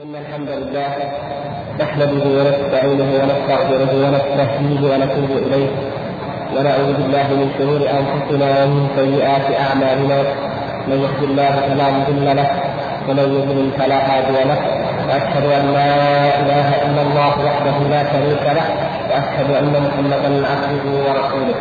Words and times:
إن 0.00 0.16
الحمد 0.16 0.48
لله 0.48 0.90
نحمده 1.80 2.24
ونستعينه 2.36 3.08
ونستغفره 3.20 3.92
ونستهديه 4.02 4.80
ونتوب 4.90 5.30
إليه. 5.46 5.70
ونعوذ 6.54 6.90
بالله 6.98 7.26
من 7.40 7.48
شرور 7.58 7.82
أنفسنا 8.00 8.48
ومن 8.64 8.82
سيئات 8.96 9.46
أعمالنا. 9.64 10.18
من 10.88 10.98
يهد 11.04 11.22
الله 11.30 11.52
فلا 11.68 11.86
مضل 11.96 12.26
له 12.40 12.48
ومن 13.08 13.26
يضلل 13.36 13.68
فلا 13.78 13.98
هادي 14.08 14.38
له. 14.50 14.60
وأشهد 15.08 15.44
أن 15.58 15.64
لا 15.78 15.92
إله 16.40 16.68
إلا 16.86 17.02
الله 17.06 17.32
وحده 17.46 17.76
لا 17.94 18.02
شريك 18.12 18.44
له. 18.58 18.66
وأشهد 19.10 19.48
أن 19.60 19.72
محمدا 19.86 20.30
عبده 20.50 20.84
ورسوله. 21.06 21.58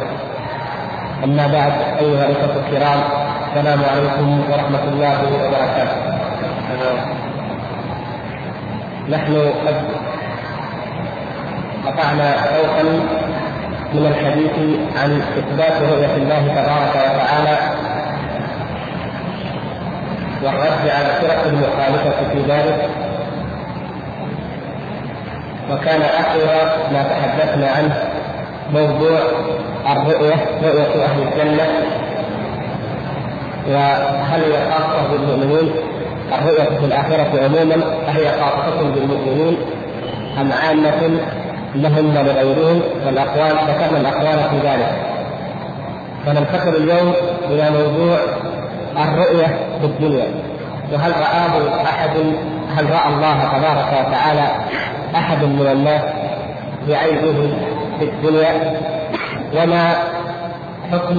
أما 1.23 1.45
بعد 1.55 1.73
أيها 2.03 2.23
الأخوة 2.29 2.55
الكرام 2.63 2.99
السلام 3.47 3.81
عليكم 3.91 4.27
ورحمة 4.51 4.83
الله 4.91 5.17
وبركاته. 5.33 5.99
نحن 9.09 9.51
قد 9.67 9.75
قطعنا 11.85 12.35
شوطا 12.35 12.83
من 13.93 14.05
الحديث 14.05 14.79
عن 14.97 15.21
إثبات 15.37 15.81
رؤية 15.81 16.15
الله 16.15 16.47
تبارك 16.47 16.95
وتعالى 16.95 17.57
والرد 20.43 20.89
على 20.89 21.05
الفرق 21.05 21.45
المخالفة 21.45 22.29
في 22.33 22.39
ذلك. 22.51 22.89
وكان 25.71 26.01
آخر 26.01 26.45
ما 26.93 27.03
تحدثنا 27.03 27.67
عنه 27.71 28.03
موضوع 28.73 29.19
الرؤية 29.91 30.35
رؤية 30.63 31.05
أهل 31.05 31.21
الجنة 31.21 31.67
وهل 33.67 34.41
هي 34.43 34.71
خاصه 34.71 35.07
بالمؤمنين 35.11 35.71
الرؤية 36.37 36.77
في 36.79 36.85
الآخرة 36.85 37.43
عموما 37.43 37.75
أهي 38.07 38.27
خاصة 38.41 38.81
بالمؤمنين 38.95 39.57
أم 40.41 40.51
عامة 40.51 41.19
لهم 41.75 42.17
ولغيرهم 42.17 42.81
والأقوال 43.05 43.51
ذكرنا 43.67 43.97
الأقوال 44.01 44.39
في 44.49 44.67
ذلك. 44.67 44.91
فننتقل 46.25 46.75
اليوم 46.75 47.13
إلى 47.49 47.69
موضوع 47.71 48.17
الرؤية 48.97 49.45
في 49.81 49.85
الدنيا. 49.85 50.25
وهل 50.93 51.11
رآه 51.11 51.83
أحد؟ 51.83 52.09
هل 52.77 52.85
رأى 52.89 53.13
الله 53.13 53.39
تبارك 53.43 54.07
وتعالى 54.07 54.47
أحد 55.15 55.43
من 55.43 55.67
الناس 55.71 56.01
بعينه 56.89 57.49
في 57.99 58.05
الدنيا؟ 58.05 58.79
وما 59.57 59.93
حكم 60.91 61.17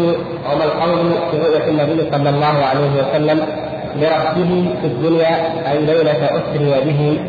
وما 0.52 0.64
القول 0.64 1.10
في 1.30 1.38
رؤية 1.38 1.68
النبي 1.68 2.10
صلى 2.12 2.30
الله 2.30 2.54
عليه 2.64 2.90
وسلم 3.02 3.46
لربه 3.96 4.74
في 4.80 4.86
الدنيا 4.86 5.34
أي 5.72 5.78
ليلة 5.78 6.24
أسري 6.24 6.80
به 6.84 7.20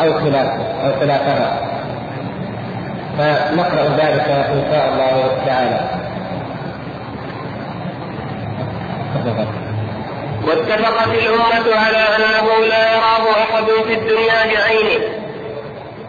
أو 0.00 0.12
خلافه 0.12 0.64
أو 0.84 1.00
خلافها. 1.00 1.60
فنقرأ 3.18 3.84
ذلك 3.96 4.28
إن 4.28 4.62
شاء 4.70 4.88
الله 4.92 5.42
تعالى. 5.46 5.80
واتفقت 10.46 11.08
الأمة 11.08 11.76
على 11.76 11.98
أنه 12.16 12.66
لا 12.68 12.92
يراه 12.92 13.24
أحد 13.42 13.64
في 13.86 13.94
الدنيا 13.94 14.44
بعينه. 14.44 15.04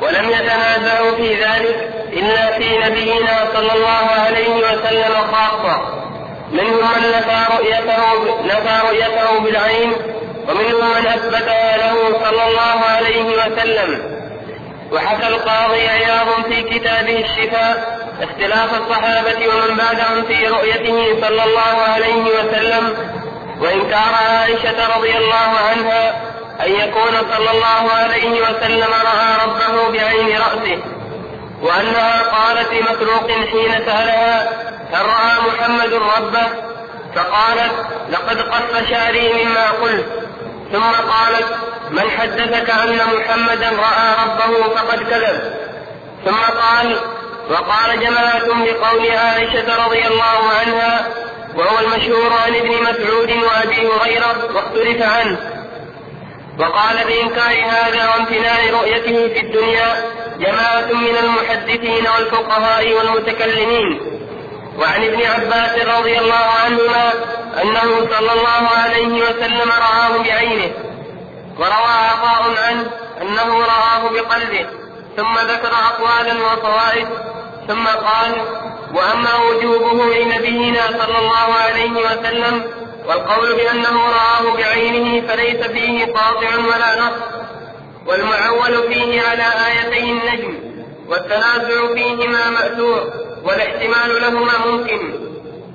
ولم 0.01 0.29
يتنازعوا 0.29 1.11
في 1.17 1.33
ذلك 1.33 1.89
إلا 2.13 2.51
في 2.51 2.77
نبينا 2.85 3.35
صلى 3.53 3.71
الله 3.73 4.05
عليه 4.25 4.49
وسلم 4.55 5.13
خاصة. 5.31 5.81
منهم 6.51 6.77
من 6.77 7.09
نفى 7.09 7.39
رؤيته 7.55 8.01
نفى 8.45 8.79
رؤيته 8.87 9.39
بالعين 9.39 9.93
ومنهم 10.49 10.89
من 10.95 11.07
اثبتها 11.07 11.77
له 11.77 12.19
صلى 12.23 12.47
الله 12.47 12.85
عليه 12.85 13.23
وسلم. 13.23 14.19
وحكى 14.91 15.27
القاضي 15.27 15.87
عياض 15.87 16.27
في 16.49 16.61
كتابه 16.61 17.25
الشفاء 17.25 17.99
اختلاف 18.21 18.81
الصحابة 18.81 19.47
ومن 19.47 19.77
بعدهم 19.77 20.23
في 20.27 20.47
رؤيته 20.47 21.21
صلى 21.21 21.43
الله 21.43 21.81
عليه 21.93 22.23
وسلم. 22.23 22.97
وإنكار 23.61 24.13
عائشة 24.29 24.97
رضي 24.97 25.17
الله 25.17 25.49
عنها 25.69 26.29
أن 26.65 26.71
يكون 26.71 27.11
صلى 27.35 27.51
الله 27.51 27.91
عليه 27.91 28.41
وسلم 28.41 28.93
رأى 28.93 29.45
ربه 29.45 29.89
بعين 29.91 30.37
رأسه 30.37 30.79
وأنها 31.61 32.23
قالت 32.23 32.73
لمسروق 32.73 33.31
حين 33.31 33.71
سألها 33.85 34.49
هل 34.93 35.05
رأى 35.05 35.33
محمد 35.47 35.93
ربه 35.93 36.47
فقالت 37.15 37.73
لقد 38.09 38.41
قص 38.41 38.89
شعري 38.89 39.33
مما 39.33 39.71
قلت. 39.71 40.05
ثم 40.71 40.91
قالت 41.11 41.47
من 41.91 42.11
حدثك 42.11 42.69
أن 42.69 42.99
محمدا 43.15 43.69
رأى 43.69 44.15
ربه 44.25 44.75
فقد 44.75 44.99
كذب. 45.03 45.53
ثم 46.25 46.59
قال 46.59 46.99
وقال 47.49 47.99
جماعة 47.99 48.47
بقول 48.47 49.11
عائشة 49.11 49.85
رضي 49.85 50.07
الله 50.07 50.39
عنها 50.59 51.07
وهو 51.55 51.79
المشهور 51.79 52.33
عن 52.45 52.55
ابن 52.55 52.69
مسعود 52.69 53.31
وأبي 53.31 53.87
هريرة 53.87 54.55
واختلف 54.55 55.01
عنه. 55.01 55.37
وقال 56.59 56.97
بإنكار 57.07 57.65
هذا 57.69 58.09
وامتناع 58.09 58.69
رؤيته 58.71 59.33
في 59.33 59.39
الدنيا 59.39 60.03
جماعة 60.39 60.93
من 60.93 61.17
المحدثين 61.23 62.07
والفقهاء 62.07 62.93
والمتكلمين. 62.93 64.18
وعن 64.79 65.03
ابن 65.03 65.21
عباس 65.21 65.85
رضي 65.97 66.19
الله 66.19 66.45
عنهما 66.65 67.13
أنه 67.61 68.07
صلى 68.11 68.31
الله 68.31 68.67
عليه 68.83 69.23
وسلم 69.23 69.71
رآه 69.71 70.23
بعينه 70.23 70.71
وروى 71.59 71.95
عطاء 72.11 72.63
عنه 72.63 72.91
أنه 73.21 73.59
رآه 73.59 74.09
بقلبه 74.09 74.65
ثم 75.17 75.33
ذكر 75.39 75.71
أقوالا 75.73 76.33
وفوائد 76.33 77.07
ثم 77.67 77.87
قال 77.87 78.41
وأما 78.93 79.35
وجوبه 79.35 80.15
لنبينا 80.15 80.87
صلى 80.87 81.17
الله 81.19 81.53
عليه 81.65 81.91
وسلم 81.91 82.63
والقول 83.07 83.55
بأنه 83.55 83.99
رآه 84.09 84.53
بعينه 84.57 85.27
فليس 85.27 85.67
فيه 85.67 86.05
قاطع 86.05 86.55
ولا 86.55 87.01
نص 87.01 87.13
والمعول 88.07 88.93
فيه 88.93 89.21
على 89.21 89.43
آيتي 89.67 90.11
النجم 90.11 90.59
والتنازع 91.07 91.93
فيهما 91.95 92.49
مأثور. 92.49 93.28
والاحتمال 93.43 94.21
لهما 94.21 94.65
ممكن. 94.65 95.29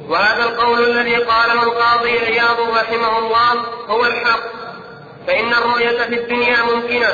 وهذا 0.08 0.44
القول 0.44 0.90
الذي 0.90 1.16
قاله 1.16 1.62
القاضي 1.62 2.18
عياض 2.18 2.60
رحمه 2.60 3.18
الله 3.18 3.52
هو 3.88 4.06
الحق. 4.06 4.40
فإن 5.26 5.48
الرؤية 5.52 5.98
في 5.98 6.14
الدنيا 6.14 6.56
ممكنة. 6.62 7.08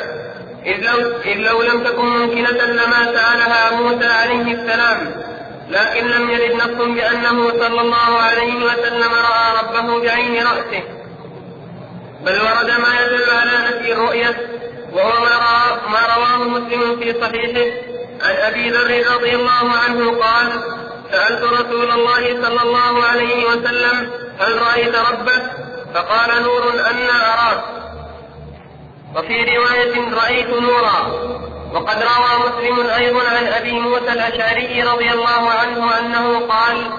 إذ 0.65 0.77
لو, 0.81 1.11
إذ 1.25 1.37
لو 1.37 1.61
لم 1.61 1.83
تكن 1.83 2.05
ممكنة 2.05 2.65
لما 2.65 3.05
سألها 3.05 3.81
موسى 3.81 4.07
عليه 4.07 4.53
السلام. 4.53 5.23
لكن 5.69 6.07
لم 6.07 6.29
يرد 6.29 6.55
نص 6.55 6.85
بأنه 6.85 7.49
صلى 7.49 7.81
الله 7.81 8.19
عليه 8.21 8.55
وسلم 8.65 9.11
رأى 9.13 9.63
ربه 9.63 10.01
بعين 10.01 10.47
رأسه. 10.47 10.83
بل 12.21 12.41
ورد 12.41 12.71
ما 12.71 12.99
يدل 13.01 13.29
على 13.29 13.51
نفي 13.67 13.93
الرؤية. 13.93 14.51
وهو 14.93 15.23
ما, 15.25 15.37
ما 15.91 16.15
رواه 16.15 16.47
مسلم 16.47 16.99
في 16.99 17.21
صحيحه. 17.21 17.91
عن 18.23 18.35
أبي 18.35 18.69
ذر 18.69 19.13
رضي 19.13 19.35
الله 19.35 19.71
عنه 19.85 20.19
قال 20.19 20.63
سألت 21.11 21.43
رسول 21.43 21.91
الله 21.91 22.43
صلى 22.43 22.61
الله 22.61 23.03
عليه 23.03 23.45
وسلم 23.45 24.11
هل 24.39 24.61
رأيت 24.61 24.95
ربك؟ 24.95 25.43
فقال 25.93 26.43
نور 26.43 26.73
أنا 26.73 27.33
اراك 27.33 27.63
وفي 29.15 29.57
رواية 29.57 30.13
رأيت 30.13 30.49
نورا. 30.49 31.31
وقد 31.73 31.97
روى 32.03 32.31
مسلم 32.45 32.89
أيضا 32.89 33.23
عن 33.29 33.47
أبي 33.47 33.71
موسى 33.71 34.11
الأشعري 34.13 34.83
رضي 34.83 35.11
الله 35.11 35.49
عنه 35.49 35.99
أنه 35.99 36.39
قال 36.39 36.91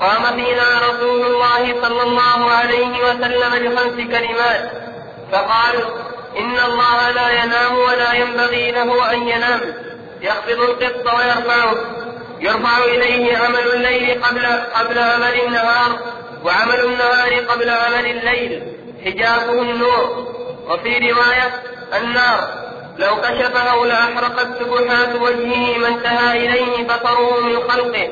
قام 0.00 0.22
فينا 0.36 0.80
رسول 0.88 1.26
الله 1.26 1.82
صلى 1.82 2.02
الله 2.02 2.50
عليه 2.50 3.04
وسلم 3.04 3.50
بخمس 3.50 3.94
كلمات. 3.94 4.70
فقال 5.32 5.84
إن 6.38 6.58
الله 6.58 7.10
لا 7.10 7.30
ينام 7.30 7.78
ولا 7.78 8.12
ينبغي 8.12 8.70
له 8.70 9.12
أن 9.12 9.28
ينام. 9.28 9.60
يخفض 10.24 10.60
القسط 10.60 11.06
ويرفعه. 11.14 11.74
يرفع 12.40 12.84
إليه 12.84 13.38
عمل 13.38 13.72
الليل 13.74 14.22
قبل 14.24 14.46
قبل 14.74 14.98
عمل 14.98 15.40
النهار 15.46 15.98
وعمل 16.44 16.84
النهار 16.84 17.34
قبل 17.34 17.70
عمل 17.70 18.06
الليل. 18.06 18.62
حجابه 19.04 19.62
النور. 19.62 20.34
وفي 20.68 20.98
رواية 20.98 21.62
النار. 21.94 22.64
لو 22.98 23.20
كشفه 23.20 23.86
لأحرقت 23.86 24.48
سبحات 24.58 25.14
وجهه 25.14 25.78
ما 25.78 25.88
انتهى 25.88 26.46
إليه 26.46 26.86
بصره 26.86 27.40
من 27.40 27.70
خلقه. 27.70 28.10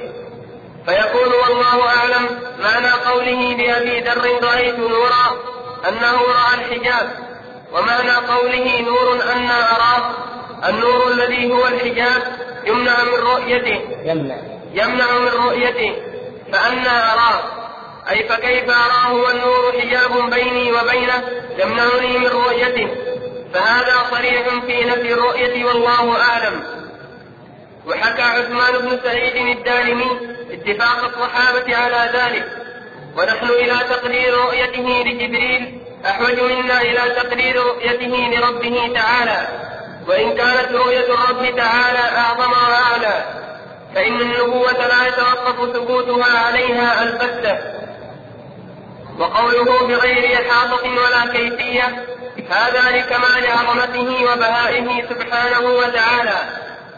فيقول 0.86 1.32
والله 1.34 1.88
أعلم 1.88 2.40
معنى 2.62 2.90
قوله 2.90 3.56
بأبي 3.56 4.00
ذر 4.00 4.44
رأيت 4.44 4.78
نورا 4.78 5.26
أنه 5.88 6.12
رأى 6.12 6.54
الحجاب 6.54 7.10
ومعنى 7.72 8.12
قوله 8.12 8.80
نور 8.80 9.22
أنا 9.32 9.76
أراه 9.76 10.14
النور 10.68 11.12
الذي 11.12 11.52
هو 11.52 11.66
الحجاب 11.66 12.22
يمنع 12.66 13.04
من 13.04 13.18
رؤيته. 13.18 13.80
يمنع. 14.04 14.36
يمنع 14.72 15.18
من 15.18 15.28
رؤيته. 15.28 15.96
فأنا 16.52 17.12
أراه. 17.12 17.42
أي 18.10 18.28
فكيف 18.28 18.70
أراه 18.70 19.14
والنور 19.14 19.72
حجاب 19.80 20.30
بيني 20.30 20.72
وبينه؟ 20.72 21.28
يمنعني 21.58 22.18
من 22.18 22.26
رؤيته. 22.26 22.88
فهذا 23.54 23.96
صريح 24.10 24.48
في 24.66 24.84
نفي 24.84 25.12
الرؤية 25.12 25.64
والله 25.64 26.20
أعلم. 26.20 26.62
وحكى 27.86 28.22
عثمان 28.22 28.78
بن 28.78 29.00
سعيد 29.04 29.56
الدارمي 29.56 30.20
اتفاق 30.50 31.04
الصحابة 31.04 31.76
على 31.76 32.10
ذلك. 32.14 32.46
ونحن 33.16 33.46
إلى 33.46 33.74
تقرير 33.90 34.34
رؤيته 34.34 35.04
لجبريل. 35.06 35.78
أحوج 36.06 36.40
منا 36.40 36.80
إلى 36.80 37.14
تقرير 37.16 37.56
رؤيته 37.56 38.30
لربه 38.32 38.92
تعالى. 38.94 39.71
وإن 40.08 40.34
كانت 40.36 40.72
رؤية 40.72 41.06
الرب 41.14 41.56
تعالى 41.56 42.18
أعظم 42.18 42.52
وأعلى 42.52 43.24
فإن 43.94 44.20
النبوة 44.20 44.72
لا 44.72 45.06
يتوقف 45.08 45.76
ثبوتها 45.76 46.38
عليها 46.46 47.02
البتة. 47.02 47.58
وقوله 49.18 49.86
بغير 49.86 50.34
إحاطة 50.34 50.84
ولا 50.84 51.32
كيفية 51.32 52.04
هذا 52.50 52.96
لكمال 52.96 53.46
عظمته 53.46 54.24
وبهائه 54.32 55.08
سبحانه 55.08 55.60
وتعالى. 55.60 56.36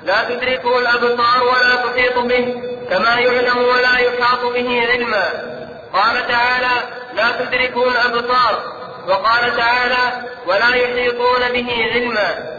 لا 0.02 0.24
تدركه 0.28 0.78
الأبصار 0.78 1.42
ولا 1.42 1.76
تحيط 1.76 2.18
به 2.18 2.62
كما 2.90 3.14
يعلم 3.14 3.58
ولا 3.58 3.98
يحاط 3.98 4.40
به 4.40 4.86
علما. 4.90 5.24
قال 5.92 6.28
تعالى 6.28 6.74
لا 7.14 7.30
تدركه 7.30 7.88
الأبصار. 7.88 8.62
وقال 9.08 9.56
تعالى 9.56 10.28
ولا 10.46 10.74
يحيطون 10.74 11.48
به 11.52 11.88
علما. 11.92 12.54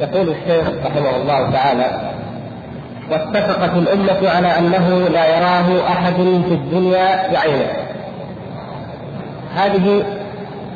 يقول 0.00 0.28
الشيخ 0.28 0.68
رحمه 0.84 1.16
الله 1.16 1.50
تعالى 1.50 2.12
واتفقت 3.10 3.76
الأمة 3.76 4.30
على 4.30 4.58
أنه 4.58 5.08
لا 5.08 5.26
يراه 5.36 5.88
أحد 5.88 6.14
في 6.48 6.54
الدنيا 6.54 7.32
بعينه. 7.32 7.72
هذه 9.54 10.04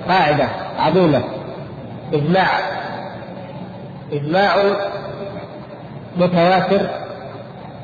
قاعدة 0.08 0.48
عظيمة. 0.78 1.22
إجماع 2.12 2.46
إجماع 4.12 4.54
متواتر 6.16 6.86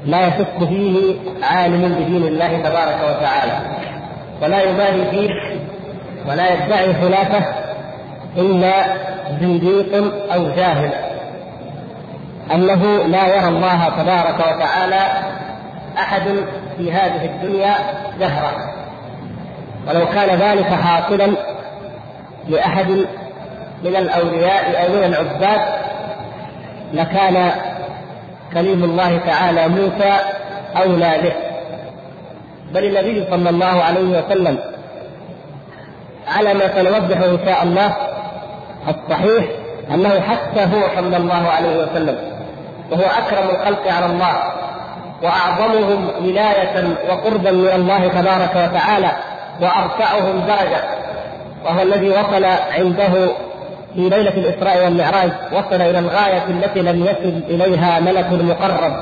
لا 0.07 0.27
يشك 0.27 0.69
فيه 0.69 1.15
عالم 1.43 1.95
بدين 1.95 2.27
الله 2.27 2.59
تبارك 2.59 2.99
وتعالى. 3.09 3.59
ولا 4.43 4.63
يبالي 4.63 5.11
فيه 5.11 5.29
ولا 6.29 6.55
يدعي 6.55 6.95
خلافه 6.95 7.45
إلا 8.37 8.73
زنديق 9.41 9.95
أو 10.35 10.49
جاهل. 10.57 11.12
أنه 12.51 12.83
لا 13.07 13.37
يرى 13.37 13.49
الله 13.49 13.89
تبارك 13.89 14.35
وتعالى 14.35 15.07
أحد 15.99 16.23
في 16.77 16.93
هذه 16.93 17.25
الدنيا 17.25 17.75
جهرا 18.21 18.53
ولو 19.89 20.07
كان 20.07 20.39
ذلك 20.39 20.67
حاصلا 20.67 21.33
لأحد 22.49 22.91
من 23.85 23.97
الأولياء 23.97 24.85
أو 24.85 24.93
من 24.93 25.05
العباد 25.05 25.61
لكان 26.93 27.51
كليم 28.53 28.85
الله 28.85 29.19
تعالى 29.27 29.69
موسى 29.69 30.19
أولى 30.77 31.19
به. 31.23 31.33
بل 32.73 32.85
النبي 32.85 33.27
صلى 33.31 33.51
الله 33.51 33.83
عليه 33.83 34.19
وسلم 34.19 34.59
على 36.29 36.55
ما 36.55 36.69
سنوضحه 36.75 37.25
إن 37.25 37.39
شاء 37.45 37.63
الله 37.63 37.97
الصحيح 38.89 39.45
أنه 39.95 40.21
حتى 40.21 40.61
هو 40.61 40.83
صلى 40.97 41.17
الله 41.17 41.49
عليه 41.49 41.77
وسلم 41.83 42.32
وهو 42.91 43.03
أكرم 43.03 43.51
الخلق 43.51 43.93
على 43.93 44.07
الله 44.07 44.53
وأعظمهم 45.23 46.09
ولاية 46.21 46.97
وقربا 47.11 47.51
من 47.51 47.69
الله 47.69 48.09
تبارك 48.09 48.51
وتعالى 48.51 49.13
وأرفعهم 49.61 50.41
درجة. 50.47 50.83
وهو 51.65 51.83
الذي 51.83 52.11
وصل 52.11 52.45
عنده 52.79 53.09
في 53.95 54.09
ليلة 54.09 54.31
الإسراء 54.37 54.85
والمعراج 54.85 55.31
وصل 55.53 55.81
إلى 55.83 55.99
الغاية 55.99 56.45
التي 56.49 56.81
لم 56.81 57.03
يصل 57.05 57.41
إليها 57.49 58.01
ملك 58.01 58.33
مقرب 58.33 58.93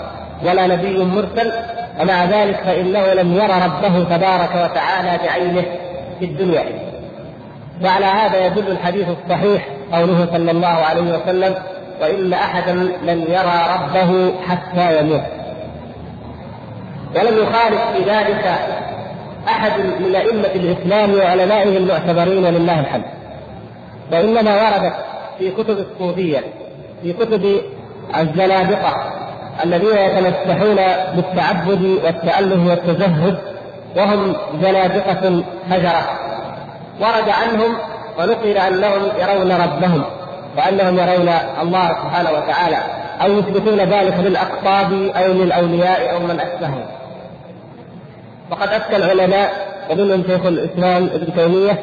ولا 0.44 0.66
نبي 0.66 1.04
مرسل 1.04 1.52
ومع 2.00 2.24
ذلك 2.24 2.56
فإنه 2.56 3.12
لم 3.12 3.34
يرى 3.34 3.62
ربه 3.64 4.16
تبارك 4.16 4.50
وتعالى 4.54 5.18
بعينه 5.24 5.64
في 6.18 6.24
الدنيا. 6.24 6.64
وعلى 7.84 8.04
هذا 8.04 8.46
يدل 8.46 8.70
الحديث 8.70 9.06
الصحيح 9.08 9.68
قوله 9.92 10.28
صلى 10.32 10.50
الله 10.50 10.68
عليه 10.68 11.18
وسلم 11.18 11.54
وإن 12.00 12.32
أحدا 12.32 12.72
لن 13.02 13.24
يرى 13.28 13.60
ربه 13.74 14.32
حتى 14.48 14.98
يموت. 15.00 15.22
ولم 17.16 17.38
يخالف 17.38 17.80
في 17.96 18.10
ذلك 18.10 18.58
أحد 19.48 19.80
من 19.80 20.14
أئمة 20.14 20.48
الإسلام 20.54 21.14
وعلمائه 21.14 21.76
المعتبرين 21.76 22.44
لله 22.44 22.80
الحمد. 22.80 23.04
وإنما 24.12 24.54
وردت 24.54 24.94
في 25.38 25.50
كتب 25.50 25.78
الصوفية 25.78 26.44
في 27.02 27.12
كتب 27.12 27.60
الزنادقة 28.20 29.12
الذين 29.64 29.96
يتمسحون 29.96 30.76
بالتعبد 31.16 31.98
والتأله 32.04 32.68
والتزهد 32.68 33.38
وهم 33.96 34.36
زنادقة 34.62 35.44
فجرة 35.70 36.18
ورد 37.00 37.28
عنهم 37.28 37.76
ونقل 38.18 38.58
أنهم 38.58 39.02
يرون 39.18 39.52
ربهم. 39.52 40.04
وأنهم 40.60 40.98
يرون 40.98 41.28
الله 41.62 41.88
سبحانه 41.88 42.30
وتعالى 42.30 42.76
أو 43.22 43.38
يثبتون 43.38 43.78
ذلك 43.78 44.14
للأقطاب 44.18 44.92
أو 44.92 45.32
للأولياء 45.32 46.14
أو 46.14 46.18
من 46.18 46.40
أشبههم. 46.40 46.84
وقد 48.50 48.68
أفتى 48.68 48.96
العلماء 48.96 49.50
ومنهم 49.90 50.24
شيخ 50.26 50.46
الإسلام 50.46 51.10
ابن 51.14 51.34
تيمية 51.36 51.78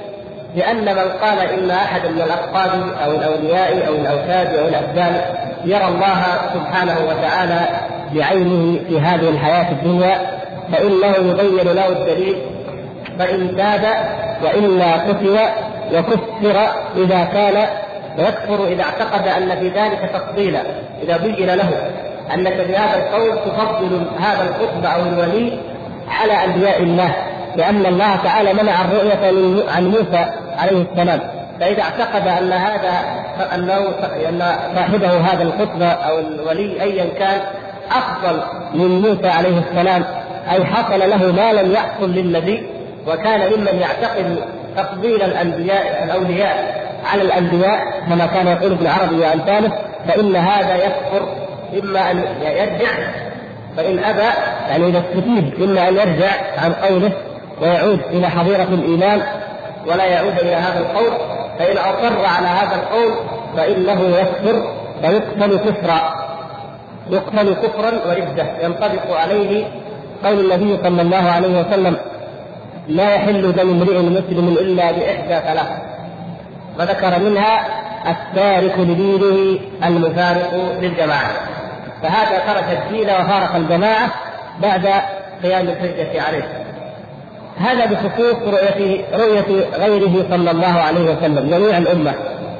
بأن 0.55 0.85
من 0.85 1.11
قال 1.21 1.39
إن 1.39 1.71
أحدا 1.71 2.09
من 2.09 2.21
الأقطاب 2.21 2.69
أو 3.05 3.11
الأولياء 3.11 3.87
أو 3.87 3.93
الأوتاد 3.95 4.55
أو 4.55 4.67
الأبدان 4.67 5.21
يرى 5.65 5.87
الله 5.87 6.23
سبحانه 6.53 6.97
وتعالى 7.09 7.59
بعينه 8.13 8.79
في 8.89 8.99
هذه 8.99 9.29
الحياة 9.29 9.71
الدنيا 9.71 10.19
فإنه 10.71 11.31
يبين 11.31 11.73
له 11.73 11.87
الدليل 11.87 12.35
فإن 13.19 13.57
تاب 13.57 13.81
وإلا 14.43 14.93
قتل 14.93 15.39
وكفر 15.93 16.69
إذا 16.97 17.23
كان 17.23 17.67
ويكفر 18.17 18.67
إذا 18.67 18.83
اعتقد 18.83 19.27
أن 19.27 19.59
في 19.59 19.69
ذلك 19.69 20.09
تفضيلا 20.13 20.61
إذا 21.03 21.17
بين 21.17 21.49
له 21.49 21.69
أنك 22.33 22.53
بهذا 22.53 22.97
القول 22.97 23.37
تفضل 23.45 24.07
هذا 24.19 24.43
القطب 24.43 24.85
أو 24.85 25.01
الولي 25.01 25.59
على 26.09 26.33
أنبياء 26.45 26.83
الله 26.83 27.15
لأن 27.55 27.85
الله 27.85 28.15
تعالى 28.15 28.53
منع 28.53 28.85
الرؤية 28.85 29.63
عن 29.75 29.87
موسى 29.87 30.25
عليه 30.57 30.85
السلام. 30.91 31.19
فإذا 31.59 31.81
اعتقد 31.81 32.27
أن 32.27 32.53
هذا 32.53 33.01
أنه 33.55 33.77
أن 34.29 34.41
صاحبه 34.75 35.17
هذا 35.17 35.43
القطب 35.43 35.81
أو 35.81 36.19
الولي 36.19 36.81
أيا 36.81 37.05
كان 37.19 37.41
أفضل 37.91 38.41
من 38.73 39.01
موسى 39.01 39.27
عليه 39.27 39.61
السلام 39.69 40.03
أي 40.51 40.65
حصل 40.65 40.99
له 40.99 41.31
ما 41.31 41.53
لم 41.53 41.71
يحصل 41.71 42.11
للنبي 42.11 42.67
وكان 43.07 43.39
ممن 43.39 43.79
يعتقد 43.79 44.37
تفضيل 44.77 45.23
الأنبياء 45.23 46.03
الأولياء. 46.03 46.86
على 47.07 47.21
الأنبياء 47.21 48.03
كما 48.09 48.25
كان 48.25 48.47
يقول 48.47 48.71
ابن 48.71 48.87
عربي 48.87 49.15
وأمثاله 49.15 49.71
فإن 50.07 50.35
هذا 50.35 50.75
يكفر 50.75 51.27
إما 51.83 52.11
أن 52.11 52.17
يرجع 52.41 52.89
فإن 53.77 53.99
أبى 54.03 54.29
يعني 54.69 54.87
إذا 54.87 54.99
استفيد 54.99 55.63
إما 55.63 55.89
أن 55.89 55.95
يرجع 55.95 56.31
عن 56.57 56.73
قوله 56.73 57.11
ويعود 57.61 57.99
إلى 58.11 58.29
حظيرة 58.29 58.63
الإيمان 58.63 59.21
ولا 59.87 60.05
يعود 60.05 60.39
إلى 60.39 60.55
هذا 60.55 60.79
القول 60.79 61.11
فإن 61.59 61.77
أصر 61.77 62.25
على 62.25 62.47
هذا 62.47 62.75
القول 62.75 63.13
فإنه 63.57 64.17
يكفر 64.17 64.73
فيقتل 65.01 65.57
كفرا 65.57 66.27
يقتل 67.09 67.53
كفرا 67.53 67.91
وردة 68.07 68.45
ينطبق 68.63 69.17
عليه 69.17 69.65
قول 70.23 70.39
النبي 70.39 70.77
صلى 70.83 71.01
الله 71.01 71.31
عليه 71.31 71.61
وسلم 71.61 71.97
لا 72.87 73.15
يحل 73.15 73.53
دم 73.53 73.69
امرئ 73.69 73.99
مسلم 73.99 74.57
إلا 74.59 74.91
بإحدى 74.91 75.47
ثلاث 75.47 75.67
وذكر 76.79 77.19
منها 77.19 77.67
التارك 78.07 78.79
لدينه 78.79 79.59
المفارق 79.85 80.77
للجماعة. 80.81 81.31
فهذا 82.03 82.39
ترك 82.53 82.79
الدين 82.83 83.09
وفارق 83.09 83.55
الجماعة 83.55 84.09
بعد 84.61 84.87
قيام 85.43 85.67
الحجة 85.67 86.21
عليه. 86.21 86.63
هذا 87.59 87.85
بخصوص 87.85 88.35
رؤية 88.47 89.05
رؤية 89.13 89.65
غيره 89.77 90.25
صلى 90.29 90.51
الله 90.51 90.81
عليه 90.81 91.15
وسلم 91.15 91.49
جميع 91.49 91.77
الأمة 91.77 92.13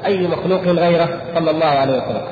أي 0.06 0.26
مخلوق 0.26 0.62
غيره 0.62 1.08
صلى 1.34 1.50
الله 1.50 1.66
عليه 1.66 1.92
وسلم. 1.92 2.22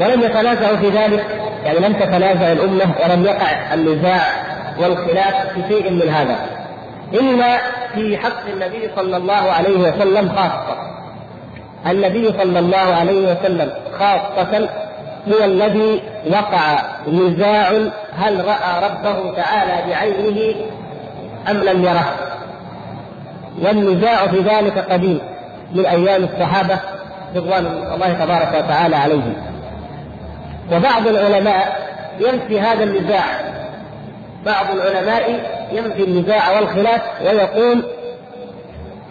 ولم 0.00 0.20
يتنازعوا 0.20 0.76
في 0.76 0.88
ذلك 0.88 1.24
يعني 1.64 1.78
لم 1.78 1.92
تتنازع 1.92 2.52
الأمة 2.52 2.94
ولم 3.04 3.24
يقع 3.24 3.74
النزاع 3.74 4.26
والخلاف 4.78 5.34
في 5.54 5.62
شيء 5.68 5.90
من 5.90 6.08
هذا. 6.08 6.36
إلا 7.14 7.58
في 7.94 8.18
حق 8.18 8.46
النبي 8.48 8.90
صلى 8.96 9.16
الله 9.16 9.52
عليه 9.52 9.76
وسلم 9.76 10.28
خاصة. 10.28 10.76
النبي 11.86 12.32
صلى 12.32 12.58
الله 12.58 12.76
عليه 12.78 13.32
وسلم 13.32 13.70
خاصة 13.98 14.68
هو 15.28 15.44
الذي 15.44 16.02
وقع 16.30 16.78
نزاع 17.08 17.70
هل 18.16 18.44
رأى 18.44 18.90
ربه 18.90 19.36
تعالى 19.36 19.90
بعينه 19.90 20.54
أم 21.50 21.56
لم 21.56 21.84
يره. 21.84 22.14
والنزاع 23.62 24.26
في 24.26 24.38
ذلك 24.40 24.78
قديم 24.78 25.20
من 25.74 25.86
أيام 25.86 26.24
الصحابة 26.24 26.78
رضوان 27.36 27.66
الله 27.94 28.12
تبارك 28.12 28.64
وتعالى 28.64 28.96
عليهم. 28.96 29.34
وبعض 30.72 31.06
العلماء 31.06 31.84
ينفي 32.20 32.60
هذا 32.60 32.84
النزاع 32.84 33.24
بعض 34.46 34.66
العلماء 34.70 35.40
ينفي 35.72 36.04
النزاع 36.04 36.50
والخلاف 36.50 37.00
ويقول 37.24 37.84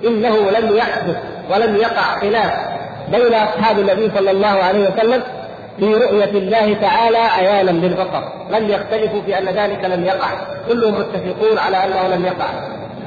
إنه 0.07 0.51
لم 0.51 0.75
يحدث 0.75 1.17
ولم 1.51 1.75
يقع 1.75 2.19
خلاف 2.19 2.51
بين 3.11 3.33
أصحاب 3.33 3.79
النبي 3.79 4.11
صلى 4.15 4.31
الله 4.31 4.47
عليه 4.47 4.89
وسلم 4.89 5.23
في 5.79 5.95
رؤية 5.95 6.31
الله 6.31 6.73
تعالى 6.73 7.17
عيانا 7.17 7.71
بالبصر، 7.71 8.23
لم 8.51 8.69
يختلفوا 8.69 9.21
في 9.21 9.37
أن 9.37 9.45
ذلك 9.45 9.85
لم 9.85 10.05
يقع، 10.05 10.29
كلهم 10.67 10.93
متفقون 10.93 11.57
على 11.57 11.77
أنه 11.77 12.15
لم 12.15 12.25
يقع، 12.25 12.49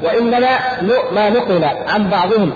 وإنما 0.03 0.59
ما 1.13 1.31
نقل 1.31 1.65
عن 1.89 2.11
بعضهم 2.11 2.53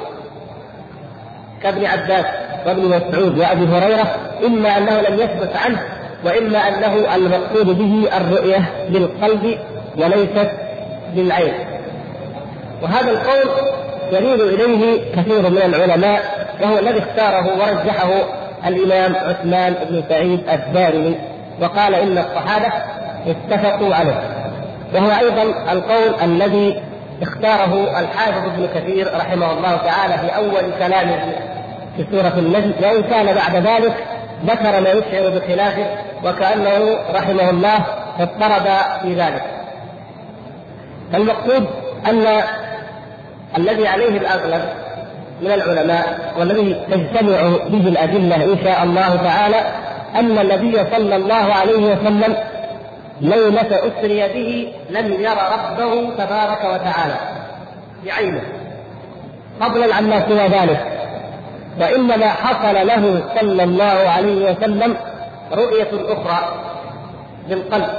كابن 1.63 1.87
عباس 1.87 2.25
وابن 2.67 2.83
مسعود 2.83 3.39
وأبي 3.39 3.67
هريرة 3.67 4.17
إما 4.47 4.79
أنه 4.79 5.01
لم 5.01 5.21
يثبت 5.21 5.57
عنه 5.57 6.00
واما 6.25 6.59
أنه 6.59 7.15
المقصود 7.15 7.79
به 7.79 8.17
الرؤية 8.17 8.63
بالقلب 8.89 9.59
وليست 9.97 10.51
بالعين. 11.15 11.55
وهذا 12.83 13.11
القول 13.11 13.49
يميل 14.13 14.41
إليه 14.41 15.13
كثير 15.17 15.51
من 15.51 15.63
العلماء 15.75 16.21
وهو 16.63 16.79
الذي 16.79 16.99
اختاره 16.99 17.47
ورجحه 17.61 18.11
الإمام 18.67 19.17
عثمان 19.17 19.75
بن 19.91 20.03
سعيد 20.09 20.49
الدارمي 20.49 21.17
وقال 21.61 21.95
إن 21.95 22.19
الصحابة 22.19 22.73
اتفقوا 23.27 23.95
عليه 23.95 24.21
وهو 24.95 25.11
أيضا 25.11 25.73
القول 25.73 26.15
الذي 26.23 26.83
اختاره 27.23 28.01
الحافظ 28.01 28.47
ابن 28.47 28.69
كثير 28.75 29.17
رحمه 29.17 29.53
الله 29.53 29.77
تعالى 29.77 30.19
في 30.19 30.37
أول 30.37 30.73
كلامه 30.79 31.19
في 31.97 32.07
سورة 32.11 32.35
النجم 32.39 32.73
وإن 32.83 33.03
كان 33.03 33.35
بعد 33.35 33.57
ذلك 33.57 33.95
ذكر 34.47 34.81
ما 34.81 34.91
يشعر 34.91 35.31
بخلافه 35.31 35.87
وكأنه 36.25 36.99
رحمه 37.15 37.51
الله 37.51 37.85
اضطرب 38.21 38.67
في 39.03 39.15
ذلك. 39.15 39.43
المقصود 41.15 41.67
أن 42.07 42.43
الذي 43.59 43.89
عليه 43.89 44.19
الأغلب 44.19 44.63
من 45.41 45.51
العلماء 45.53 46.35
والذي 46.39 46.75
تجتمع 46.91 47.41
به 47.69 47.89
الأدلة 47.89 48.37
إن 48.37 48.59
شاء 48.65 48.83
الله 48.83 49.17
تعالى 49.17 49.57
أن 50.15 50.39
النبي 50.39 50.79
صلى 50.97 51.17
الله 51.17 51.55
عليه 51.55 51.93
وسلم 51.93 52.37
ليلة 53.21 53.81
أسري 53.87 54.29
به 54.29 54.73
لم 54.91 55.13
ير 55.13 55.37
ربه 55.53 56.11
تبارك 56.19 56.65
وتعالى 56.65 57.15
بعينه 58.07 58.43
فضلا 59.61 59.95
عما 59.95 60.29
سوى 60.29 60.47
ذلك. 60.49 61.00
وإنما 61.79 62.29
حصل 62.29 62.87
له 62.87 63.23
صلى 63.41 63.63
الله 63.63 64.09
عليه 64.09 64.51
وسلم 64.51 64.97
رؤية 65.53 65.89
أخرى 65.93 66.55
بالقلب 67.49 67.91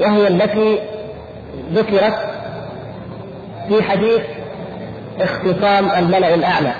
وهي 0.00 0.28
التي 0.28 0.78
ذكرت 1.72 2.14
في 3.68 3.82
حديث 3.82 4.22
اختصام 5.20 5.90
الملأ 5.90 6.34
الأعلى. 6.34 6.72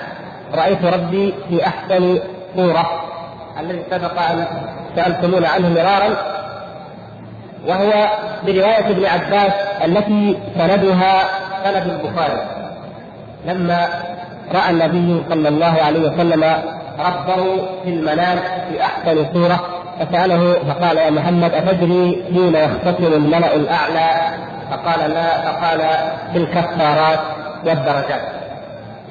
رأيت 0.53 0.85
ربي 0.85 1.33
في 1.49 1.67
أحسن 1.67 2.19
صورة 2.55 3.01
الذي 3.59 3.83
سبق 3.91 4.21
أن 4.21 4.45
سألتمون 4.95 5.45
عنه 5.45 5.69
مرارا 5.69 6.09
وهو 7.67 8.09
برواية 8.45 8.89
ابن 8.89 9.05
عباس 9.05 9.53
التي 9.85 10.37
سندها 10.57 11.23
سند 11.63 11.89
البخاري. 11.89 12.41
لما 13.45 13.87
رأى 14.53 14.69
النبي 14.69 15.23
صلى 15.29 15.49
الله 15.49 15.81
عليه 15.81 15.99
وسلم 15.99 16.43
ربه 16.99 17.43
في 17.83 17.89
المنام 17.89 18.39
في 18.69 18.81
أحسن 18.81 19.25
صورة 19.33 19.59
فسأله 19.99 20.53
فقال 20.53 20.97
يا 20.97 21.09
محمد 21.09 21.53
أتدري 21.53 22.23
حين 22.33 22.55
يختصم 22.55 23.13
الملأ 23.13 23.55
الأعلى؟ 23.55 24.09
فقال 24.71 25.09
لا. 25.09 25.41
فقال 25.41 25.79
في 26.31 26.37
الكفارات 26.37 27.19
والدرجات 27.65 28.21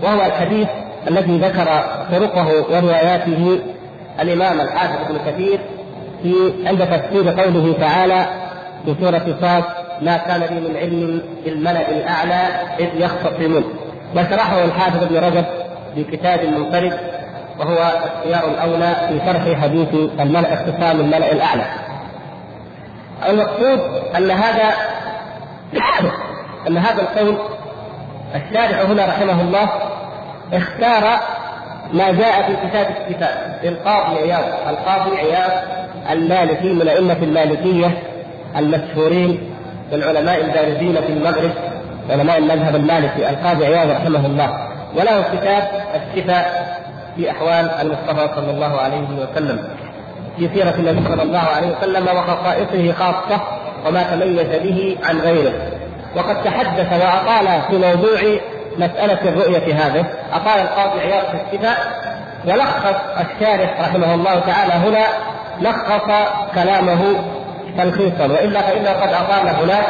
وهو 0.02 0.26
الحديث 0.26 0.68
الذي 1.08 1.38
ذكر 1.38 1.84
طرقه 2.12 2.46
ورواياته 2.70 3.58
الإمام 4.20 4.60
الحافظ 4.60 5.10
ابن 5.10 5.18
كثير 5.26 5.60
في 6.22 6.34
عند 6.66 6.86
تفسير 6.86 7.30
قوله 7.40 7.74
تعالى 7.80 8.26
في 8.84 8.94
سورة 9.00 9.36
صاد 9.40 9.64
ما 10.02 10.16
كان 10.16 10.40
لي 10.40 10.60
من 10.60 10.76
علم 10.76 11.22
بالملأ 11.44 11.90
الأعلى 11.90 12.48
إذ 12.80 12.88
يختصمون 12.94 13.64
وشرحه 14.16 14.64
الحافظ 14.64 15.02
ابن 15.02 15.16
رجب 15.16 15.44
في 15.94 16.04
كتاب 16.04 16.44
منفرد 16.44 16.98
وهو 17.58 17.78
اختيار 17.78 18.50
الأولى 18.50 18.94
في 19.08 19.20
شرح 19.26 19.60
حديث 19.62 19.88
الملأ 20.20 20.54
اختصام 20.54 21.00
الملأ 21.00 21.32
الأعلى. 21.32 21.64
المقصود 23.28 23.80
أن 24.16 24.30
هذا 24.30 24.74
أن 26.68 26.78
هذا 26.78 27.02
القول 27.02 27.36
الشارع 28.34 28.82
هنا 28.82 29.06
رحمه 29.06 29.40
الله 29.40 29.68
اختار 30.52 31.20
ما 31.92 32.12
جاء 32.12 32.42
في 32.42 32.68
كتاب 32.68 32.86
الصفات 32.86 33.64
للقاضي 33.64 34.18
عياض 34.18 34.44
القاضي 34.68 35.16
عياض 35.16 35.50
المالكي 36.10 36.72
من 36.72 36.88
أئمة 36.88 37.16
المالكية 37.22 37.98
المشهورين 38.56 39.54
بالعلماء 39.90 40.40
البارزين 40.40 40.94
في 40.94 41.12
المغرب. 41.12 41.50
علماء 42.10 42.38
المذهب 42.38 42.76
المالكي 42.76 43.30
القاضي 43.30 43.66
عياض 43.66 43.90
رحمه 43.90 44.26
الله 44.26 44.68
وله 44.96 45.22
كتاب 45.22 45.68
الشفاء 45.94 46.76
في 47.16 47.30
أحوال 47.30 47.70
المصطفى 47.80 48.34
صلى 48.36 48.50
الله 48.50 48.80
عليه 48.80 49.06
وسلم. 49.18 49.68
في 50.36 50.48
سيرة 50.54 50.74
النبي 50.74 51.08
صلى 51.08 51.22
الله 51.22 51.38
عليه 51.56 51.76
وسلم 51.76 52.06
وخصائصه 52.16 52.92
خاصة 52.92 53.40
وما 53.86 54.02
تميز 54.02 54.62
به 54.62 54.96
عن 55.04 55.18
غيره. 55.18 55.52
وقد 56.16 56.42
تحدث 56.42 56.92
وأطال 56.92 57.62
في 57.70 57.78
موضوع 57.78 58.20
مسألة 58.76 59.28
الرؤية 59.28 59.74
هذه. 59.74 60.04
أطال 60.32 60.60
القاضي 60.60 61.00
عياض 61.00 61.24
في 61.24 61.36
الشفاء 61.46 61.76
ولخص 62.44 63.00
الشارح 63.20 63.80
رحمه 63.80 64.14
الله 64.14 64.38
تعالى 64.38 64.72
هنا 64.72 65.06
لخص 65.60 66.28
كلامه 66.54 67.14
تلخيصا 67.78 68.26
وإلا 68.26 68.62
فانه 68.62 68.90
قد 68.90 69.12
اطال 69.12 69.48
هناك 69.48 69.84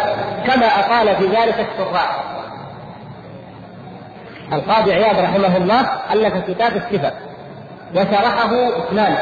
كما 0.47 0.67
اطال 0.67 1.17
في 1.17 1.27
ذلك 1.27 1.67
الشراح 1.73 2.25
القاضي 4.53 4.93
عياض 4.93 5.19
رحمه 5.19 5.57
الله 5.57 5.81
ألف 6.13 6.35
كتاب 6.51 6.77
الصفة 6.77 7.13
وشرحه 7.95 8.69
اثنان 8.79 9.17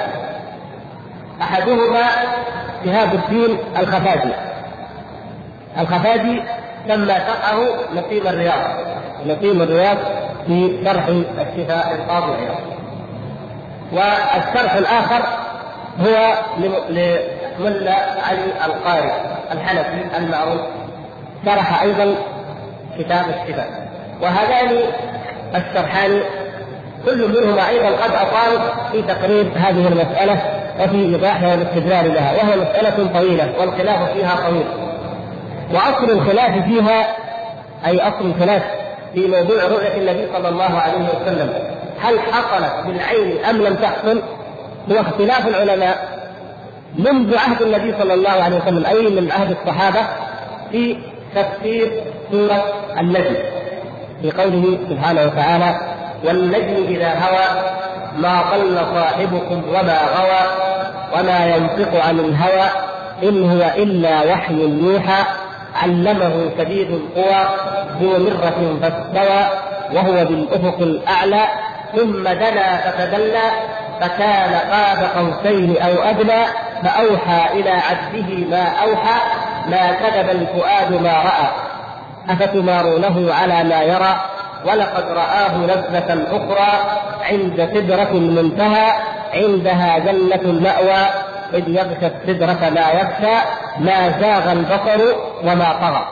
أحدهما 1.43 2.03
شهاب 2.85 3.15
الدين 3.15 3.59
الخفاجي. 3.79 4.33
الخفاجي 5.79 6.43
تم 6.89 7.07
شرحه 7.07 7.59
نقيم 7.95 8.27
الرياض 8.27 8.61
نقيم 9.27 9.63
الرياض 9.63 9.97
في 10.47 10.85
شرح 10.85 11.07
الشفاء 11.07 11.95
للقاضي 11.95 12.33
عياض 12.33 12.59
والشرح 13.93 14.75
الآخر 14.75 15.23
هو 16.01 16.35
ملا 17.59 17.95
علي 18.29 18.67
القاري 18.67 19.13
الحنفي 19.53 20.19
المعروف 20.19 20.61
شرح 21.47 21.83
أيضا 21.83 22.15
كتاب 22.99 23.25
الشفاء 23.29 23.89
وهذان 24.23 24.79
الشرحان 25.55 26.21
كل 27.07 27.29
منهما 27.29 27.69
أيضا 27.69 27.89
قد 27.89 28.11
أطال 28.11 28.61
في 28.93 29.03
تقرير 29.03 29.47
هذه 29.57 29.89
المسألة 29.89 30.41
وفي 30.81 30.97
ايضاحها 30.97 31.51
والاستدلال 31.51 32.15
لها 32.15 32.33
وهي 32.33 32.57
مسألة 32.57 33.13
طويلة 33.21 33.53
والخلاف 33.61 34.13
فيها 34.13 34.37
طويل. 34.49 34.67
وأصل 35.75 36.11
الخلاف 36.11 36.65
فيها 36.65 37.07
أي 37.87 38.01
أصل 38.01 38.27
الخلاف 38.27 38.63
في 39.15 39.27
موضوع 39.27 39.65
رؤية 39.65 39.97
النبي 39.97 40.29
صلى 40.33 40.49
الله 40.49 40.79
عليه 40.79 40.99
وسلم 40.99 41.53
هل 42.01 42.21
حصلت 42.21 42.87
بالعين 42.87 43.45
أم 43.45 43.57
لم 43.57 43.75
تحصل؟ 43.75 44.23
هو 44.91 45.01
اختلاف 45.01 45.47
العلماء 45.49 46.19
منذ 46.99 47.37
عهد 47.39 47.63
النبي 47.63 47.95
صلى 47.99 48.15
الله 48.15 48.31
عليه 48.31 48.57
وسلم 48.57 48.87
أي 48.87 49.03
من 49.03 49.33
عهد 49.33 49.51
الصحابة 49.51 50.01
في 50.73 50.97
تفسير 51.35 52.03
سورة 52.33 52.65
النجم 53.01 53.37
في 54.23 54.31
قوله 54.31 54.79
سبحانه 54.91 55.23
وتعالى 55.23 55.81
والنجم 56.25 56.85
إذا 56.89 57.09
هوى 57.09 57.63
ما 58.19 58.43
ضل 58.53 58.77
صاحبكم 58.95 59.63
وما 59.69 59.99
غوى 60.17 60.51
وما 61.15 61.47
ينطق 61.47 62.05
عن 62.05 62.21
الهوى 62.21 62.69
إن 63.23 63.51
هو 63.51 63.71
إلا 63.77 64.33
وحي 64.33 64.55
يوحى 64.55 65.25
علمه 65.83 66.51
شديد 66.59 66.91
القوى 66.91 67.49
ذو 68.01 68.19
مرة 68.19 68.79
فاستوى 68.83 69.49
وهو 69.95 70.25
بالأفق 70.25 70.79
الأعلى 70.81 71.45
ثم 71.97 72.23
دنا 72.23 72.77
فتدلى 72.77 73.51
فكان 74.01 74.55
قاب 74.55 75.11
قوسين 75.17 75.83
أو 75.83 76.03
أدنى 76.03 76.45
فأوحى 76.83 77.61
إلى 77.61 77.71
عبده 77.71 78.49
ما 78.51 78.65
أوحى 78.65 79.21
ما 79.69 79.93
كذب 79.93 80.31
الفؤاد 80.31 80.93
ما 81.03 81.13
رأى. 81.13 81.49
أفتمارونه 82.29 83.35
على 83.35 83.65
ما 83.65 83.83
يرى؟ 83.83 84.21
ولقد 84.65 85.05
رآه 85.11 85.57
نزلة 85.57 86.27
أخرى 86.31 86.91
عند 87.31 87.69
سدرة 87.75 88.11
المنتهى 88.11 88.93
عندها 89.35 89.99
جنة 89.99 90.41
المأوى. 90.51 91.07
إذ 91.55 91.69
يغشى 91.69 92.07
السدرة 92.07 92.71
ما 92.71 92.91
يغشى 92.91 93.37
ما 93.79 94.21
زاغ 94.21 94.53
البصر 94.53 95.15
وما 95.45 95.73
طغى. 95.81 96.09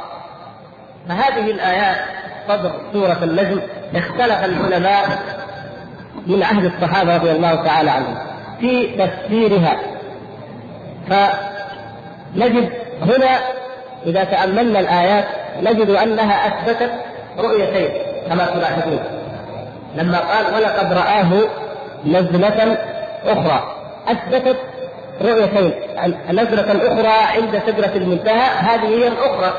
فهذه 1.09 1.51
الآيات 1.51 1.97
صدر 2.49 2.73
سورة 2.93 3.19
النجم 3.23 3.61
اختلف 3.97 4.45
العلماء 4.45 5.05
من 6.27 6.43
عهد 6.43 6.65
الصحابة 6.65 7.17
رضي 7.17 7.31
الله 7.31 7.55
تعالى 7.55 7.91
عنهم. 7.91 8.17
في 8.61 8.87
تفسيرها. 8.87 9.77
فنجد 11.11 12.71
هنا 13.03 13.39
إذا 14.07 14.25
تأملنا 14.25 14.81
الآيات 14.81 15.25
نجد 15.63 15.91
أنها 15.91 16.47
أثبتت 16.47 16.91
رؤيتين 17.39 17.89
كما 18.29 18.47
تلاحظون. 18.47 18.99
لما 19.97 20.19
قال 20.19 20.55
ولقد 20.55 20.93
رآه 20.93 21.31
نزلة 22.07 22.79
أخرى 23.27 23.75
أثبتت 24.09 24.57
رؤيتين. 25.23 25.73
نزلة 26.31 26.93
أخرى 26.93 27.43
عند 27.43 27.63
سدرة 27.67 27.97
المنتهى 27.97 28.49
هذه 28.59 28.87
هي 28.87 29.09
الأخرى. 29.09 29.53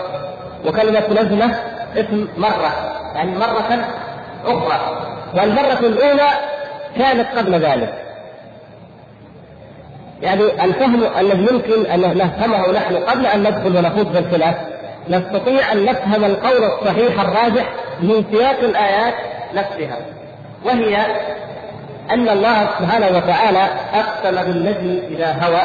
وكلمة 0.66 1.22
نزلة 1.22 1.56
اسم 1.96 2.28
مرة 2.38 2.72
يعني 3.16 3.32
مرة 3.38 3.88
أخرى. 4.46 5.17
والمرة 5.36 5.80
الأولى 5.80 6.30
كانت 6.98 7.28
قبل 7.38 7.54
ذلك. 7.60 7.94
يعني 10.22 10.42
الفهم 10.64 11.04
الذي 11.20 11.48
يمكن 11.54 11.86
أن 11.86 12.18
نفهمه 12.18 12.72
نحن 12.72 12.96
قبل 12.96 13.26
أن 13.26 13.40
ندخل 13.40 13.78
ونخوض 13.78 14.14
في 14.14 14.20
الخلاف 14.20 14.56
نستطيع 15.10 15.72
أن 15.72 15.86
نفهم 15.86 16.26
القول 16.26 16.64
الصحيح 16.64 17.22
الراجح 17.22 17.70
من 18.02 18.24
سياق 18.32 18.60
الآيات 18.60 19.14
نفسها 19.54 19.98
وهي 20.66 20.98
أن 22.12 22.30
الله 22.30 22.70
سبحانه 22.80 23.18
وتعالى 23.18 23.68
أقسم 23.94 24.44
بالنجم 24.44 25.02
إذا 25.10 25.38
هوى 25.42 25.62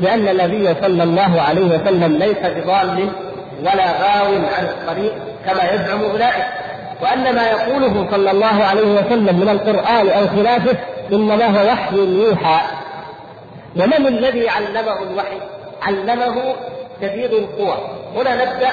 لأن 0.00 0.28
النبي 0.28 0.74
صلى 0.82 1.02
الله 1.02 1.42
عليه 1.42 1.66
وسلم 1.66 2.16
ليس 2.16 2.38
بضال 2.38 3.08
ولا 3.60 3.84
غاو 3.84 4.34
عن 4.34 4.64
الطريق 4.64 5.12
كما 5.46 5.72
يزعم 5.72 6.00
أولئك. 6.00 6.44
وأن 7.02 7.34
ما 7.34 7.46
يقوله 7.46 8.10
صلى 8.10 8.30
الله 8.30 8.64
عليه 8.64 8.82
وسلم 8.82 9.40
من 9.40 9.48
القرآن 9.48 10.08
أو 10.08 10.26
خلافه 10.26 10.76
إنما 11.12 11.46
هو 11.46 11.72
وحي 11.72 11.96
يوحى. 11.96 12.60
ومن 13.76 14.06
الذي 14.06 14.48
علمه 14.48 15.02
الوحي؟ 15.10 15.38
علمه 15.82 16.54
شديد 17.02 17.32
القوى. 17.32 17.76
هنا 18.16 18.34
نبدأ 18.34 18.70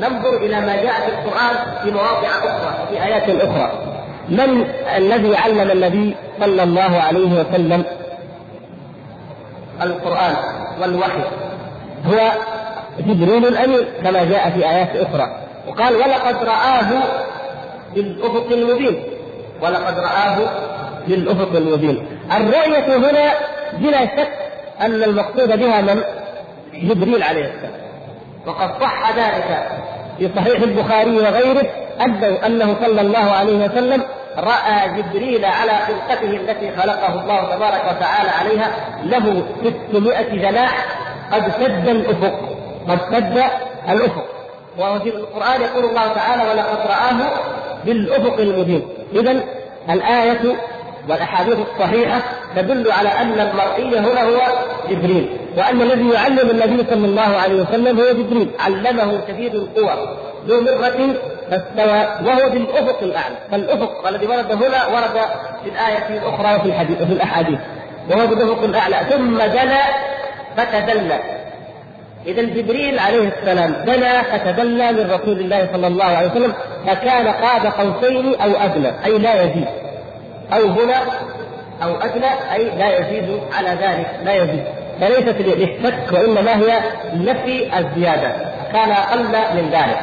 ننظر 0.00 0.36
إلى 0.36 0.60
ما 0.60 0.76
جاء 0.76 0.92
في 0.92 1.08
القرآن 1.08 1.56
في 1.82 1.90
مواضع 1.90 2.28
أخرى 2.28 2.86
في 2.90 3.02
آيات 3.04 3.28
أخرى. 3.28 3.72
من 4.28 4.66
الذي 4.96 5.36
علم 5.36 5.70
النبي 5.70 6.16
صلى 6.40 6.62
الله 6.62 7.02
عليه 7.02 7.40
وسلم؟ 7.40 7.84
القرآن 9.82 10.34
والوحي. 10.80 11.24
هو 12.06 12.32
جبريل 12.98 13.46
الأمين 13.46 13.84
كما 14.04 14.24
جاء 14.24 14.50
في 14.50 14.70
آيات 14.70 14.96
أخرى. 14.96 15.36
وقال 15.68 15.96
ولقد 15.96 16.44
رآه 16.44 17.02
بالافق 17.94 18.46
المبين. 18.50 19.02
ولقد 19.62 19.98
رآه 19.98 20.38
بالافق 21.08 21.56
المبين. 21.56 22.06
الرؤية 22.32 22.96
هنا 22.96 23.32
بلا 23.72 24.06
شك 24.06 24.32
أن 24.80 25.02
المقصود 25.02 25.58
بها 25.58 25.80
من؟ 25.80 26.02
جبريل 26.74 27.22
عليه 27.22 27.44
السلام. 27.44 27.82
وقد 28.46 28.80
صح 28.80 29.16
ذلك 29.16 29.68
في 30.18 30.30
صحيح 30.36 30.60
البخاري 30.60 31.16
وغيره 31.16 31.66
انه 32.46 32.76
صلى 32.80 33.00
الله 33.00 33.30
عليه 33.30 33.64
وسلم 33.64 34.02
رأى 34.38 34.88
جبريل 34.96 35.44
على 35.44 35.72
خلقته 35.72 36.30
التي 36.36 36.76
خلقه 36.76 37.22
الله 37.22 37.54
تبارك 37.54 37.82
وتعالى 37.90 38.30
عليها. 38.30 38.70
له 39.04 39.44
600 39.90 40.22
جناح 40.22 40.86
قد 41.32 41.50
سد 41.50 41.88
الأفق. 41.88 42.34
قد 42.88 42.98
سد 43.12 43.42
الأفق. 43.88 44.24
وفي 44.78 45.08
القرآن 45.08 45.60
يقول 45.60 45.84
الله 45.84 46.12
تعالى 46.12 46.42
ولقد 46.42 46.78
رآه 46.86 47.30
بالأفق 47.84 48.40
المبين. 48.40 48.82
اذا 49.14 49.44
الآية 49.90 50.56
والأحاديث 51.08 51.56
الصحيحة 51.58 52.22
تدل 52.56 52.92
على 52.92 53.08
أن 53.08 53.40
المرئي 53.40 53.98
هنا 53.98 54.22
هو 54.22 54.40
جبريل 54.90 55.36
وأن 55.56 55.82
الذي 55.82 56.10
يعلم 56.10 56.50
النبي 56.50 56.84
صلى 56.90 57.06
الله 57.06 57.36
عليه 57.36 57.62
وسلم 57.62 58.00
هو 58.00 58.12
جبريل. 58.12 58.50
علمه 58.60 59.20
شديد 59.28 59.54
القوى. 59.54 60.16
ذو 60.46 60.60
مرة 60.60 61.14
فاستوى 61.50 62.26
وهو 62.26 62.50
بالافق 62.50 62.98
الأعلى. 63.02 63.36
فالأفق 63.50 64.06
الذي 64.08 64.26
ورد 64.26 64.52
هنا 64.52 64.86
ورد 64.86 65.20
في 65.64 65.70
الآية 65.70 66.18
الأخرى 66.18 66.56
وفي 66.56 66.66
الحديث 66.68 67.02
وفي 67.02 67.12
الأحاديث. 67.12 67.58
وهو 68.10 68.26
بالافق 68.26 68.62
الأعلى. 68.62 68.96
ثم 69.10 69.38
دنا 69.38 69.80
فتدلى. 70.56 71.41
إذا 72.26 72.42
جبريل 72.42 72.98
عليه 72.98 73.28
السلام 73.28 73.72
دنا 73.86 74.22
فتدلى 74.22 74.92
من 74.92 75.10
رسول 75.10 75.40
الله 75.40 75.68
صلى 75.72 75.86
الله 75.86 76.04
عليه 76.04 76.30
وسلم 76.30 76.52
فكان 76.86 77.28
قاب 77.28 77.66
قوسين 77.66 78.34
أو 78.40 78.50
أدنى 78.64 78.88
أي 79.04 79.18
لا 79.18 79.42
يزيد. 79.42 79.66
أو 80.52 80.66
هنا 80.66 80.96
أو 81.82 81.96
أدنى 81.96 82.26
أي 82.52 82.64
لا 82.78 82.98
يزيد 82.98 83.40
على 83.52 83.68
ذلك 83.68 84.10
لا 84.24 84.34
يزيد. 84.34 84.64
فليست 85.00 85.36
للشك 85.40 86.12
وإنما 86.12 86.56
هي 86.56 86.80
نفي 87.14 87.78
الزيادة. 87.78 88.32
كان 88.72 88.90
أقل 88.90 89.22
من 89.28 89.70
ذلك. 89.72 90.00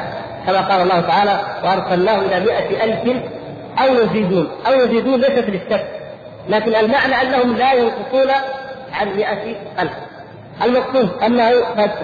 كما 0.48 0.62
قال 0.62 0.82
الله 0.82 1.00
تعالى 1.02 1.40
وأرسلناه 1.64 2.20
إلى 2.20 2.40
مئة 2.40 2.84
ألف 2.84 3.24
أو 3.80 3.94
يزيدون. 3.94 4.50
أو 4.68 4.74
يزيدون 4.74 5.22
ليست 5.22 5.46
للشك 5.50 5.86
لكن 6.50 6.76
المعنى 6.76 7.22
أنهم 7.22 7.58
لا 7.58 7.74
ينقصون 7.74 8.32
عن 8.94 9.08
مئة 9.18 9.56
ألف. 9.80 9.92
المقصود 10.64 11.10
أنه 11.24 11.52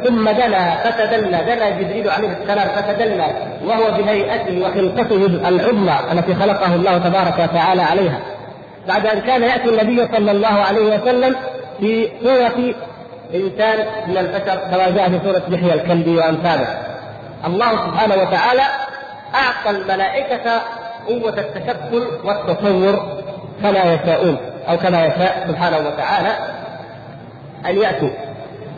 ثم 0.03 0.29
دنا 0.29 0.75
فتدلى 0.75 1.37
دنا 1.45 1.69
جبريل 1.69 2.09
عليه 2.09 2.27
السلام 2.27 2.67
فتدلى 2.67 3.27
وهو 3.65 3.91
بهيئته 3.91 4.61
وخلقته 4.61 5.25
العظمى 5.25 5.97
التي 6.11 6.35
خلقه 6.35 6.75
الله 6.75 6.97
تبارك 6.97 7.39
وتعالى 7.39 7.81
عليها. 7.81 8.19
بعد 8.87 9.05
أن 9.05 9.19
كان 9.19 9.43
يأتي 9.43 9.69
النبي 9.69 10.07
صلى 10.17 10.31
الله 10.31 10.47
عليه 10.47 10.95
وسلم 10.95 11.35
في 11.79 12.09
صورة 12.23 12.73
إنسان 13.35 13.85
من 14.07 14.17
البشر 14.17 14.55
كما 14.71 14.89
جاء 14.89 15.09
في 15.09 15.19
سوره 15.23 15.41
لحية 15.49 15.73
الكلب 15.73 16.07
وامثاله 16.07 16.67
الله 17.45 17.71
سبحانه 17.71 18.15
وتعالى 18.15 18.63
أعطى 19.35 19.77
الملائكة 19.77 20.61
قوة 21.07 21.39
التشكل 21.39 22.07
والتصور 22.23 23.21
كما 23.61 23.93
يشاءون 23.93 24.37
أو 24.69 24.77
كما 24.77 25.05
يشاء 25.05 25.45
سبحانه 25.47 25.77
وتعالى 25.77 26.29
أن 27.65 27.77
يأتوا. 27.77 28.09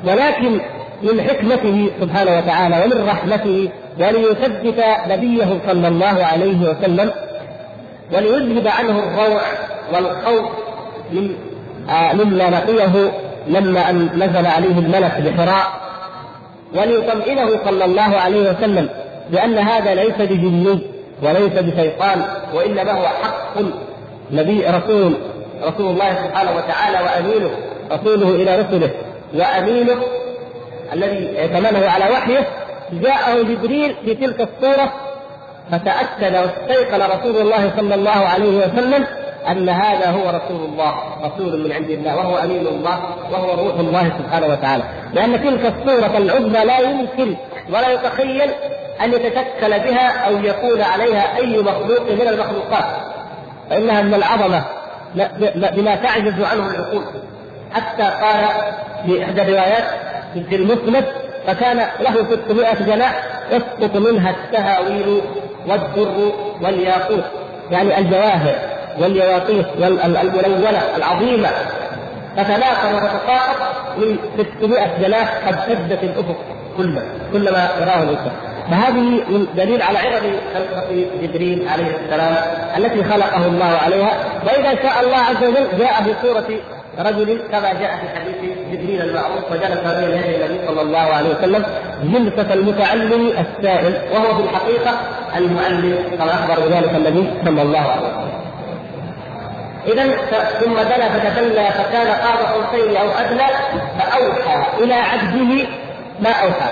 ولكن 0.06 0.62
من 1.04 1.22
حكمته 1.22 1.90
سبحانه 2.02 2.38
وتعالى 2.38 2.84
ومن 2.86 3.08
رحمته 3.08 3.70
وليثبت 4.00 4.84
نبيه 5.08 5.60
صلى 5.68 5.88
الله 5.88 6.26
عليه 6.26 6.70
وسلم 6.70 7.12
وليذهب 8.14 8.68
عنه 8.68 9.00
الروع 9.00 9.42
والخوف 9.94 10.46
من 11.12 11.36
آه 11.90 12.14
مما 12.14 12.50
لقيه 12.50 13.12
لما 13.48 13.90
أن 13.90 14.10
نزل 14.16 14.46
عليه 14.46 14.80
الملك 14.80 15.22
بحراء. 15.22 15.88
وليطمئنه 16.76 17.50
صلى 17.66 17.86
الله 17.86 18.18
عليه 18.18 18.52
وسلم 18.52 18.90
بأن 19.30 19.58
هذا 19.58 19.96
ليس 19.96 20.16
بجني 20.20 20.80
وليس 21.24 21.54
بشيطان 21.54 22.22
وإنما 22.54 22.92
هو 22.92 23.08
حق 23.08 23.58
نبي 24.32 24.66
رسول 24.68 25.14
رسول 25.64 25.90
الله 25.92 26.14
سبحانه 26.24 26.52
وتعالى 26.56 26.98
وأمينه 26.98 27.50
رسوله 27.92 28.30
إلى 28.36 28.60
رسله. 28.60 28.92
وأمينه 29.34 30.04
الذي 30.94 31.40
ائتمنه 31.40 31.90
على 31.90 32.06
وحيه 32.06 32.48
جاءه 32.92 33.42
جبريل 33.42 33.96
في 34.06 34.16
تلك 34.16 34.42
الصورة 34.42 34.94
فتأكد 35.72 36.36
واستيقن 36.36 37.02
رسول 37.02 37.38
الله 37.38 37.74
صلى 37.78 37.96
الله 37.96 38.12
عليه 38.12 38.58
وسلم 38.58 39.08
أن 39.48 39.70
هذا 39.70 40.10
هو 40.10 40.30
رسول 40.30 40.66
الله 40.66 40.94
رسول 41.24 41.64
من 41.64 41.72
عند 41.72 41.90
الله 41.90 42.18
وهو 42.18 42.38
أمين 42.38 42.68
الله 42.68 43.00
وهو 43.32 43.68
روح 43.68 43.80
الله 43.80 44.12
سبحانه 44.18 44.48
وتعالى. 44.48 44.84
لأن 45.14 45.44
تلك 45.44 45.74
الصورة 45.76 46.18
العظمى 46.18 46.66
لا 46.66 46.80
يمكن 46.80 47.36
ولا 47.70 47.92
يتخيل 47.92 48.50
أن 49.04 49.14
يتشكل 49.14 49.80
بها 49.80 50.28
أو 50.28 50.38
يكون 50.38 50.82
عليها 50.82 51.38
أي 51.38 51.62
مخلوق 51.64 52.12
من 52.12 52.28
المخلوقات. 52.28 52.86
فإنها 53.70 54.02
من 54.02 54.14
العظمة 54.14 54.64
بما 55.76 55.96
تعجز 55.96 56.42
عنه 56.42 56.70
العقول. 56.70 57.04
حتى 57.74 58.04
قال 58.04 58.46
في 59.06 59.24
إحدى 59.24 59.42
الروايات 59.42 59.84
في 60.50 60.56
المسند 60.56 61.06
فكان 61.48 61.78
له 62.00 62.28
600 62.48 62.74
جناح 62.74 63.24
يسقط 63.52 63.96
منها 63.96 64.30
التهاويل 64.30 65.22
والدر 65.68 66.32
والياقوت 66.62 67.24
يعني 67.72 68.00
الجواهر 68.00 68.56
واليواقيت 69.00 69.66
الملونة 69.78 70.82
العظيمة. 70.96 71.50
تتلاقى 72.38 72.94
وتتساقط 72.96 73.76
من 73.98 74.18
600 74.60 74.98
جناح 75.02 75.48
قد 75.48 75.56
سدت 75.68 76.04
الأفق 76.04 76.36
كله 76.78 77.02
كلما 77.34 77.70
يراه 77.82 78.04
الإنسان. 78.04 78.32
فهذه 78.72 79.24
دليل 79.56 79.82
على 79.82 79.98
عظم 79.98 80.32
خلقة 80.54 81.06
جبريل 81.22 81.68
عليه 81.70 81.98
السلام 82.06 82.36
التي 82.78 83.04
خلقه 83.04 83.46
الله 83.46 83.78
عليها. 83.86 84.12
وإذا 84.46 84.82
شاء 84.82 85.04
الله 85.04 85.18
عز 85.18 85.44
وجل 85.44 85.80
جاء 85.80 86.04
في 86.04 86.14
صورة 86.22 86.60
رجل 87.00 87.42
كما 87.52 87.74
جاء 87.74 87.98
في 87.98 88.20
حديث 88.20 88.58
جبريل 88.72 89.02
المعروف 89.02 89.52
وجلس 89.52 89.80
بين 89.80 90.18
يدي 90.18 90.46
النبي 90.46 90.68
صلى 90.68 90.82
الله 90.82 91.00
عليه 91.00 91.30
وسلم 91.30 91.66
جلسة 92.04 92.54
المتعلم 92.54 93.28
السائل 93.28 93.94
وهو 94.14 94.38
في 94.38 94.44
الحقيقة 94.44 94.92
المعلم 95.38 95.98
كما 96.20 96.34
أخبر 96.34 96.68
بذلك 96.68 96.96
النبي 96.96 97.30
صلى 97.46 97.62
الله 97.62 97.80
عليه 97.80 98.08
وسلم. 98.08 98.48
إذا 99.88 100.04
ثم 100.60 100.74
دنا 100.74 101.10
فتدلى 101.10 101.66
فكان 101.66 102.08
قاب 102.08 102.38
قوسين 102.38 102.98
أو 102.98 103.08
أدنى 103.10 103.48
فأوحى 104.00 104.84
إلى 104.84 104.94
عبده 104.94 105.68
ما 106.20 106.30
أوحى 106.30 106.70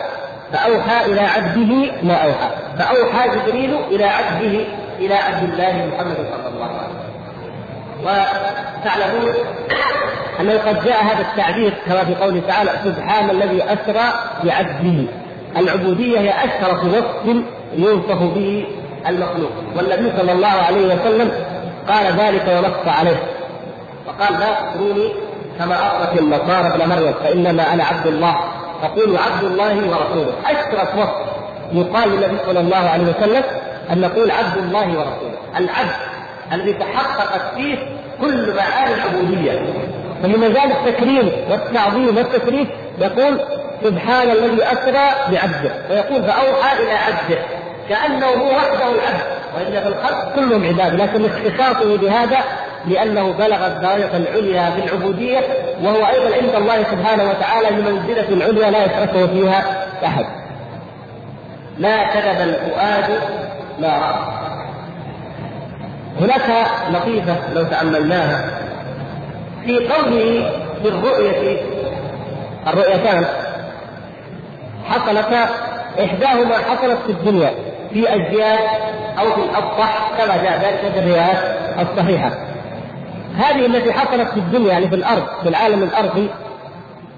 فأوحى 0.54 1.06
إلى 1.06 1.22
عبده 1.22 1.92
ما 2.04 2.14
أوحى 2.14 2.50
فأوحى 2.78 3.30
جبريل 3.30 3.78
إلى 3.92 4.06
عبده 4.06 4.66
إلى 5.00 5.16
عبد 5.16 5.44
الله 5.44 5.90
محمد 5.94 6.16
صلى 6.16 6.50
الله 6.54 6.66
عليه 6.66 6.90
وسلم 6.90 7.05
وتعلمون 8.04 9.34
أنه 10.40 10.58
قد 10.68 10.86
جاء 10.86 11.04
هذا 11.04 11.22
التعبير 11.22 11.74
كما 11.86 12.06
في 12.06 12.16
قوله 12.16 12.42
تعالى 12.48 12.72
سبحان 12.84 13.30
الذي 13.30 13.64
أسرى 13.64 14.14
بعبده. 14.44 15.06
العبودية 15.58 16.20
هي 16.20 16.30
أشرف 16.30 16.84
وصف 16.84 17.36
يوصف 17.76 18.22
به 18.22 18.66
المخلوق. 19.08 19.52
والنبي 19.76 20.18
صلى 20.18 20.32
الله 20.32 20.48
عليه 20.48 20.86
وسلم 20.86 21.32
قال 21.88 22.06
ذلك 22.20 22.48
ونص 22.48 22.88
عليه. 22.98 23.24
وقال 24.08 24.40
لا 24.40 24.72
تكوني 24.74 25.14
كما 25.60 25.76
أطلق 25.88 26.22
النصارى 26.22 26.68
ابن 26.76 26.90
مريم 26.90 27.14
فإنما 27.24 27.74
أنا 27.74 27.84
عبد 27.84 28.08
الله. 28.08 28.36
فقولوا 28.82 29.20
عبد 29.20 29.44
الله 29.44 29.76
ورسوله. 29.76 30.34
أشرف 30.46 30.96
وصف 30.96 31.16
يقال 31.74 32.10
للنبي 32.10 32.38
صلى 32.46 32.60
الله 32.60 32.90
عليه 32.90 33.04
وسلم 33.04 33.44
أن 33.92 34.02
نقول 34.02 34.32
عبد 34.32 34.58
الله 34.58 34.88
ورسوله. 34.88 35.38
العبد 35.58 36.15
الذي 36.54 36.74
تحققت 36.74 37.56
فيه 37.56 37.78
كل 38.22 38.54
معاني 38.56 38.94
العبودية. 38.94 39.62
فمن 40.24 40.44
ذلك 40.44 40.76
التكريم 40.86 41.32
والتعظيم 41.50 42.18
والتكريم 42.18 42.68
يقول 43.00 43.40
سبحان 43.84 44.30
الذي 44.30 44.64
أسرى 44.64 45.10
بعبده. 45.32 45.72
ويقول 45.90 46.24
فأوحى 46.24 46.84
إلى 46.84 46.92
عبده. 46.92 47.42
كأنه 47.90 48.26
هو 48.26 48.48
وحده 48.48 48.92
العبد. 48.92 49.26
وإن 49.56 49.82
في 49.82 49.88
الخلق 49.88 50.36
كلهم 50.36 50.68
عباد. 50.68 51.02
لكن 51.02 51.26
اختصاصه 51.26 51.98
بهذا 51.98 52.38
لأنه 52.88 53.32
بلغ 53.32 53.68
الدرجة 53.68 54.18
العليا 54.18 54.70
في 54.70 54.86
العبودية. 54.86 55.40
وهو 55.84 56.06
أيضا 56.06 56.36
عند 56.36 56.56
الله 56.56 56.84
سبحانه 56.84 57.30
وتعالى 57.30 57.68
بمنزلة 57.70 58.46
عليا 58.46 58.72
لا 58.72 58.86
يشركه 58.86 59.28
فيها 59.28 59.88
أحد. 60.06 60.26
ما 61.80 62.04
كذب 62.04 62.42
الفؤاد 62.42 63.22
ما 63.80 63.88
رأى. 63.88 64.35
هناك 66.20 66.68
لطيفة 66.92 67.54
لو 67.54 67.64
تأملناها 67.64 68.46
في 69.66 69.88
قوله 69.88 70.52
في 70.82 70.88
الرؤية 70.88 71.62
الرؤيتان 72.68 73.26
حصلتا 74.86 75.50
إحداهما 76.04 76.58
حصلت 76.58 76.98
في 77.06 77.12
الدنيا 77.12 77.52
في 77.94 78.14
أجيال 78.14 78.60
أو 79.20 79.26
في 79.32 79.42
الأسطح 79.42 80.12
كما 80.18 80.38
جاء 80.44 80.60
ذلك 80.60 80.94
في 80.94 81.00
الروايات 81.00 81.38
الصحيحة. 81.80 82.32
هذه 83.38 83.66
التي 83.66 83.94
حصلت 83.94 84.30
في 84.30 84.38
الدنيا 84.38 84.72
يعني 84.72 84.90
في 84.90 84.96
الأرض 84.96 85.24
في 85.44 85.50
العالم 85.50 85.84
الأرضي 85.84 86.30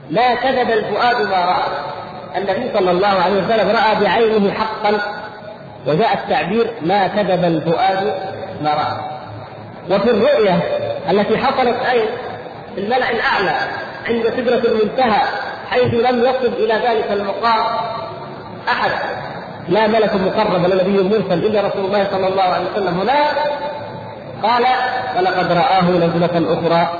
لا 0.09 0.35
كذب 0.35 0.71
الفؤاد 0.71 1.21
ما 1.21 1.45
رأى. 1.45 1.63
النبي 2.37 2.73
صلى 2.73 2.91
الله 2.91 3.07
عليه 3.07 3.43
وسلم 3.43 3.69
رأى 3.69 3.95
بعينه 4.01 4.51
حقا 4.51 4.91
وجاء 5.87 6.13
التعبير 6.13 6.71
ما 6.81 7.07
كذب 7.07 7.43
الفؤاد 7.43 8.13
ما 8.61 8.73
رأى 8.73 9.17
وفي 9.89 10.09
الرؤية 10.09 10.59
التي 11.09 11.37
حصلت 11.37 11.85
أي 11.91 12.01
في 12.75 12.81
الملأ 12.81 13.11
الأعلى 13.11 13.55
عند 14.07 14.23
سدرة 14.37 14.71
المنتهى 14.71 15.21
حيث 15.69 15.93
لم 15.93 16.19
يصل 16.19 16.53
إلى 16.53 16.73
ذلك 16.73 17.11
المقام 17.11 17.65
أحد. 18.69 18.91
لا 19.69 19.87
ملك 19.87 20.13
مقرب 20.15 20.63
ولا 20.63 20.83
نبي 20.83 21.03
مرسل 21.03 21.45
إلا 21.45 21.67
رسول 21.67 21.85
الله 21.85 22.07
صلى 22.11 22.27
الله 22.27 22.43
عليه 22.43 22.65
وسلم. 22.71 22.99
هناك 22.99 23.35
قال 24.43 24.65
ولقد 25.17 25.51
رآه 25.51 25.81
نزلة 25.81 26.53
أخرى 26.53 26.99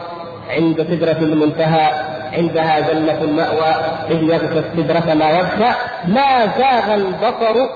عند 0.49 0.87
سدرة 0.89 1.17
المنتهى 1.21 1.91
عندها 2.33 2.79
جنة 2.79 3.21
المأوى 3.21 3.75
إذ 4.09 4.23
يغشى 4.23 4.59
السدرة 4.59 5.13
ما 5.13 5.29
يغشى 5.29 5.77
ما 6.05 6.47
زاغ 6.57 6.93
البصر 6.93 7.69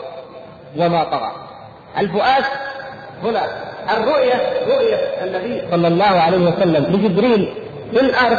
وما 0.77 1.03
طغى. 1.03 1.31
الفؤاد 1.97 2.43
هنا 3.23 3.41
الرؤية 3.97 4.33
رؤية 4.67 4.95
النبي 5.23 5.61
صلى 5.71 5.87
الله 5.87 6.05
عليه 6.05 6.37
وسلم 6.37 6.83
لجبريل 6.83 7.53
في 7.91 7.99
الأرض 8.01 8.37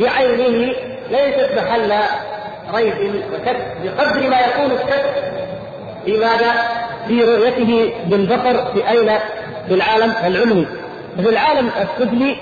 بعينه 0.00 0.72
ليست 1.10 1.50
محل 1.56 1.92
ريب 2.74 3.22
وشك 3.32 3.56
بقدر 3.84 4.30
ما 4.30 4.40
يكون 4.40 4.70
الشك 4.72 5.32
في 6.04 6.18
ماذا؟ 6.18 6.52
في 7.08 7.24
رؤيته 7.24 7.92
بالبصر 8.06 8.72
في 8.72 8.90
أين؟ 8.90 9.18
في 9.68 9.74
العالم 9.74 10.14
العلوي 10.26 10.66
في 11.22 11.28
العالم 11.28 11.70
السفلي 11.80 12.36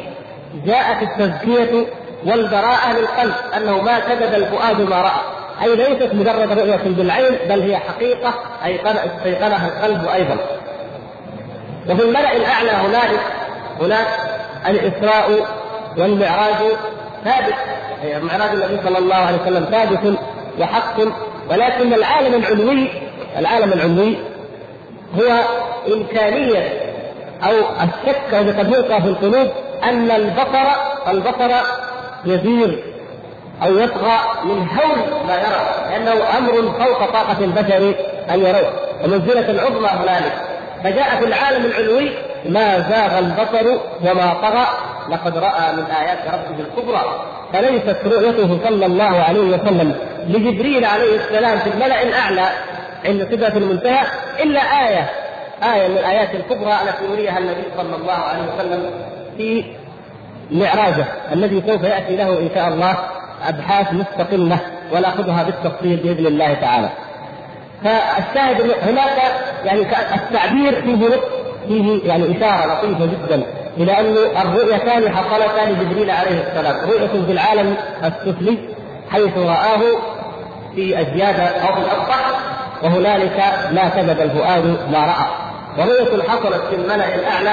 جاءت 0.66 1.02
التزكية 1.02 1.86
والبراءة 2.26 2.98
للقلب 2.98 3.34
أنه 3.56 3.82
ما 3.82 3.98
كذب 3.98 4.34
الفؤاد 4.34 4.80
ما 4.80 5.00
رأى 5.00 5.20
أي 5.62 5.76
ليست 5.76 6.14
مجرد 6.14 6.58
رؤية 6.58 6.80
بالعين 6.84 7.38
بل 7.48 7.60
هي 7.60 7.76
حقيقة 7.76 8.34
استيقنها 8.86 9.68
القلب 9.68 10.08
أيضا 10.08 10.36
وفي 11.88 12.02
الملأ 12.02 12.36
الأعلى 12.36 12.70
هنالك 12.70 13.20
هناك 13.80 14.06
الإسراء 14.68 15.46
والمعراج 15.98 16.56
ثابت 17.24 17.54
معراج 18.22 18.50
النبي 18.50 18.80
صلى 18.84 18.98
الله 18.98 19.14
عليه 19.16 19.38
وسلم 19.42 19.64
ثابت 19.64 20.18
وحق 20.60 21.00
ولكن 21.50 21.94
العالم 21.94 22.34
العلوي 22.34 22.88
العالم 23.38 23.72
العلوي 23.72 24.16
هو 25.18 25.38
إمكانية 25.94 26.68
أو 27.42 27.52
الشك 27.52 28.34
الذي 28.34 28.58
قد 28.58 28.68
يلقى 28.68 29.02
في 29.02 29.08
القلوب 29.08 29.48
أن 29.84 30.10
البصر 30.10 30.66
البصر 31.08 31.50
يزير 32.24 32.84
أو 33.62 33.78
يطغى 33.78 34.18
من 34.44 34.68
هول 34.68 35.26
ما 35.28 35.34
يرى 35.34 35.90
لأنه 35.90 36.38
أمر 36.38 36.52
فوق 36.52 37.10
طاقة 37.12 37.44
البشر 37.44 37.94
أن 38.30 38.40
يروه 38.40 38.72
ومنزلة 39.04 39.50
العظمى 39.50 39.88
هنالك. 39.88 40.32
فجاء 40.86 41.16
في 41.18 41.24
العالم 41.24 41.64
العلوي 41.64 42.10
ما 42.48 42.80
زاغ 42.80 43.18
البصر 43.18 43.78
وما 44.04 44.34
طغى 44.34 44.66
لقد 45.10 45.38
رأى 45.38 45.72
من 45.72 45.84
آيات 46.00 46.18
ربه 46.26 46.60
الكبرى 46.60 47.04
فليست 47.52 47.96
رؤيته 48.04 48.58
صلى 48.64 48.86
الله 48.86 49.04
عليه 49.04 49.40
وسلم 49.40 49.94
لجبريل 50.28 50.84
عليه 50.84 51.16
السلام 51.16 51.58
في 51.58 51.70
الملأ 51.70 52.02
الأعلى 52.02 52.48
عند 53.04 53.28
سدره 53.30 53.58
المنتهى 53.58 54.06
إلا 54.42 54.60
آية 54.60 55.10
آية 55.74 55.88
من 55.88 55.96
الآيات 55.98 56.34
الكبرى 56.34 56.72
التي 56.72 57.04
يريها 57.12 57.38
النبي 57.38 57.64
صلى 57.76 57.96
الله 57.96 58.12
عليه 58.12 58.42
وسلم 58.54 58.90
في 59.36 59.64
معراجه 60.50 61.04
الذي 61.32 61.62
سوف 61.66 61.82
يأتي 61.82 62.16
له 62.16 62.38
إن 62.38 62.50
شاء 62.54 62.68
الله 62.68 62.96
أبحاث 63.48 63.92
مستقلة 63.92 64.58
وناخذها 64.92 65.42
بالتفصيل 65.42 65.96
بإذن 65.96 66.26
الله 66.26 66.54
تعالى. 66.54 66.88
فالشاهد 67.84 68.74
هناك 68.82 69.22
يعني 69.64 69.86
التعبير 70.14 70.82
فيه 70.82 71.08
فيه 71.68 72.08
يعني 72.08 72.38
إشارة 72.38 72.74
لطيفة 72.74 73.06
جدا 73.06 73.42
إلى 73.76 74.00
أن 74.00 74.16
الرؤيتان 74.42 75.16
حصلتا 75.16 75.70
لجبريل 75.70 76.10
عليه 76.10 76.44
السلام، 76.48 76.90
رؤية 76.90 77.24
في 77.26 77.32
العالم 77.32 77.76
السفلي 78.04 78.58
حيث 79.10 79.38
رآه 79.38 79.80
في 80.74 81.00
اجياد 81.00 81.40
أو 81.40 81.74
في 81.74 81.80
الاسطح 81.80 82.30
وهنالك 82.82 83.42
ما 83.72 83.88
كذب 83.88 84.20
الفؤاد 84.20 84.78
ما 84.92 84.98
رأى. 84.98 85.26
ورؤية 85.78 86.22
حصلت 86.22 86.62
في 86.70 86.74
الملأ 86.74 87.14
الأعلى 87.14 87.52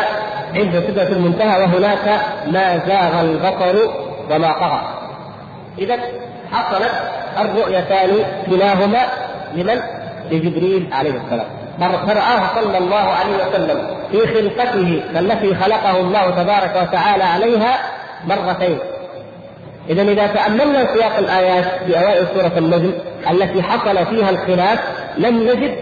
عند 0.55 0.83
سدرة 0.87 1.07
المنتهى 1.07 1.63
وهناك 1.63 2.21
ما 2.47 2.77
زاغ 2.87 3.21
البصر 3.21 3.89
وما 4.31 4.51
طغى. 4.51 4.81
إذا 5.77 5.97
حصلت 6.51 6.91
الرؤيتان 7.39 8.09
كلاهما 8.49 9.05
لمن؟ 9.55 9.81
لجبريل 10.33 10.87
عليه 10.91 11.11
السلام. 11.11 11.45
فرآه 12.07 12.61
صلى 12.61 12.77
الله 12.77 12.95
عليه 12.95 13.47
وسلم 13.47 13.87
في 14.11 14.19
خلقته 14.27 15.01
التي 15.19 15.55
خلقه 15.55 15.99
الله 15.99 16.29
تبارك 16.29 16.87
وتعالى 16.87 17.23
عليها 17.23 17.77
مرتين. 18.27 18.77
إذا 19.89 20.01
إذا 20.01 20.27
تأملنا 20.27 20.93
سياق 20.93 21.17
الآيات 21.17 21.65
في 21.85 21.99
أوائل 21.99 22.27
سورة 22.33 22.51
النجم 22.57 22.91
التي 23.31 23.63
حصل 23.63 24.05
فيها 24.05 24.29
الخلاف 24.29 24.79
لم 25.17 25.43
نجد 25.43 25.75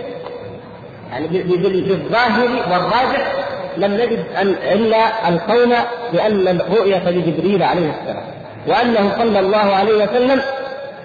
يعني 1.11 1.27
بالظاهر 1.27 2.49
والراجح 2.71 3.31
لم 3.77 3.93
نجد 3.93 4.25
أن 4.41 4.47
إلا 4.71 5.29
القول 5.29 5.73
بأن 6.13 6.47
الرؤية 6.47 7.09
لجبريل 7.09 7.63
عليه 7.63 7.89
السلام. 7.89 8.23
وأنه 8.67 9.11
صلى 9.17 9.39
الله 9.39 9.75
عليه 9.75 10.03
وسلم 10.03 10.41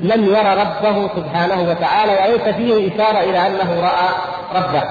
لم 0.01 0.25
يرى 0.25 0.55
ربه 0.55 1.11
سبحانه 1.17 1.71
وتعالى 1.71 2.13
وليس 2.13 2.55
فيه 2.55 2.95
إشارة 2.95 3.21
إلى 3.21 3.47
أنه 3.47 3.81
رأى 3.81 4.09
ربه. 4.55 4.83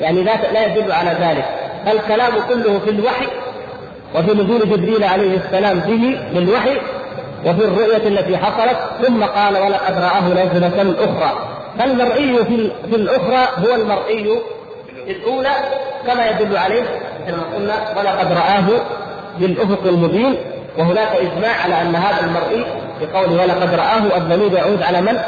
يعني 0.00 0.22
لا 0.22 0.52
لا 0.52 0.66
يدل 0.66 0.92
على 0.92 1.10
ذلك. 1.10 1.44
الكلام 1.86 2.32
كله 2.48 2.78
في 2.78 2.90
الوحي 2.90 3.26
وفي 4.14 4.32
نزول 4.32 4.60
جبريل 4.60 5.04
عليه 5.04 5.36
السلام 5.36 5.78
به 5.78 6.18
للوحي 6.32 6.76
وفي 7.46 7.64
الرؤية 7.64 8.08
التي 8.08 8.36
حصلت 8.36 8.78
ثم 9.02 9.24
قال 9.24 9.56
ولقد 9.56 9.94
رآه 9.98 10.28
نزلة 10.28 10.94
أخرى. 11.04 11.32
فالمرئي 11.78 12.44
في 12.44 12.70
في 12.90 12.96
الأخرى 12.96 13.48
هو 13.66 13.74
المرئي 13.74 14.38
الأولى 15.08 15.52
كما 16.06 16.26
يدل 16.30 16.56
عليه 16.56 16.84
كما 17.26 17.42
قلنا 17.56 17.74
ولقد 17.98 18.32
رآه 18.32 18.80
بالأفق 19.38 19.86
المبين. 19.86 20.36
وهناك 20.78 21.08
إجماع 21.08 21.62
على 21.64 21.82
أن 21.82 21.96
هذا 21.96 22.20
المرئي 22.20 22.66
بقول 23.00 23.40
ولقد 23.40 23.74
رآه 23.74 24.16
الضمير 24.16 24.52
يعود 24.52 24.82
على 24.82 25.00
من؟ 25.00 25.18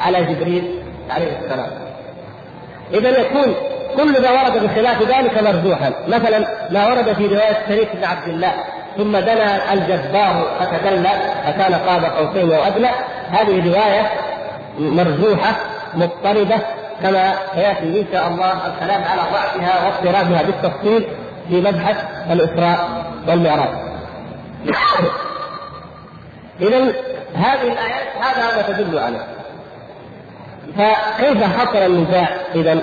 على 0.00 0.24
جبريل 0.24 0.82
عليه 1.10 1.38
السلام. 1.44 1.70
إذا 2.94 3.20
يكون 3.20 3.54
كل 3.96 4.22
ما 4.22 4.30
ورد 4.30 4.62
بخلاف 4.64 5.02
ذلك 5.02 5.42
مرجوحا، 5.42 5.92
مثلا 6.08 6.46
ما 6.70 6.88
ورد 6.88 7.12
في 7.12 7.26
رواية 7.26 7.58
شريك 7.68 7.88
بن 7.96 8.04
عبد 8.04 8.28
الله 8.28 8.52
ثم 8.96 9.16
دنا 9.16 9.72
الجبار 9.72 10.46
فتدلى 10.60 11.10
فكان 11.44 11.74
قاب 11.74 12.04
قوسين 12.04 12.52
أو 12.52 12.62
أدنى 12.62 12.88
هذه 13.30 13.68
رواية 13.68 14.10
مرجوحة 14.78 15.56
مضطربه 15.94 16.58
كما 17.02 17.34
سيأتي 17.54 18.00
إن 18.00 18.06
شاء 18.12 18.28
الله 18.28 18.52
الكلام 18.52 19.02
على 19.04 19.20
ضعفها 19.32 19.84
واضطرابها 19.84 20.42
بالتفصيل 20.42 21.04
في 21.48 21.60
مبحث 21.60 21.96
الإسراء 22.30 22.88
والمعراج. 23.28 23.68
اذا 26.60 26.92
هذه 27.34 27.62
الآيات 27.62 28.08
هذا 28.20 28.56
ما 28.56 28.62
تدل 28.62 28.98
عليه. 28.98 29.26
فكيف 30.76 31.44
حصل 31.58 31.78
النزاع 31.78 32.28
اذا؟ 32.54 32.80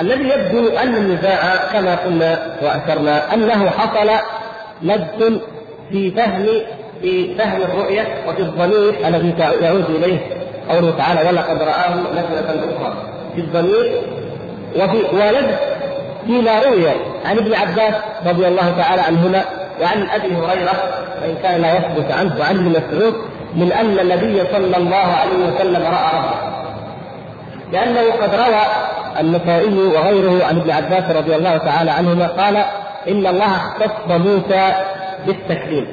الذي 0.00 0.28
يبدو 0.28 0.68
أن 0.68 0.94
النزاع 0.94 1.56
كما 1.72 1.94
قلنا 1.94 2.56
وأشرنا 2.62 3.34
أنه 3.34 3.70
حصل 3.70 4.10
لبس 4.82 5.40
في 5.90 6.10
فهم 6.10 6.46
في 7.02 7.34
فهم 7.34 7.62
الرؤية 7.62 8.06
وفي 8.28 8.42
الضمير 8.42 9.08
الذي 9.08 9.34
يعود 9.38 9.84
إليه 9.90 10.18
قوله 10.70 10.96
تعالى 10.98 11.28
ولقد 11.28 11.62
رآه 11.62 11.94
نزلة 11.94 12.76
أخرى 12.76 12.94
في 13.34 13.40
الضمير 13.40 14.02
وفي 14.76 15.16
ولبس 15.16 15.54
فيما 16.26 16.62
روي 16.62 16.88
عن 17.24 17.38
ابن 17.38 17.54
عباس 17.54 17.94
رضي 18.26 18.48
الله 18.48 18.74
تعالى 18.78 19.02
عنهما 19.02 19.44
وعن 19.80 20.08
أبي 20.08 20.36
هريرة 20.36 20.72
وإن 21.22 21.36
كان 21.42 21.60
لا 21.62 21.76
يثبت 21.76 22.12
عنه 22.12 22.36
وعن 22.40 22.56
ابن 22.56 22.68
مسعود 22.70 23.14
من 23.54 23.72
أن 23.72 23.98
النبي 23.98 24.44
صلى 24.52 24.76
الله 24.76 24.96
عليه 24.96 25.54
وسلم 25.54 25.82
رأى 25.82 26.18
ربه. 26.18 26.52
لأنه 27.72 28.00
قد 28.22 28.34
روى 28.34 28.62
النسائي 29.20 29.78
وغيره 29.78 30.44
عن 30.44 30.56
ابن 30.56 30.70
عباس 30.70 31.16
رضي 31.16 31.36
الله 31.36 31.56
تعالى 31.56 31.90
عنهما 31.90 32.26
قال 32.26 32.56
إن 33.08 33.26
الله 33.26 33.56
اختص 33.56 34.08
موسى 34.08 34.72
بالتكليم 35.26 35.86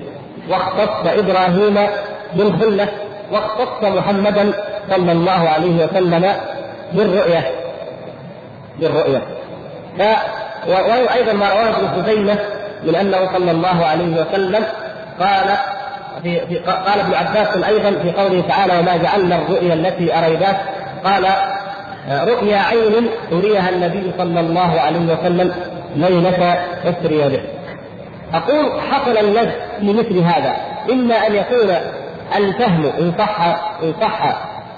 واختص 0.50 1.08
إبراهيم 1.20 1.88
بالخلة 2.34 2.88
واختص 3.32 3.84
محمدا 3.84 4.52
صلى 4.90 5.12
الله 5.12 5.50
عليه 5.50 5.86
وسلم 5.86 6.34
بالرؤية 6.94 7.52
بالرؤية. 8.80 9.22
ف 9.98 10.02
وأيضا 10.68 11.34
ما 11.34 11.50
رواه 11.50 11.70
ابن 11.70 12.04
خزيمة 12.04 12.38
من 12.84 12.96
انه 12.96 13.30
صلى 13.34 13.52
الله 13.52 13.86
عليه 13.86 14.22
وسلم 14.22 14.64
قال 15.20 15.58
في, 16.24 16.48
في 16.48 16.58
قال 16.58 17.00
ابن 17.00 17.14
عباس 17.14 17.64
أيضا 17.64 17.92
في 18.02 18.12
قوله 18.12 18.44
تعالى 18.48 18.80
وما 18.80 18.98
جعلنا 18.98 19.36
الرؤيا 19.36 19.74
التي 19.74 20.18
أريناك 20.18 20.58
قال 21.04 21.26
رؤيا 22.12 22.58
عين 22.58 23.10
أريها 23.32 23.70
النبي 23.70 24.12
صلى 24.18 24.40
الله 24.40 24.80
عليه 24.82 25.00
وسلم 25.00 25.54
ليلة 25.96 26.58
أسري 26.86 27.30
به. 27.30 27.42
أقول 28.34 28.82
حصل 28.82 29.18
اللذ 29.18 29.50
في 29.80 29.94
مثل 29.94 30.20
هذا 30.20 30.56
إما 30.92 31.16
أن 31.28 31.36
يكون 31.36 31.76
الفهم 32.38 32.92
إن 33.00 33.14
صح 33.18 33.42
إن 33.84 33.94
صح 34.02 34.22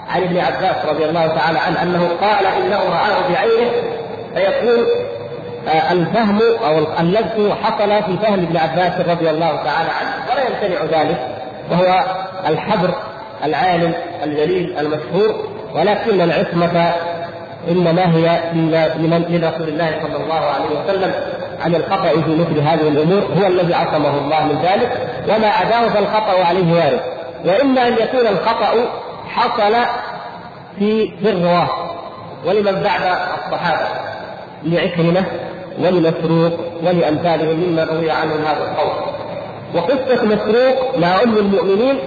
عن 0.08 0.22
ابن 0.22 0.38
عباس 0.38 0.76
رضي 0.88 1.04
الله 1.04 1.26
تعالى 1.26 1.58
عنه 1.58 1.82
أنه 1.82 2.08
قال 2.20 2.46
إنه 2.46 2.78
رآه 2.78 3.32
بعينه 3.32 3.70
آه، 4.36 4.84
الفهم 5.90 6.40
أو 6.66 7.00
اللذ 7.00 7.52
حصل 7.62 8.02
في 8.02 8.18
فهم 8.22 8.40
ابن 8.40 8.56
عباس 8.56 9.08
رضي 9.08 9.30
الله 9.30 9.56
تعالى 9.56 9.90
عنه 10.00 10.10
ولا 10.30 10.46
يمتنع 10.46 11.00
ذلك 11.00 11.28
وهو 11.70 12.04
الحبر 12.48 12.94
العالم 13.44 13.94
الجليل 14.24 14.78
المشهور 14.78 15.48
ولكن 15.74 16.20
العصمة 16.20 16.92
إنما 17.70 18.16
هي 18.16 18.40
لمن 18.96 19.24
لرسول 19.28 19.68
الله 19.68 19.98
صلى 20.02 20.16
الله 20.16 20.34
عليه 20.34 20.80
وسلم 20.84 21.12
عن 21.64 21.74
الخطأ 21.74 22.08
في 22.08 22.36
مثل 22.36 22.60
هذه 22.60 22.88
الأمور 22.88 23.22
هو 23.22 23.46
الذي 23.46 23.74
عصمه 23.74 24.18
الله 24.18 24.44
من 24.44 24.58
ذلك 24.62 25.08
وما 25.28 25.48
عداه 25.48 25.88
فالخطأ 25.88 26.44
عليه 26.44 26.72
وارد. 26.72 27.00
وإما 27.44 27.88
أن 27.88 27.92
يكون 27.92 28.26
الخطأ 28.26 28.74
حصل 29.28 29.74
في 30.78 31.08
في 31.22 31.30
الرواة 31.30 31.68
ولمن 32.46 32.82
بعد 32.82 33.00
الصحابة 33.46 33.86
لعكرمة 34.64 35.24
ولمسروق 35.78 36.52
ولامثالهم 36.82 37.56
مما 37.56 37.84
روي 37.84 38.10
عنهم 38.10 38.44
هذا 38.44 38.64
القول. 38.64 38.92
وقصة 39.74 40.24
مسروق 40.24 40.98
مع 40.98 41.22
أم 41.22 41.36
المؤمنين 41.38 41.98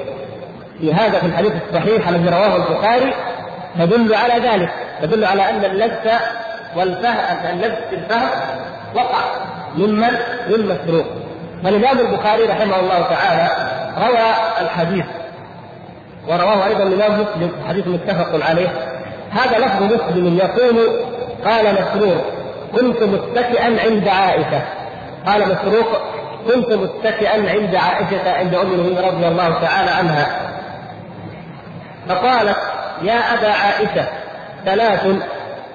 في 0.80 0.94
هذا 0.94 1.20
في 1.20 1.26
الحديث 1.26 1.52
الصحيح 1.70 2.08
الذي 2.08 2.30
رواه 2.30 2.56
البخاري 2.56 3.14
تدل 3.80 4.16
على 4.16 4.48
ذلك 4.48 4.70
تدل 5.02 5.26
على 5.26 5.50
أن 5.50 5.66
اللذة 5.66 6.20
والفهم 6.76 7.62
في 7.90 7.96
الفهم 7.96 8.30
وقع 8.96 9.20
ممن؟ 9.76 10.12
من 10.50 10.66
مسروق. 10.66 11.06
فالإمام 11.64 12.00
البخاري 12.00 12.44
رحمه 12.44 12.80
الله 12.80 13.02
تعالى 13.02 13.50
روى 13.98 14.34
الحديث 14.62 15.06
ورواه 16.28 16.68
أيضا 16.68 16.84
الإمام 16.84 17.22
مسلم 17.22 17.52
حديث 17.68 17.88
متفق 17.88 18.46
عليه. 18.46 18.68
هذا 19.32 19.58
لفظ 19.58 19.84
مسلم 19.84 20.38
يقول 20.38 20.90
قال 21.46 21.74
مسروق 21.74 22.26
كنت 22.72 23.04
متكئا 23.04 23.80
عند 23.86 24.08
عائشة. 24.08 24.62
قال 25.26 25.42
مسروق 25.42 26.02
كنت 26.48 26.74
متكئا 26.74 27.50
عند 27.50 27.76
عائشة 27.76 28.32
عند 28.38 28.56
أم 28.56 28.72
المؤمنين 28.74 28.98
رضي 28.98 29.28
الله 29.28 29.62
تعالى 29.62 29.92
عنها. 29.92 30.28
فقالت 32.10 32.58
يا 33.02 33.34
أبا 33.34 33.50
عائشة 33.50 34.08
ثلاث 34.66 35.08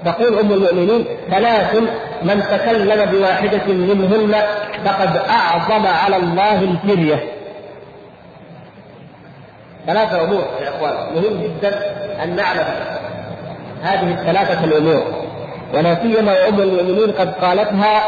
تقول 0.05 0.39
أم 0.39 0.53
المؤمنين 0.53 1.05
ثلاث 1.31 1.75
من 2.23 2.43
تكلم 2.51 3.11
بواحدة 3.11 3.67
منهن 3.67 4.35
فقد 4.85 5.17
أعظم 5.17 5.87
على 5.87 6.17
الله 6.17 6.63
الفرية 6.63 7.25
ثلاثة 9.87 10.23
أمور 10.23 10.45
يا 10.61 10.69
إخوان 10.69 10.95
مهم 11.15 11.43
جدا 11.43 11.95
أن 12.25 12.37
نعلم 12.37 12.65
هذه 13.83 14.13
الثلاثة 14.13 14.65
الأمور. 14.65 15.30
ولا 15.75 15.95
سيما 16.03 16.33
وأم 16.33 16.61
المؤمنين 16.61 17.11
قد 17.11 17.35
قالتها 17.35 18.03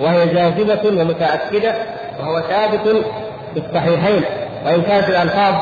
وهي 0.00 0.26
جاذبة 0.26 1.00
ومتأكدة 1.02 1.74
وهو 2.20 2.40
ثابت 2.40 3.04
في 3.54 3.62
الصحيحين 3.68 4.22
وإن 4.66 4.82
كانت 4.82 5.08
الألفاظ 5.08 5.54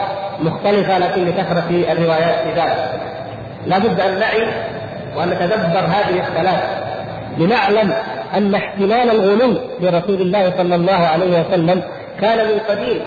مختلفة 0.43 0.99
لكن 0.99 1.25
لكثرة 1.25 1.93
الروايات 1.93 2.35
في 2.45 2.61
ذلك. 2.61 3.01
لا 3.67 3.79
بد 3.79 4.01
أن 4.01 4.19
نعي 4.19 4.47
وأن 5.17 5.29
نتدبر 5.29 5.81
هذه 5.81 6.21
الثلاث 6.29 6.63
لنعلم 7.39 7.93
أن 8.35 8.55
احتمال 8.55 9.11
الغلو 9.11 9.55
لرسول 9.81 10.21
الله 10.21 10.53
صلى 10.59 10.75
الله 10.75 11.07
عليه 11.07 11.41
وسلم 11.41 11.83
كان 12.21 12.39
من 12.39 12.61
قديم. 12.69 13.03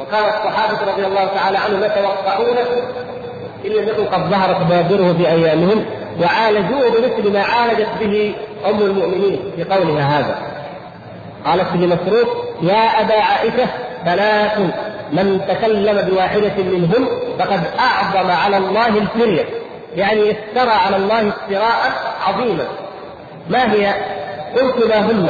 وكان 0.00 0.24
الصحابة 0.24 0.92
رضي 0.92 1.06
الله 1.06 1.24
تعالى 1.24 1.58
عنهم 1.58 1.84
يتوقعونه 1.84 2.68
إن 3.66 3.70
لم 3.70 3.88
يكن 3.88 4.04
قد 4.04 4.30
ظهرت 4.30 4.66
بادره 4.70 5.12
في 5.12 5.28
أيامهم؟ 5.28 5.84
وعالجوه 6.22 6.90
بمثل 6.90 7.32
ما 7.32 7.42
عالجت 7.42 7.88
به 8.00 8.34
أم 8.70 8.80
المؤمنين 8.80 9.40
في 9.56 9.64
قولها 9.64 10.18
هذا 10.18 10.38
قالت 11.44 11.72
لمسروق 11.72 12.44
يا 12.62 13.00
أبا 13.00 13.14
عائشة 13.14 13.66
ثلاث 14.04 14.58
من 15.12 15.40
تكلم 15.48 16.08
بواحدة 16.10 16.52
منهن 16.56 17.08
فقد 17.38 17.60
أعظم 17.78 18.30
على 18.30 18.56
الله 18.56 18.88
الفرية 18.88 19.44
يعني 19.96 20.30
افترى 20.30 20.70
على 20.70 20.96
الله 20.96 21.28
افتراء 21.28 21.92
عظيما 22.26 22.64
ما 23.50 23.72
هي؟ 23.72 23.94
قلت 24.56 24.86
ما 24.86 24.98
هن؟ 25.00 25.28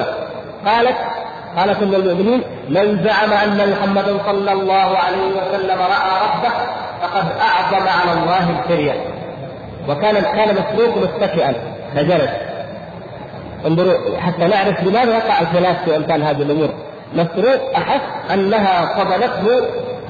قالت 0.66 0.96
قالت 1.56 1.82
أم 1.82 1.94
المؤمنين 1.94 2.42
من 2.68 3.04
زعم 3.04 3.32
أن 3.32 3.72
محمدا 3.72 4.18
صلى 4.26 4.52
الله 4.52 4.98
عليه 4.98 5.28
وسلم 5.30 5.78
رأى 5.78 6.12
ربه 6.24 6.52
فقد 7.02 7.26
أعظم 7.40 7.88
على 7.88 8.20
الله 8.20 8.50
الفرية 8.50 9.17
وكان 9.88 10.20
كان 10.20 10.48
مسروق 10.54 10.98
متكئا 10.98 11.54
فجلس. 11.94 12.30
انظروا 13.66 14.18
حتى 14.18 14.44
نعرف 14.44 14.84
لماذا 14.84 15.16
يقع 15.16 15.40
الخلاف 15.40 15.84
في 15.84 15.96
امثال 15.96 16.22
هذه 16.22 16.42
الأمور. 16.42 16.68
مسروق 17.14 17.76
أحس 17.76 18.32
أنها 18.34 18.98
صدمته 18.98 19.60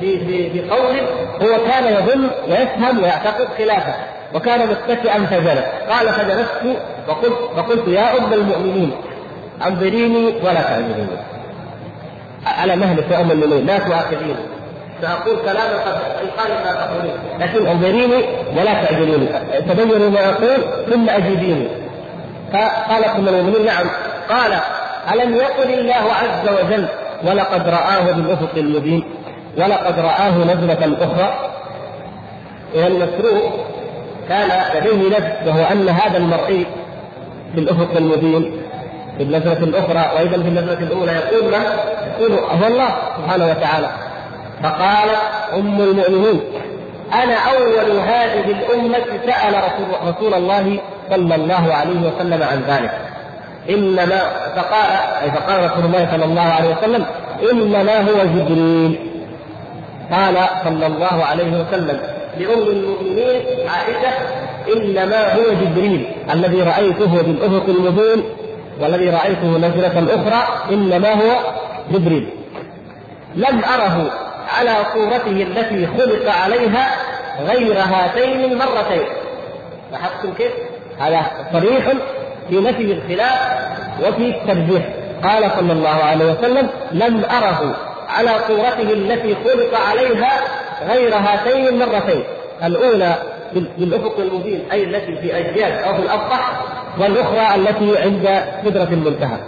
في 0.00 0.18
في 0.18 0.50
في 0.50 0.70
قول 0.70 0.96
هو 1.42 1.64
كان 1.68 1.92
يظن 1.94 2.30
ويفهم 2.48 3.02
ويعتقد 3.02 3.48
خلافه 3.58 3.94
وكان 4.34 4.60
متكئا 4.68 5.26
فجلس. 5.26 5.64
قال 5.90 6.08
فجلست 6.08 6.80
وقلت 7.08 7.38
فقلت 7.56 7.88
يا 7.88 8.18
أم 8.18 8.32
المؤمنين 8.32 8.92
أنظريني 9.66 10.26
ولا 10.26 10.62
تعذريني. 10.62 11.18
على 12.46 12.76
مهلك 12.76 13.10
يا 13.10 13.20
أم 13.20 13.30
المؤمنين 13.30 13.66
لا 13.66 13.78
تؤاخذيني. 13.78 14.34
ساقول 15.02 15.36
كلاما 15.36 15.78
قد 15.86 15.98
قال 16.38 16.50
ما 16.64 16.72
تقولين 16.72 17.14
لكن 17.38 17.66
أنظريني 17.66 18.24
ولا 18.56 18.84
تعذريني 18.84 19.26
تبينوا 19.68 20.10
ما 20.10 20.28
أقول 20.28 20.58
ثم 20.90 21.08
أجيبيني. 21.10 21.68
فقالت 22.52 23.06
ام 23.06 23.28
المؤمنين 23.28 23.64
نعم. 23.64 23.86
قال 24.28 24.52
ألم 25.12 25.34
يقل 25.34 25.78
الله 25.78 25.94
عز 25.94 26.48
وجل 26.48 26.88
ولقد 27.24 27.68
رآه 27.68 28.12
بالأفق 28.12 28.50
المبين 28.56 29.04
ولقد 29.58 29.98
رآه 29.98 30.30
نزلة 30.30 30.96
أخرى؟ 31.00 31.50
إلى 32.74 32.86
المسروق 32.86 33.66
كان 34.28 34.48
لديه 34.74 35.08
نفس 35.08 35.46
وهو 35.46 35.64
أن 35.72 35.88
هذا 35.88 36.18
المرئي 36.18 36.66
في 37.54 37.60
الأفق 37.60 37.96
المبين 37.96 38.52
في 39.16 39.22
النزلة 39.22 39.58
الأخرى 39.58 40.14
وأيضا 40.14 40.42
في 40.42 40.48
النزلة 40.48 40.78
الأولى 40.78 41.12
يقول 41.12 41.52
له 41.52 41.62
يقول 42.06 42.32
هو 42.32 42.66
الله 42.66 42.88
سبحانه 43.18 43.46
وتعالى. 43.46 43.88
فقال 44.62 45.10
أم 45.54 45.80
المؤمنين 45.80 46.40
أنا 47.12 47.34
أول 47.34 47.98
هذه 47.98 48.44
الأمة 48.50 49.04
سأل 49.26 49.54
رسول, 49.54 50.14
رسول 50.14 50.34
الله 50.34 50.78
صلى 51.10 51.34
الله 51.34 51.74
عليه 51.74 52.00
وسلم 52.00 52.42
عن 52.42 52.62
ذلك. 52.68 52.90
انما 53.70 54.20
فقال 54.56 54.88
فقال 55.30 55.70
رسول 55.70 55.84
الله 55.84 56.08
صلى 56.10 56.24
الله 56.24 56.40
عليه 56.42 56.76
وسلم 56.76 57.06
إنما 57.52 57.98
هو 57.98 58.24
جبريل. 58.24 58.98
قال 60.12 60.36
صلى 60.64 60.86
الله 60.86 61.24
عليه 61.24 61.52
وسلم 61.60 62.00
لأم 62.38 62.62
المؤمنين 62.62 63.42
عائشة 63.68 64.12
إنما 64.76 65.34
هو 65.34 65.52
جبريل. 65.64 66.06
الذي 66.30 66.62
رأيته 66.62 67.22
بالافق 67.22 67.64
المبين 67.68 68.24
والذي 68.80 69.10
رأيته 69.10 69.58
نزلة 69.58 70.06
أخرى 70.14 70.72
إنما 70.74 71.12
هو 71.12 71.38
جبريل. 71.90 72.28
لم 73.36 73.64
أره 73.64 74.10
على 74.48 74.76
صورته 74.94 75.42
التي 75.42 75.86
خلق 75.86 76.32
عليها 76.42 76.96
غير 77.48 77.78
هاتين 77.78 78.44
المرتين. 78.44 79.08
لاحظتم 79.92 80.34
كيف؟ 80.34 80.52
هذا 80.98 81.22
صريح 81.52 81.92
في 82.48 82.60
نفي 82.60 82.92
الخلاف 82.92 83.38
وفي 84.00 84.28
الترجيح. 84.28 84.84
قال 85.24 85.50
صلى 85.58 85.72
الله 85.72 85.88
عليه 86.04 86.32
وسلم 86.32 86.68
لم 86.92 87.24
أره 87.24 87.76
على 88.08 88.30
صورته 88.48 88.92
التي 88.92 89.34
خلق 89.34 89.80
عليها 89.90 90.40
غير 90.88 91.14
هاتين 91.14 91.66
المرتين. 91.66 92.24
الأولى 92.64 93.14
بالأفق 93.52 94.18
المبين 94.18 94.64
أي 94.72 94.84
التي 94.84 95.16
في 95.16 95.38
أجيال 95.38 95.72
أو 95.72 95.94
في 95.94 96.02
الأسطح 96.02 96.52
والأخرى 96.98 97.54
التي 97.54 97.98
عند 97.98 98.44
سدرة 98.64 98.88
المنتهى. 98.92 99.38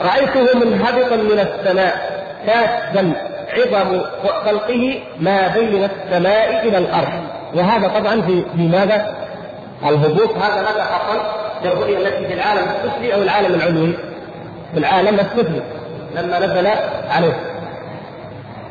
رأيته 0.00 0.58
منهبطا 0.58 1.16
من 1.16 1.38
السماء 1.38 2.14
شاذا 2.46 3.33
عظم 3.56 4.00
خلقه 4.44 5.00
ما 5.20 5.48
بين 5.48 5.84
السماء 5.84 6.68
إلى 6.68 6.78
الأرض. 6.78 7.12
وهذا 7.54 7.88
طبعا 7.88 8.20
في 8.20 8.44
في 8.56 8.68
ماذا؟ 8.68 9.14
الهبوط. 9.82 10.36
هذا 10.36 10.62
ماذا 10.62 10.84
حصل؟ 10.84 11.20
الرؤية 11.64 11.98
التي 11.98 12.26
في 12.26 12.34
العالم 12.34 12.62
السفلي 12.62 13.14
أو 13.14 13.22
العالم 13.22 13.54
العلوي؟ 13.54 13.94
في 14.72 14.78
العالم 14.78 15.20
السفلي 15.20 15.62
لما 16.14 16.38
نزل 16.38 16.66
عليه. 17.10 17.36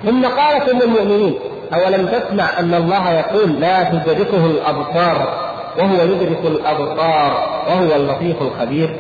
ثم 0.04 0.26
قالت 0.26 0.70
ام 0.70 0.82
المؤمنين 0.82 1.40
أولم 1.74 2.08
تسمع 2.08 2.60
أن 2.60 2.74
الله 2.74 3.12
يقول 3.12 3.62
لا 3.62 3.84
تدركه 3.84 4.46
الأبصار 4.46 5.44
وهو 5.78 6.04
يدرك 6.04 6.46
الأبصار 6.46 7.64
وهو 7.68 7.96
اللطيف 7.96 8.42
الخبير 8.42 8.96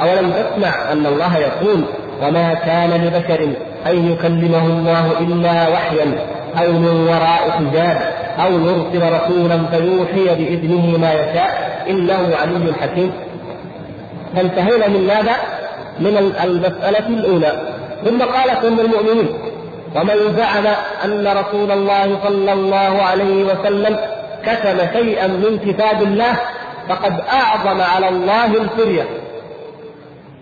أولم 0.00 0.32
تسمع 0.32 0.92
أن 0.92 1.06
الله 1.06 1.38
يقول 1.38 1.84
وما 2.22 2.54
كان 2.54 2.90
لبشر 2.90 3.52
أن 3.86 4.12
يكلمه 4.12 4.66
الله 4.66 5.18
إلا 5.20 5.68
وحيا 5.68 6.26
أو 6.58 6.72
من 6.72 7.08
وراء 7.08 7.50
حجاب 7.50 8.12
أو 8.38 8.52
يرسل 8.52 9.12
رسولا 9.12 9.66
فيوحي 9.70 10.24
بإذنه 10.24 10.98
ما 10.98 11.12
يشاء 11.12 11.84
إنه 11.90 12.36
علي 12.40 12.74
حكيم. 12.80 13.12
فانتهينا 14.36 14.88
من 14.88 15.06
ماذا؟ 15.06 15.36
من 16.00 16.34
المسألة 16.44 17.08
الأولى. 17.08 17.52
ثم 18.04 18.22
قالت 18.22 18.64
أم 18.64 18.80
المؤمنين 18.80 19.28
ومن 19.96 20.36
زعم 20.36 20.66
أن 21.04 21.36
رسول 21.38 21.70
الله 21.72 22.18
صلى 22.24 22.52
الله 22.52 23.02
عليه 23.02 23.44
وسلم 23.44 23.96
كتم 24.46 24.78
شيئا 24.92 25.26
من 25.26 25.58
كتاب 25.66 26.02
الله 26.02 26.34
فقد 26.88 27.20
أعظم 27.32 27.80
على 27.80 28.08
الله 28.08 28.46
الفرية. 28.46 29.06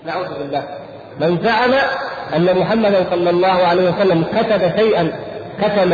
نعوذ 0.07 0.29
بالله. 0.39 0.63
من 1.21 1.39
زعم 1.43 1.71
أن 2.37 2.59
محمدا 2.59 3.05
صلى 3.11 3.31
الله 3.31 3.67
عليه 3.67 3.91
وسلم 3.91 4.25
كتب 4.25 4.77
شيئا 4.79 5.13
كتم 5.63 5.93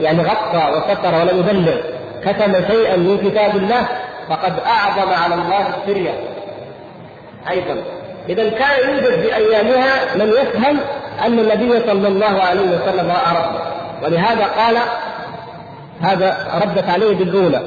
يعني 0.00 0.22
غطى 0.22 0.70
وستر 0.76 1.14
ولم 1.14 1.38
يبلغ 1.38 1.76
كتم 2.24 2.52
شيئا 2.72 2.96
من 2.96 3.18
كتاب 3.18 3.56
الله 3.56 3.86
فقد 4.28 4.52
أعظم 4.66 5.12
على 5.12 5.34
الله 5.34 5.66
الفرية 5.66 6.10
أيضا. 7.50 7.76
اذا 8.28 8.50
كان 8.50 8.88
يوجد 8.88 9.20
في 9.20 9.36
أيامها 9.36 10.14
من 10.16 10.28
يفهم 10.28 10.78
أن 11.26 11.38
النبي 11.38 11.80
صلى 11.80 12.08
الله 12.08 12.42
عليه 12.42 12.60
وسلم 12.60 13.10
راى 13.10 13.36
ربه 13.36 13.60
ولهذا 14.02 14.44
قال 14.44 14.76
هذا 16.00 16.36
ردت 16.64 16.90
عليه 16.90 17.16
بالأولى. 17.16 17.62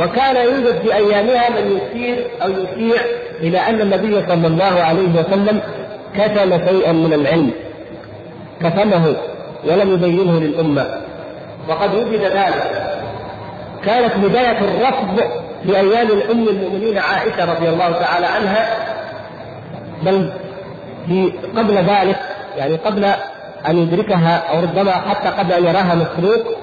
وكان 0.00 0.36
يوجد 0.36 0.78
في 0.82 0.94
أيامها 0.94 1.50
من 1.50 1.78
يشير 1.78 2.26
أو 2.42 2.50
يشيع 2.50 3.02
إلى 3.40 3.58
أن 3.58 3.80
النبي 3.80 4.26
صلى 4.28 4.46
الله 4.46 4.82
عليه 4.82 5.08
وسلم 5.08 5.60
كتم 6.14 6.66
شيئا 6.68 6.92
من 6.92 7.12
العلم 7.12 7.50
كتمه 8.60 9.16
ولم 9.64 9.92
يبينه 9.94 10.40
للأمة. 10.40 10.86
وقد 11.68 11.94
وجد 11.94 12.20
ذلك. 12.20 12.88
كانت 13.84 14.16
بدايه 14.16 14.58
الرفض 14.58 15.22
في 15.62 15.76
أيام 15.76 16.08
ام 16.30 16.48
المؤمنين 16.48 16.98
عائشة 16.98 17.44
رضي 17.44 17.68
الله 17.68 17.92
تعالى 17.92 18.26
عنها 18.26 18.76
بل 20.02 20.32
في 21.06 21.32
قبل 21.56 21.74
ذلك 21.74 22.18
يعني 22.56 22.76
قبل 22.76 23.04
أن 23.68 23.78
يدركها 23.78 24.36
أو 24.36 24.60
ربما 24.60 24.92
حتى 24.92 25.28
قبل 25.28 25.52
أن 25.52 25.64
يراها 25.64 25.94
مسروق 25.94 26.56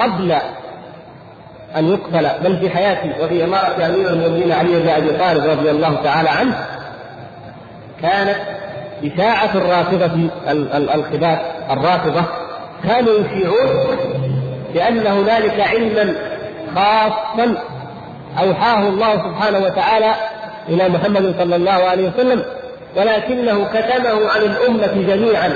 قبل 0.00 0.32
أن 1.76 1.88
يقتل. 1.92 2.28
بل 2.44 2.56
في 2.56 2.70
حياته 2.70 3.24
وفي 3.24 3.44
اماره 3.44 3.86
أمير 3.86 4.08
المؤمنين 4.08 4.52
علي 4.52 4.80
بن 4.80 4.88
أبي 4.88 5.08
طالب 5.08 5.44
رضي 5.44 5.70
الله 5.70 5.94
تعالى 6.04 6.28
عنه 6.28 6.66
كانت 8.02 8.36
إشاعة 9.04 9.50
الرافضة 9.54 10.30
الخباث 10.94 11.38
الرافضة 11.70 12.24
كانوا 12.84 13.12
يشيعون 13.18 13.96
بأن 14.74 15.06
هنالك 15.06 15.60
علما 15.60 16.14
خاصا 16.74 17.54
أوحاه 18.42 18.88
الله 18.88 19.14
سبحانه 19.14 19.58
وتعالى 19.58 20.14
إلى 20.68 20.88
محمد 20.88 21.34
صلى 21.38 21.56
الله 21.56 21.72
عليه 21.72 22.08
وسلم 22.08 22.44
ولكنه 22.96 23.64
كتمه 23.64 24.30
عن 24.30 24.40
الأمة 24.42 25.14
جميعا 25.14 25.50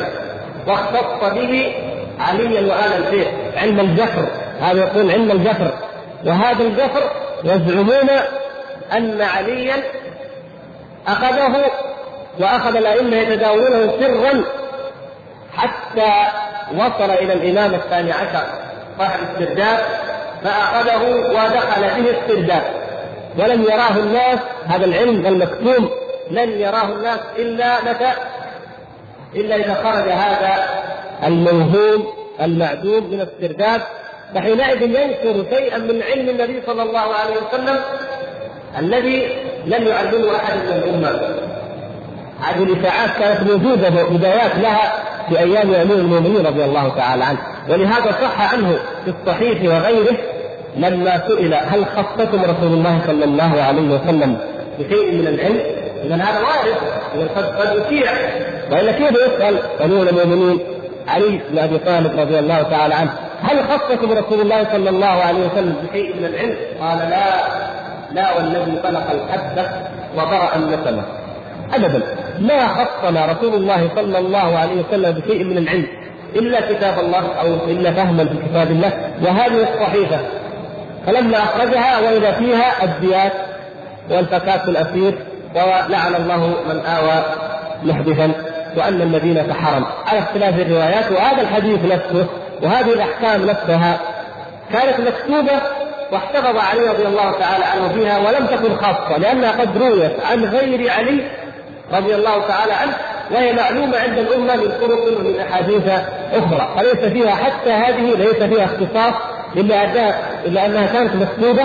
واختص 0.66 1.34
به 1.34 1.74
عليا 2.20 2.60
وآل 2.60 3.04
البيت 3.04 3.28
علم 3.56 3.80
الجفر. 3.80 4.26
هذا 4.60 4.80
يقول 4.80 5.10
علم 5.10 5.30
الجفر. 5.30 5.70
وهذا 6.26 6.62
الجفر 6.64 7.02
يزعمون 7.44 8.10
أن 8.92 9.22
عليا 9.22 9.76
أخذه 11.08 11.64
وأخذ 12.40 12.76
الأئمة 12.76 13.16
يتداولونه 13.16 13.92
سرا 14.00 14.44
حتى 15.52 16.12
وصل 16.74 17.10
إلى 17.10 17.32
الإمام 17.32 17.74
الثاني 17.74 18.12
عشر 18.12 18.44
صاحب 18.98 19.20
السرداب 19.30 19.78
فأخذه 20.44 21.02
ودخل 21.30 21.80
به 21.80 22.10
السرداب 22.10 22.62
ولم 23.38 23.62
يراه 23.62 23.96
الناس 23.98 24.38
هذا 24.66 24.84
العلم 24.84 25.26
المكتوم 25.26 25.90
لن 26.30 26.50
يراه 26.60 26.84
الناس 26.84 27.20
إلا 27.38 27.80
متى؟ 27.80 28.12
إلا 29.34 29.56
إذا 29.56 29.74
خرج 29.74 30.08
هذا 30.08 30.64
الموهوم 31.26 32.06
المعدوم 32.40 33.10
من 33.10 33.20
السرداب 33.20 33.80
فحينئذ 34.34 34.82
ينشر 34.82 35.44
شيئا 35.56 35.78
من 35.78 36.02
علم 36.02 36.28
النبي 36.28 36.62
صلى 36.66 36.82
الله 36.82 37.14
عليه 37.14 37.34
وسلم 37.36 37.80
الذي 38.78 39.28
لم 39.66 39.86
يعلمه 39.86 40.36
أحد 40.36 40.56
من 40.56 40.72
الأمة 40.72 41.47
هذه 42.42 42.62
الإشاعات 42.62 43.10
كانت 43.18 43.50
موجودة 43.50 43.88
بدايات 43.88 44.56
لها 44.56 44.92
في 45.28 45.38
أيام 45.38 45.74
أمير 45.74 45.96
المؤمنين 45.96 46.46
رضي 46.46 46.64
الله 46.64 46.88
تعالى 46.88 47.24
عنه. 47.24 47.38
ولهذا 47.68 48.12
صح 48.22 48.52
عنه 48.52 48.78
في 49.04 49.12
الصحيح 49.20 49.62
وغيره 49.62 50.16
لما 50.76 51.22
سئل 51.28 51.54
هل 51.54 51.86
خصكم 51.86 52.42
رسول 52.42 52.72
الله 52.72 53.00
صلى 53.06 53.24
الله 53.24 53.62
عليه 53.62 53.82
وسلم 53.94 54.38
بشيء 54.78 55.12
من 55.14 55.26
العلم؟ 55.26 55.60
اذا 56.04 56.14
هذا 56.14 56.40
وارد. 56.40 56.76
اذا 57.14 57.46
قد 57.46 57.86
يشيع 57.86 58.12
وإلا 58.72 58.92
كيف 58.92 59.10
يسأل 59.10 59.58
أمير 59.84 60.08
المؤمنين 60.08 60.58
علي 61.08 61.40
بن 61.50 61.58
أبي 61.58 61.78
طالب 61.78 62.20
رضي 62.20 62.38
الله 62.38 62.62
تعالى 62.62 62.94
عنه؟ 62.94 63.12
هل 63.42 63.58
خصكم 63.64 64.12
رسول 64.12 64.40
الله 64.40 64.64
صلى 64.72 64.90
الله 64.90 65.06
عليه 65.06 65.46
وسلم 65.46 65.76
بشيء 65.90 66.16
من 66.16 66.24
العلم؟ 66.24 66.56
قال 66.80 66.98
لا. 66.98 67.68
لا 68.12 68.36
والذي 68.36 68.80
خلق 68.82 69.10
الحبة 69.10 69.70
وبرأ 70.16 70.56
النسمة 70.56 71.02
ابدا. 71.74 72.02
ما 72.40 72.66
خصنا 72.66 73.26
رسول 73.26 73.54
الله 73.54 73.88
صلى 73.96 74.18
الله 74.18 74.58
عليه 74.58 74.82
وسلم 74.82 75.12
بشيء 75.12 75.44
من 75.44 75.58
العلم 75.58 75.86
إلا 76.36 76.60
كتاب 76.72 76.98
الله 76.98 77.34
أو 77.40 77.54
إلا 77.54 77.92
فهما 77.92 78.24
في 78.24 78.34
كتاب 78.50 78.70
الله 78.70 78.92
وهذه 79.22 79.62
الصحيفة. 79.62 80.18
فلما 81.06 81.38
أخرجها 81.38 81.98
وإذا 82.00 82.32
فيها 82.32 82.84
الديات 82.84 83.32
والفكاك 84.10 84.68
الأسير 84.68 85.18
ولعن 85.54 86.14
الله 86.14 86.46
من 86.46 86.80
آوى 86.86 87.22
محدثا 87.82 88.32
وأن 88.76 89.02
المدينة 89.02 89.54
حرم. 89.54 89.84
على 90.06 90.18
اختلاف 90.18 90.58
الروايات 90.58 91.12
وهذا 91.12 91.42
الحديث 91.42 91.84
نفسه 91.84 92.26
وهذه 92.62 92.92
الأحكام 92.92 93.46
نفسها 93.46 93.98
كانت 94.72 95.00
مكتوبة 95.00 95.60
واحتفظ 96.12 96.56
علي 96.56 96.88
رضي 96.88 97.06
الله 97.06 97.32
تعالى 97.32 97.64
عنه 97.64 97.88
فيها 97.88 98.18
ولم 98.18 98.46
تكن 98.46 98.76
خاصة 98.76 99.18
لأنها 99.18 99.50
قد 99.50 99.78
رويت 99.78 100.12
عن 100.30 100.44
غير 100.44 100.90
علي 100.90 101.24
رضي 101.92 102.14
الله 102.14 102.46
تعالى 102.46 102.72
عنه 102.72 102.92
وهي 103.30 103.52
معلومة 103.52 103.98
عند 103.98 104.18
الأمة 104.18 104.56
من 104.56 104.72
طرق 104.80 105.18
ومن 105.18 105.40
أحاديث 105.40 105.82
أخرى 106.32 106.68
فليس 106.76 107.12
فيها 107.12 107.34
حتى 107.34 107.70
هذه 107.70 108.14
ليس 108.14 108.42
فيها 108.42 108.64
اختصاص 108.64 109.14
إلا 109.56 109.84
انها 109.84 110.18
إلا 110.46 110.66
أنها 110.66 110.86
كانت 110.86 111.14
مكتوبة 111.14 111.64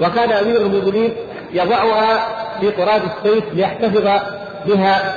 وكان 0.00 0.32
أمير 0.32 0.60
المؤمنين 0.60 1.12
يضعها 1.52 2.26
في 2.60 2.70
قراد 2.70 3.02
السيف 3.02 3.44
ليحتفظ 3.54 4.08
بها 4.66 5.14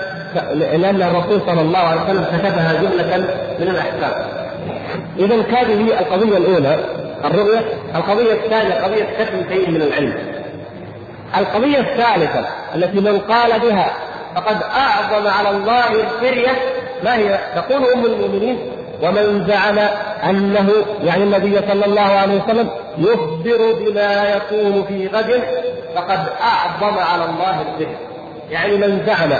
لأن 0.53 1.01
الرسول 1.01 1.41
صلى 1.47 1.61
الله 1.61 1.79
عليه 1.79 2.01
وسلم 2.01 2.23
كتبها 2.23 2.73
جملة 2.73 3.17
من 3.59 3.67
الأحكام. 3.67 4.27
اذا 5.19 5.36
هذه 5.36 5.86
هي 5.86 5.99
القضية 5.99 6.38
الأولى 6.38 6.79
الرؤية، 7.25 7.59
القضية 7.95 8.34
الثانية 8.34 8.73
قضية 8.73 9.03
كتم 9.03 9.53
شيء 9.53 9.69
من 9.69 9.82
العلم. 9.82 10.13
القضية 11.38 11.79
الثالثة 11.79 12.45
التي 12.75 12.99
من 12.99 13.19
قال 13.19 13.59
بها 13.59 13.91
فقد 14.36 14.57
أعظم 14.63 15.27
على 15.27 15.49
الله 15.49 15.88
الفرية 15.88 16.51
ما 17.03 17.15
هي؟ 17.15 17.39
تقول 17.55 17.86
أم 17.93 18.05
المؤمنين 18.05 18.59
ومن 19.03 19.47
زعم 19.47 19.79
أنه 20.29 20.71
يعني 21.03 21.23
النبي 21.23 21.59
صلى 21.69 21.86
الله 21.86 22.01
عليه 22.01 22.41
وسلم 22.43 22.69
يخبر 22.97 23.73
بما 23.79 24.36
يكون 24.36 24.86
في 24.88 25.07
غد 25.07 25.43
فقد 25.95 26.19
أعظم 26.41 26.97
على 26.99 27.25
الله 27.25 27.61
الفرية. 27.61 27.97
يعني 28.49 28.77
من 28.77 29.03
زعم 29.05 29.32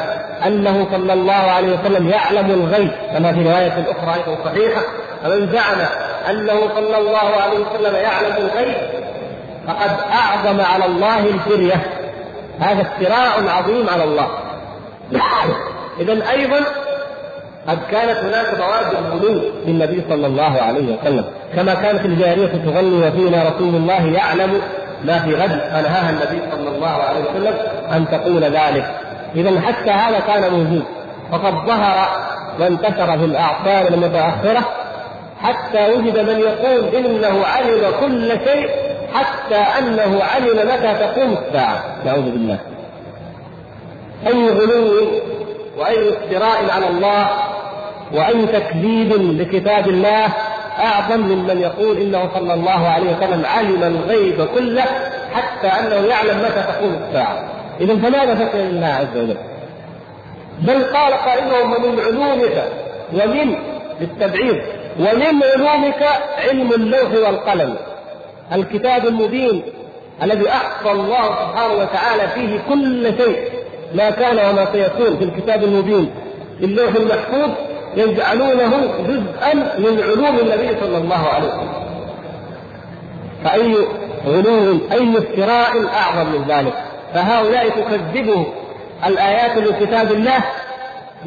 أنه 0.48 0.88
صلى 0.92 1.14
الله 1.14 1.34
عليه 1.34 1.78
وسلم 1.80 2.10
يعلم 2.10 2.52
الغيب 2.52 2.92
كما 3.14 3.34
في 3.34 3.44
رواية 3.44 3.86
أخرى 3.92 4.14
أيضا 4.16 4.44
صحيحة 4.46 4.82
ومن 5.26 5.52
زعم 5.52 5.88
أنه 6.30 6.70
صلى 6.76 6.98
الله 6.98 7.42
عليه 7.42 7.60
وسلم 7.60 7.96
يعلم 7.96 8.36
الغيب 8.38 8.76
فقد 9.68 9.92
أعظم 10.12 10.62
على 10.62 10.86
الله 10.86 11.20
الفرية 11.20 11.82
هذا 12.60 12.82
افتراء 12.82 13.48
عظيم 13.48 13.90
على 13.90 14.04
الله 14.04 14.28
اذا 16.00 16.30
أيضا 16.32 16.60
قد 17.68 17.80
كانت 17.92 18.18
هناك 18.18 18.60
مواد 18.60 18.96
الغلو 18.96 19.42
للنبي 19.66 20.04
صلى 20.10 20.28
الله 20.28 20.62
عليه 20.62 20.98
وسلم. 20.98 21.26
كما 21.56 21.74
كانت 21.74 22.06
الجارية 22.06 22.48
تغني 22.48 23.08
وفينا 23.08 23.44
رسول 23.44 23.76
الله 23.76 24.06
يعلم 24.06 24.62
ما 25.06 25.20
في 25.20 25.36
غد. 25.36 25.50
فنهاها 25.50 26.10
النبي 26.10 26.42
صلى 26.52 26.76
الله 26.76 26.88
عليه 26.88 27.20
وسلم 27.20 27.54
أن 27.92 28.06
تقول 28.12 28.44
ذلك. 28.44 28.96
اذا 29.36 29.62
حتى 29.62 29.92
هذا 29.92 30.20
كان 30.20 30.54
موجود. 30.54 30.84
وقد 31.32 31.54
ظهر 31.68 32.08
وانتشر 32.60 33.18
في 33.18 33.26
الأعصار 33.26 33.88
المتأخرة 33.88 34.70
حتى 35.42 35.94
وجد 35.94 36.20
من 36.20 36.40
يقول 36.40 36.96
إنه 36.96 37.46
علم 37.46 37.94
كل 38.00 38.30
شيء 38.30 38.70
حتى 39.14 39.56
أنه 39.56 40.24
علم 40.24 40.68
متى 40.68 40.94
تقوم 40.94 41.38
الساعة. 41.48 41.84
نعوذ 42.06 42.22
بالله. 42.22 42.58
أي 44.28 44.50
غلو 44.50 45.08
وأي 45.78 46.10
افتراء 46.10 46.70
على 46.70 46.88
الله 46.88 47.30
وأي 48.14 48.46
تكذيب 48.46 49.14
لكتاب 49.42 49.88
الله 49.88 50.28
أعظم 50.80 51.20
ممن 51.20 51.62
يقول 51.62 51.98
إنه 51.98 52.30
صلى 52.36 52.54
الله 52.54 52.88
عليه 52.88 53.18
وسلم 53.18 53.46
علم 53.46 53.84
الغيب 53.84 54.48
كله 54.56 54.86
حتى 55.34 55.68
أنه 55.68 56.08
يعلم 56.08 56.40
متى 56.40 56.64
تقوم 56.64 57.00
الساعة. 57.08 57.44
اذا 57.82 57.96
فماذا 57.96 58.36
فكر 58.36 58.60
الله 58.60 58.88
عز 58.88 59.18
وجل. 59.18 59.38
بل 60.60 60.84
قال 60.84 61.14
قائلهم 61.14 61.74
ومن 61.74 62.00
علومك 62.00 62.64
ومن 63.14 63.56
بالتبعيض 64.00 64.58
ومن 65.00 65.44
علومك 65.44 66.04
علم 66.38 66.74
اللوح 66.74 67.28
والقلم. 67.28 67.76
الكتاب 68.54 69.08
المبين 69.08 69.64
الذي 70.24 70.50
أحصى 70.50 70.92
الله 70.92 71.26
سبحانه 71.26 71.74
وتعالى 71.74 72.28
فيه 72.28 72.60
كل 72.70 73.18
شيء. 73.18 73.61
ما 73.96 74.10
كان 74.10 74.50
وما 74.50 74.68
سيكون 74.72 75.18
في 75.18 75.24
الكتاب 75.24 75.64
المبين. 75.64 76.12
في 76.60 76.66
اللوح 76.66 76.96
المحفوظ 76.96 77.50
يجعلونه 77.96 78.70
جزءا 79.08 79.54
من 79.54 80.02
علوم 80.04 80.40
النبي 80.40 80.80
صلى 80.82 80.98
الله 80.98 81.28
عليه 81.28 81.48
وسلم. 81.48 81.72
فأي 83.44 83.76
غلو 84.28 84.78
أي 84.92 85.18
افتراء 85.18 85.86
أعظم 85.94 86.32
من 86.32 86.46
ذلك؟ 86.48 86.74
فهؤلاء 87.14 87.70
تكذبهم 87.70 88.46
الآيات 89.06 89.58
من 89.58 89.86
كتاب 89.86 90.12
الله 90.12 90.44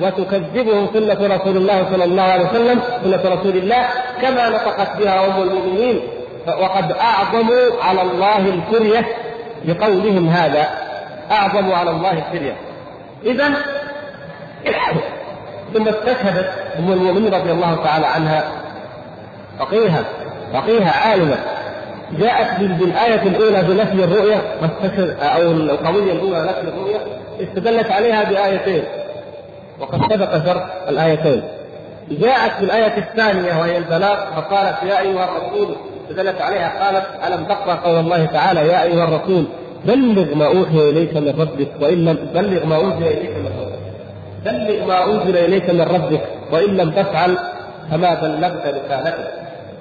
وتكذبهم 0.03 0.89
سنة 0.95 1.37
رسول 1.37 1.57
الله 1.57 1.87
صلى 1.93 2.05
الله 2.05 2.23
عليه 2.23 2.45
وسلم 2.45 2.81
سنة 3.05 3.35
رسول 3.35 3.57
الله 3.57 3.87
كما 4.23 4.49
نطقت 4.49 4.97
بها 4.99 5.27
أم 5.27 5.43
المؤمنين. 5.43 6.01
وقد 6.47 6.93
أعظموا 6.93 7.83
على 7.83 8.03
الله 8.03 8.39
الكرية 8.39 9.07
بقولهم 9.65 10.29
هذا. 10.29 10.69
أعظموا 11.31 11.77
على 11.77 11.91
الله 11.91 12.13
الكرية 12.13 12.57
إذا 13.25 13.49
ثم 15.75 15.89
استشهدت 15.89 16.53
أم 16.79 16.93
المؤمنين 16.93 17.35
رضي 17.35 17.53
الله 17.53 17.85
تعالى 17.85 18.07
عنها 18.07 18.45
فقيها 19.59 20.05
فقيها 20.53 20.91
عالمه 20.91 21.37
جاءت 22.19 22.61
بالآية 22.61 23.23
الأولى 23.23 23.63
بنفي 23.63 24.05
الرؤية 24.05 24.43
أو 25.23 25.43
القضية 25.43 26.13
الأولى 26.13 26.43
نفي 26.43 26.61
الرؤية 26.61 26.99
استدلت 27.41 27.91
عليها 27.91 28.25
بآيتين. 28.25 28.85
وقد 29.81 30.13
سبق 30.13 30.47
شرح 30.47 30.67
الآيتين. 30.89 31.43
جاءت 32.11 32.61
بالآية 32.61 32.99
الثانية 32.99 33.61
وهي 33.61 33.79
البلاغ 33.79 34.17
فقالت 34.37 34.83
يا 34.83 35.01
أيها 35.01 35.25
الرسول 35.25 35.77
استدلت 36.11 36.41
عليها 36.41 36.85
قالت 36.85 37.07
ألم 37.27 37.45
تقرأ 37.45 37.75
قول 37.75 38.01
الله 38.01 38.25
تعالى 38.25 38.61
يا 38.61 38.83
أيها 38.83 39.05
الرسول 39.05 39.47
بلغ 39.87 40.35
ما 40.35 40.47
أوحي 40.47 40.91
إليك 40.91 41.17
من 41.17 41.35
ربك 41.41 41.69
وإن 41.81 42.05
لم 42.05 42.19
بلغ 42.35 42.67
ما 42.67 42.77
أوحي 42.77 43.09
إليك 43.09 43.37
من 43.37 43.53
ربك. 43.61 43.85
بلغ 44.45 44.87
ما 44.87 45.05
انزل 45.05 45.37
إليك 45.37 45.71
من 45.71 45.81
ربك 45.81 46.21
وإن 46.53 46.77
لم 46.77 46.91
تفعل 46.91 47.39
فما 47.91 48.15
بلغت 48.15 48.67
رسالته. 48.67 49.25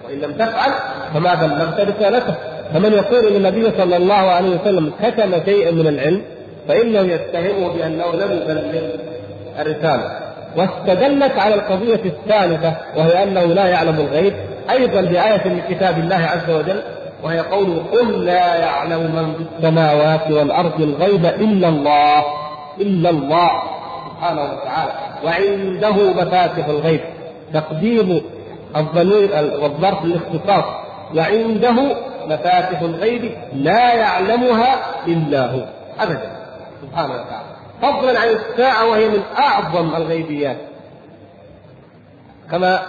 وإن 0.06 0.20
لم 0.20 0.32
تفعل 0.32 0.72
فما 1.14 1.34
بلغت 1.34 1.80
رسالته. 1.80 2.36
فمن 2.74 2.94
يقول 2.94 3.28
إن 3.28 3.36
النبي 3.36 3.72
صلى 3.78 3.98
الله 3.98 4.14
عليه 4.14 4.50
وسلم 4.50 4.92
كتم 5.04 5.46
شيئا 5.46 5.72
من 5.72 5.88
العلم 5.88 6.22
فإنه 6.68 7.00
يتهمه 7.00 7.74
بأنه 7.74 8.12
لم 8.14 8.32
يبلغ 8.32 8.62
الرسالة. 9.60 10.24
واستدلت 10.58 11.40
على 11.40 11.56
القضية 11.56 12.02
الثالثة 12.06 12.74
وهي 12.98 13.24
أنه 13.24 13.46
لا 13.46 13.68
يعلم 13.68 14.00
الغيب 14.00 14.34
أيضا 14.70 15.02
بايه 15.02 15.42
من 15.46 15.62
كتاب 15.70 15.98
الله 15.98 16.16
عز 16.16 16.50
وجل 16.50 16.82
وهي 17.24 17.40
قوله 17.40 17.84
قل 17.92 18.26
لا 18.26 18.56
يعلم 18.56 19.00
من 19.00 19.34
في 19.34 19.44
السماوات 19.58 20.32
والأرض 20.32 20.82
الغيب 20.82 21.26
إلا 21.26 21.68
الله 21.68 22.24
إلا 22.82 23.10
الله 23.10 23.64
سبحانه 24.10 24.42
وتعالى. 24.42 24.92
وعنده 25.24 25.92
مفاتح 25.92 26.66
الغيب. 26.66 27.02
تقديم 27.54 28.22
الضمير 28.76 29.30
والظرف 29.62 30.06
للاختصاص. 30.06 30.66
وعنده 31.16 31.96
مفاتح 32.28 32.82
الغيب 32.82 33.32
لا 33.54 33.94
يعلمها 33.94 34.76
إلا 35.08 35.52
هو. 35.52 35.66
ابدا. 36.00 36.32
سبحانه 36.82 37.14
وتعالى. 37.14 37.54
فضلا 37.82 38.20
عن 38.20 38.28
الساعة 38.28 38.90
وهي 38.90 39.08
من 39.08 39.22
أعظم 39.40 39.96
الغيبيات. 39.96 40.58
كما 42.52 42.80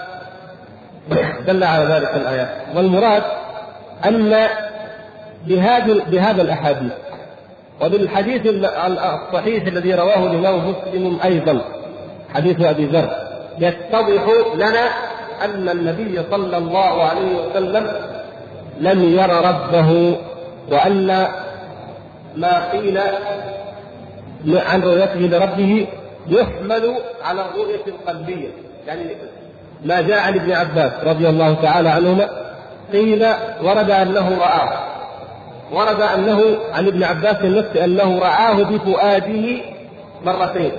دل 1.46 1.64
على 1.64 1.84
ذلك 1.84 2.14
الآيات. 2.16 2.48
والمراد 2.76 3.22
أن 4.06 4.46
بهذه 5.46 6.02
بهذا 6.10 6.42
الأحاديث. 6.42 6.92
وبالحديث 7.82 8.42
الصحيح 8.46 9.66
الذي 9.66 9.94
رواه 9.94 10.26
الإمام 10.26 10.70
مسلم 10.70 11.18
أيضا 11.24 11.60
حديث 12.34 12.60
أبي 12.60 12.86
ذر 12.86 13.10
يتضح 13.58 14.24
لنا 14.54 14.88
أن 15.44 15.68
النبي 15.68 16.22
صلى 16.30 16.56
الله 16.56 17.04
عليه 17.04 17.36
وسلم 17.36 17.92
لم 18.80 19.04
ير 19.18 19.30
ربه 19.30 20.16
وأن 20.70 21.26
ما 22.36 22.70
قيل 22.72 22.98
عن 24.54 24.82
رؤيته 24.82 25.20
لربه 25.20 25.86
يحمل 26.28 26.94
على 27.24 27.40
الرؤية 27.40 27.84
القلبية. 27.86 28.48
يعني 28.86 29.02
ما 29.84 30.00
جاء 30.00 30.18
عن 30.18 30.34
ابن 30.34 30.52
عباس 30.52 30.92
رضي 31.04 31.28
الله 31.28 31.54
تعالى 31.54 31.88
عنهما 31.88 32.28
قيل 32.92 33.26
ورد 33.62 33.90
أنه 33.90 34.38
رآه. 34.40 34.78
ورد 35.72 36.00
أنه 36.00 36.56
عن 36.72 36.86
ابن 36.86 37.02
عباس 37.04 37.36
نفسه 37.42 37.84
أنه 37.84 38.18
رآه 38.18 38.62
بفؤاده 38.62 39.60
مرتين. 40.24 40.72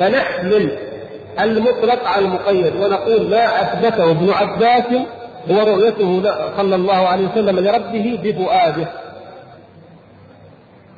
فنحمل 0.00 0.78
المطلق 1.40 2.08
على 2.08 2.24
المقيد 2.24 2.76
ونقول 2.76 3.30
ما 3.30 3.62
أثبته 3.62 4.10
ابن 4.10 4.30
عباس 4.30 4.84
هو 5.50 5.62
رؤيته 5.62 6.22
صلى 6.56 6.74
الله 6.74 7.08
عليه 7.08 7.28
وسلم 7.28 7.58
لربه 7.58 8.18
بفؤاده. 8.22 8.86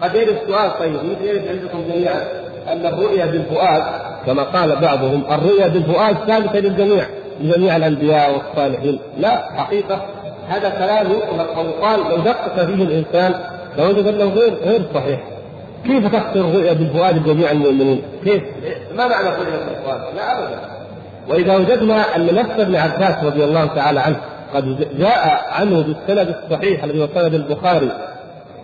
قد 0.03 0.15
يرد 0.15 0.37
السؤال 0.43 0.79
طيب 0.79 0.95
يرد 1.23 1.49
عندكم 1.49 1.85
جميعا 1.93 2.23
أن 2.69 2.87
الرؤيا 2.87 3.27
بالفؤاد 3.27 3.83
كما 4.27 4.43
قال 4.43 4.77
بعضهم 4.77 5.23
الرؤيا 5.31 5.69
بالفؤاد 5.69 6.17
ثابته 6.27 6.59
للجميع 6.59 7.07
لجميع 7.41 7.77
الأنبياء 7.77 8.33
والصالحين. 8.33 8.99
لا 9.19 9.43
حقيقة 9.57 10.07
هذا 10.51 10.69
كلام 10.69 11.07
يطلق 11.07 11.59
أو 11.59 11.65
يقال 11.65 12.01
لو 12.11 12.17
دقق 12.17 12.65
فيه 12.65 12.85
الإنسان 12.85 13.35
لوجد 13.79 14.07
أنه 14.07 14.25
غير 14.25 14.55
غير 14.55 14.83
صحيح 14.95 15.21
كيف 15.85 16.07
تخطر 16.07 16.41
الرؤيا 16.41 16.73
بالفؤاد 16.73 17.17
لجميع 17.17 17.51
المؤمنين؟ 17.51 18.03
كيف؟ 18.25 18.43
ما 18.95 19.09
معنى 19.09 19.29
الرؤيا 19.29 19.57
بالفؤاد؟ 19.67 20.01
لا 20.17 20.39
ابدا 20.39 20.61
وإذا 21.29 21.57
وجدنا 21.57 22.17
أن 22.17 22.35
نفس 22.35 22.61
ابن 22.61 22.77
عباس 22.77 23.25
رضي 23.25 23.45
الله 23.45 23.67
تعالى 23.67 24.01
عنه 24.01 24.17
قد 24.55 24.89
جاء 24.99 25.47
عنه 25.53 25.83
بالسند 25.83 26.37
الصحيح 26.45 26.85
الذي 26.85 27.09
سند 27.15 27.35
البخاري 27.35 27.91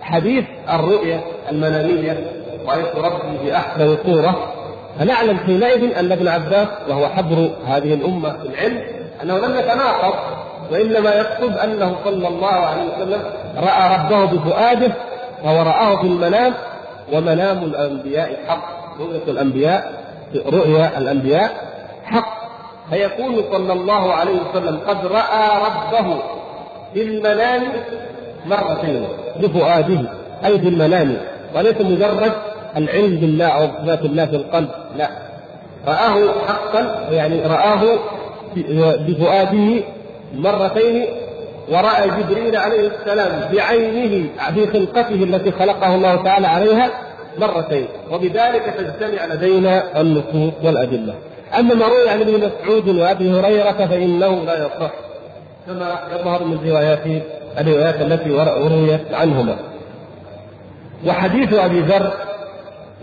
حديث 0.01 0.45
الرؤيا 0.73 1.21
المنامية 1.51 2.19
رايت 2.69 2.97
ربي 2.97 3.51
باحسن 3.51 3.97
صورة 4.07 4.53
فنعلم 4.99 5.37
حينئذ 5.39 5.99
أن 5.99 6.13
ابن 6.13 6.29
عباس 6.29 6.69
وهو 6.89 7.09
حبر 7.09 7.51
هذه 7.67 7.95
الأمة 7.95 8.33
في 8.33 8.49
العلم 8.49 8.83
أنه 9.23 9.39
لم 9.39 9.59
يتناقض 9.59 10.15
وإنما 10.73 11.11
يقصد 11.11 11.59
أنه 11.59 11.97
صلى 12.05 12.29
الله 12.29 12.53
عليه 12.53 12.83
وسلم 12.83 13.23
رأى 13.57 13.97
ربه 13.97 14.25
بفؤاده 14.25 14.93
وهو 15.45 15.63
راه 15.63 15.97
في 15.97 16.07
المنام 16.07 16.55
ومنام 17.13 17.59
الأنبياء 17.65 18.37
حق. 18.49 18.77
رؤيه 19.01 19.23
الأنبياء 19.29 19.93
رؤيا 20.47 20.99
الأنبياء 20.99 21.51
حق. 22.05 22.37
فيكون 22.91 23.43
صلى 23.53 23.73
الله 23.73 24.13
عليه 24.13 24.33
وسلم 24.51 24.79
قد 24.89 25.07
رأى 25.07 25.49
ربه 25.67 26.19
في 26.95 27.03
المنام 27.03 27.63
مرتين 28.47 29.07
بفؤاده 29.41 30.01
أي 30.45 30.59
في 30.59 30.69
المنام. 30.69 31.17
وليس 31.55 31.81
مجرد 31.81 32.33
العلم 32.77 33.17
بالله 33.17 33.47
أو 33.49 33.67
بذات 33.83 34.05
الله 34.05 34.27
في 34.27 34.37
القلب 34.37 34.69
لا. 34.97 35.09
رآه 35.89 36.33
حقا 36.49 37.09
يعني 37.11 37.41
رآه 37.43 37.99
بفؤاده 39.07 39.83
مرتين 40.37 41.07
ورأى 41.69 42.09
جبريل 42.09 42.57
عليه 42.57 42.91
السلام 42.91 43.53
بعينه 43.53 44.29
في 44.55 44.67
خلقته 44.67 45.15
التي 45.15 45.53
خلقه 45.53 45.95
الله 45.95 46.23
تعالى 46.23 46.47
عليها 46.47 46.91
مرتين. 47.39 47.87
وبذلك 48.13 48.75
تجتمع 48.79 49.27
لدينا 49.27 50.01
النصوص 50.01 50.53
والأدلة. 50.63 51.15
أما 51.59 51.75
ما 51.75 51.87
روي 51.89 52.09
عن 52.09 52.21
ابن 52.21 52.33
مسعود 52.33 52.89
وأبي 52.89 53.31
هريرة 53.31 53.87
فإنه 53.87 54.45
لا 54.45 54.67
يصح 54.67 54.91
كما 55.67 55.99
يظهر 56.13 56.45
من 56.45 56.71
روايات 56.71 57.23
الروايات 57.59 58.01
التي 58.01 58.31
رويت 58.31 59.13
عنهما. 59.13 59.57
وحديث 61.07 61.53
أبي 61.53 61.81
ذر 61.81 62.13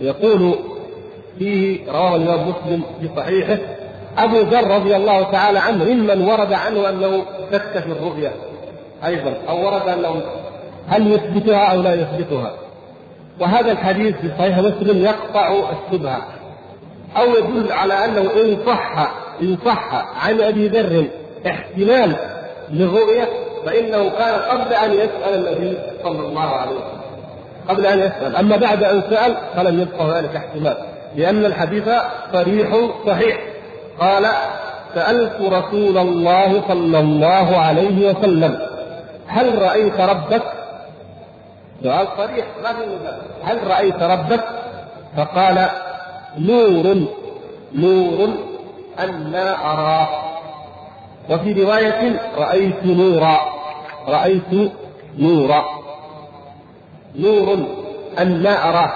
يقول 0.01 0.55
فيه 1.39 1.91
رواه 1.91 2.15
الإمام 2.15 2.49
مسلم 2.49 2.83
في 3.01 3.09
صحيحه 3.15 3.57
أبو 4.17 4.39
ذر 4.39 4.67
رضي 4.67 4.95
الله 4.95 5.31
تعالى 5.31 5.59
عنه 5.59 5.83
ممن 5.83 6.29
ورد 6.29 6.53
عنه 6.53 6.89
أنه 6.89 7.23
شك 7.51 7.79
في 7.79 7.91
الرؤيا. 7.91 8.31
أيضا 9.05 9.33
أو 9.49 9.65
ورد 9.65 9.87
أنه 9.87 10.21
هل 10.87 11.11
يثبتها 11.11 11.65
أو 11.65 11.81
لا 11.81 11.93
يثبتها. 11.93 12.53
وهذا 13.39 13.71
الحديث 13.71 14.15
في 14.15 14.29
صحيح 14.37 14.57
مسلم 14.57 15.05
يقطع 15.05 15.55
الشبهة. 15.71 16.21
أو 17.17 17.25
يدل 17.25 17.71
على 17.71 18.05
أنه 18.05 18.21
إن 18.21 18.57
صح 18.65 19.11
إن 19.41 19.57
صح 19.65 19.93
عن 20.25 20.41
أبي 20.41 20.67
ذر 20.67 21.05
احتمال 21.47 22.15
للرؤية 22.69 23.29
فإنه 23.65 24.09
كان 24.09 24.39
قبل 24.39 24.73
أن 24.73 24.91
يسأل 24.91 25.33
النبي 25.47 25.77
صلى 26.03 26.27
الله 26.27 26.41
عليه 26.41 26.71
وسلم. 26.71 27.03
قبل 27.69 27.85
أن 27.85 27.99
يسأل. 27.99 28.35
أما 28.35 28.57
بعد 28.57 28.83
أن 28.83 29.03
سأل 29.09 29.35
فلم 29.55 29.81
يبقى 29.81 30.17
ذلك 30.17 30.35
احتمال 30.35 30.77
لأن 31.15 31.45
الحديث 31.45 31.89
صريح 32.33 32.89
صحيح. 33.07 33.52
قال 33.99 34.25
سألت 34.95 35.41
رسول 35.41 35.97
الله 35.97 36.61
صلى 36.67 36.99
الله 36.99 37.57
عليه 37.57 38.09
وسلم 38.09 38.59
هل 39.27 39.61
رأيت 39.61 39.99
ربك؟ 39.99 40.43
سؤال 41.83 42.07
صريح 42.17 42.45
ما 42.63 42.73
في 42.73 42.85
هل 43.43 43.67
رأيت 43.67 44.03
ربك؟ 44.03 44.43
فقال 45.17 45.69
نور 46.37 46.95
نور 47.73 48.29
أن 48.99 49.31
لا 49.31 49.55
أراه 49.71 50.07
وفي 51.29 51.63
رواية 51.63 52.19
رأيت 52.37 52.85
نورا 52.85 53.39
رأيت 54.07 54.71
نورا 55.19 55.63
نور 57.15 57.57
أن 58.19 58.43
لا 58.43 58.69
أراه 58.69 58.91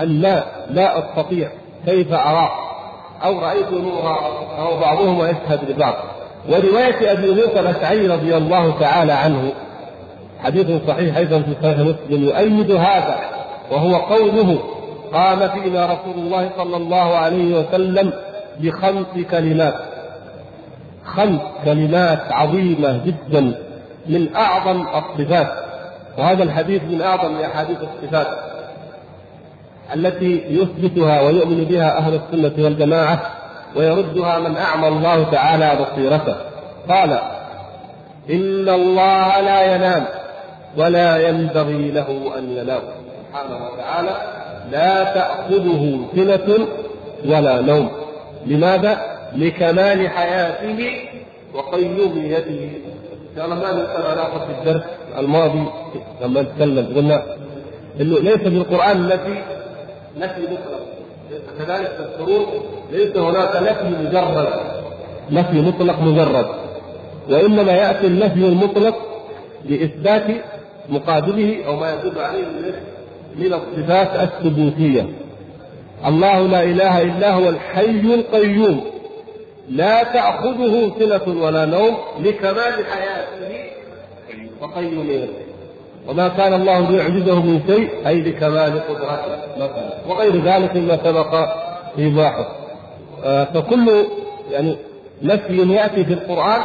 أن 0.00 0.20
لا 0.20 0.44
لا 0.70 0.98
أستطيع 0.98 1.50
كيف 1.86 2.12
أراه 2.12 2.71
أو 3.24 3.38
رأيت 3.38 3.70
نورا 3.72 4.18
أو 4.58 4.80
بعضهما 4.80 5.28
يشهد 5.28 5.70
لبعض 5.70 5.94
ورواية 6.48 7.12
أبي 7.12 7.30
موسى 7.30 7.60
الأشعري 7.60 8.06
رضي 8.06 8.36
الله 8.36 8.74
تعالى 8.80 9.12
عنه 9.12 9.52
حديث 10.44 10.86
صحيح 10.88 11.16
أيضا 11.16 11.42
في 11.42 11.54
صحيح 11.62 11.78
مسلم 11.78 12.24
يؤيد 12.24 12.70
هذا 12.70 13.20
وهو 13.70 13.96
قوله 13.96 14.58
قام 15.12 15.48
فينا 15.48 15.86
رسول 15.86 16.14
الله 16.16 16.50
صلى 16.56 16.76
الله 16.76 17.16
عليه 17.16 17.60
وسلم 17.60 18.12
بخمس 18.60 19.06
كلمات. 19.30 19.74
خمس 21.04 21.40
كلمات 21.64 22.32
عظيمة 22.32 23.00
جدا 23.06 23.54
من 24.06 24.36
أعظم 24.36 24.80
الصفات. 24.80 25.48
وهذا 26.18 26.42
الحديث 26.42 26.82
من 26.82 27.02
أعظم 27.02 27.40
أحاديث 27.40 27.78
الصفات. 27.82 28.26
التي 29.94 30.44
يثبتها 30.48 31.20
ويؤمن 31.20 31.64
بها 31.64 31.98
أهل 31.98 32.14
السنة 32.14 32.64
والجماعة 32.64 33.22
ويردها 33.76 34.38
من 34.38 34.56
أعمى 34.56 34.88
الله 34.88 35.30
تعالى 35.30 35.72
بصيرته. 35.80 36.36
قال 36.88 37.10
إن 38.30 38.68
الله 38.68 39.40
لا 39.40 39.74
ينام 39.74 40.04
ولا 40.76 41.28
ينبغي 41.28 41.90
له 41.90 42.38
أن 42.38 42.50
ينام. 42.50 42.82
سبحانه 43.28 43.66
وتعالى 43.72 44.16
لا 44.72 45.04
تأخذه 45.04 46.00
سنة 46.16 46.66
ولا 47.24 47.60
نوم. 47.60 47.90
لماذا؟ 48.46 49.12
لكمال 49.36 50.08
حياته 50.08 50.90
وقيوميته 51.54 52.70
شاء 53.36 53.44
الله 53.44 53.54
ما 53.54 53.72
نسال 53.72 54.06
علاقه 54.06 54.38
في 54.38 54.52
الدرس 54.58 54.82
الماضي 55.18 55.66
لما 56.22 56.42
نتكلم 56.42 56.96
قلنا 56.96 57.22
إنه 58.00 58.18
ليس 58.18 58.38
في 58.38 58.48
القرآن 58.48 58.96
النفي 58.96 59.42
نفي 60.16 60.40
مطلق. 60.40 60.86
كذلك 61.58 61.90
تذكرون 61.98 62.46
ليس 62.92 63.16
هناك 63.16 63.56
نفي 63.56 63.84
مجرد. 63.84 64.48
نفي 65.30 65.60
مطلق 65.60 66.00
مجرد. 66.00 66.46
وإنما 67.30 67.72
يأتي 67.72 68.06
النفي 68.06 68.46
المطلق 68.46 68.96
لإثبات 69.64 70.26
مقابله 70.88 71.64
أو 71.66 71.76
ما 71.76 71.92
يدل 71.92 72.18
عليه 72.18 72.44
من 73.36 73.52
الصفات 73.52 74.28
الثبوتية. 74.28 75.06
الله 76.06 76.46
لا 76.46 76.62
إله 76.62 77.02
إلا 77.02 77.30
هو 77.32 77.48
الحي 77.48 78.14
القيوم. 78.14 78.84
لا 79.68 80.02
تأخذه 80.02 80.92
سنة 80.98 81.42
ولا 81.42 81.64
نوم 81.64 81.96
لكمال 82.20 82.86
حياته. 82.90 83.72
وقيوميته 84.60 85.51
وما 86.08 86.28
كان 86.28 86.54
الله 86.54 86.90
ليعجزه 86.90 87.42
من 87.42 87.60
شيء 87.66 87.90
أي 88.06 88.20
لكمال 88.20 88.80
قدرته 88.88 89.36
مثلا. 89.56 89.92
وغير 90.08 90.44
ذلك 90.44 90.76
مما 90.76 90.98
سبق 91.04 91.48
إيضاحه 91.98 92.46
آه 93.24 93.44
فكل 93.44 94.06
يعني 94.50 94.76
نفي 95.22 95.72
يأتي 95.72 96.04
في 96.04 96.12
القرآن 96.12 96.60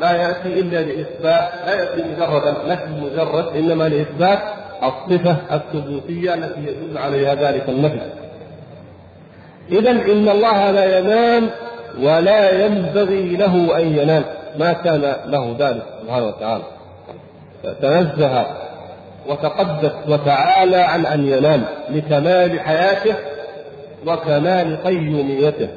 لا 0.00 0.12
يأتي 0.12 0.60
إلا 0.60 0.82
لإثبات 0.82 1.50
لا 1.66 1.74
يأتي 1.74 2.02
مجرد 2.02 2.54
نفي 2.66 2.88
مجرد 3.02 3.56
إنما 3.56 3.88
لإثبات 3.88 4.38
الصفة 4.82 5.36
الثبوتية 5.52 6.34
التي 6.34 6.60
يدل 6.60 6.98
عليها 6.98 7.34
ذلك 7.34 7.68
النفي 7.68 8.00
إذا 9.72 9.90
إن 9.90 10.28
الله 10.28 10.70
لا 10.70 10.98
ينام 10.98 11.50
ولا 12.00 12.64
ينبغي 12.66 13.36
له 13.36 13.78
أن 13.78 13.98
ينام. 13.98 14.24
ما 14.58 14.72
كان 14.72 15.14
له 15.26 15.56
ذلك 15.58 15.82
سبحانه 16.02 16.26
وتعالى. 16.26 16.64
تنزه 17.82 18.46
وتقدس 19.28 20.08
وتعالى 20.08 20.76
عن 20.76 21.06
أن 21.06 21.28
ينام 21.28 21.66
لكمال 21.88 22.60
حياته 22.60 23.16
وكمال 24.06 24.82
قيوميته. 24.84 25.68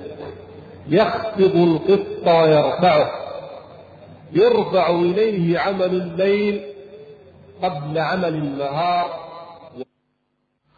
يخفض 0.88 1.56
القسط 1.56 2.28
ويرفعه. 2.28 3.12
يرفع 4.32 4.90
إليه 4.90 5.60
عمل 5.60 5.84
الليل 5.84 6.62
قبل 7.64 8.00
عمل 8.00 8.34
النهار. 8.34 9.32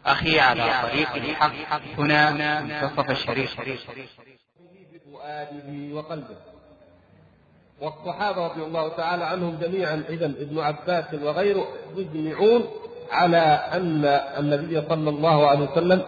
أخي 0.06 0.40
على 0.40 0.64
طريق 0.82 1.14
الحق 1.14 1.52
هنا 1.98 2.30
منتصف 2.60 3.10
الشريف. 3.10 3.60
بفؤاده 4.92 5.94
وقلبه. 5.94 6.36
والصحابة 7.80 8.46
رضي 8.46 8.62
الله 8.62 8.88
تعالى 8.88 9.24
عنهم 9.24 9.58
جميعا 9.62 10.02
إذا 10.08 10.26
ابن 10.26 10.58
عباس 10.60 11.04
وغيره 11.22 11.66
مجمعون 11.96 12.62
على 13.12 13.60
أن 13.72 14.04
النبي 14.38 14.82
صلى 14.88 15.10
الله 15.10 15.46
عليه 15.48 15.70
وسلم 15.70 16.02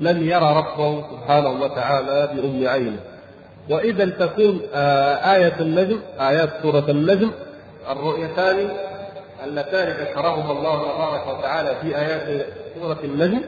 لم 0.00 0.28
يرى 0.28 0.56
ربه 0.56 1.04
سبحانه 1.10 1.62
وتعالى 1.62 2.28
بأم 2.34 2.68
عينه. 2.68 3.00
وإذا 3.70 4.04
تكون 4.10 4.60
آه، 4.74 5.34
آية 5.34 5.54
النجم 5.60 6.00
آيات 6.20 6.50
سورة 6.62 6.84
النجم 6.90 7.30
الرؤيتان 7.90 8.68
اللتان 9.44 9.88
ذكرهما 10.06 10.52
الله 10.52 10.82
تبارك 10.82 11.38
وتعالى 11.38 11.76
في 11.82 11.98
آيات 11.98 12.46
سورة 12.80 12.98
النجم 13.04 13.40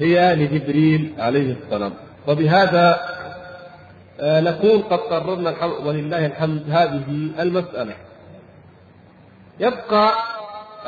هي 0.00 0.34
لجبريل 0.34 1.14
عليه 1.18 1.56
السلام. 1.64 1.92
وبهذا 2.28 3.00
نكون 4.20 4.82
قد 4.82 4.98
قررنا 4.98 5.64
ولله 5.64 6.26
الحمد 6.26 6.62
هذه 6.68 7.30
المسألة. 7.38 7.94
يبقى 9.60 10.12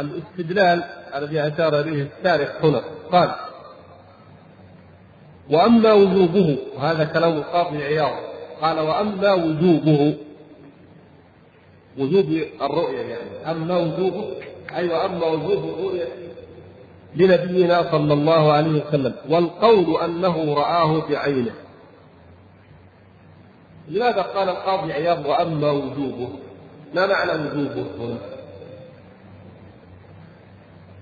الاستدلال 0.01 0.85
الذي 1.15 1.41
أشار 1.41 1.81
إليه 1.81 2.09
الشارح 2.19 2.49
هنا. 2.63 2.83
قال 3.13 3.31
وأما 5.51 5.93
وجوبه 5.93 6.59
وهذا 6.77 7.05
كلام 7.05 7.33
القاضي 7.37 7.85
عياض 7.85 8.17
قال 8.63 8.79
وأما 8.81 9.35
وجوبه 9.35 10.17
وجوب 11.99 12.43
الرؤية 12.63 13.01
يعني. 13.01 13.51
أما 13.51 13.77
وجوبه 13.77 14.25
أي 14.77 14.89
وأما 14.89 15.27
وجوب 15.27 15.65
الرؤية 15.65 16.09
لنبينا 17.17 17.91
صلى 17.93 18.13
الله 18.15 18.53
عليه 18.53 18.85
وسلم. 18.85 19.15
والقول 19.29 20.03
أنه 20.05 20.55
رآه 20.55 21.09
بعينه. 21.09 21.55
لماذا 23.89 24.23
قال 24.23 24.49
القاضي 24.49 24.93
عياض 24.93 25.27
وأما 25.27 25.71
وجوبه؟ 25.71 26.29
ما 26.95 27.07
معنى 27.07 27.33
وجوبه 27.33 27.87
هنا؟ 27.99 28.19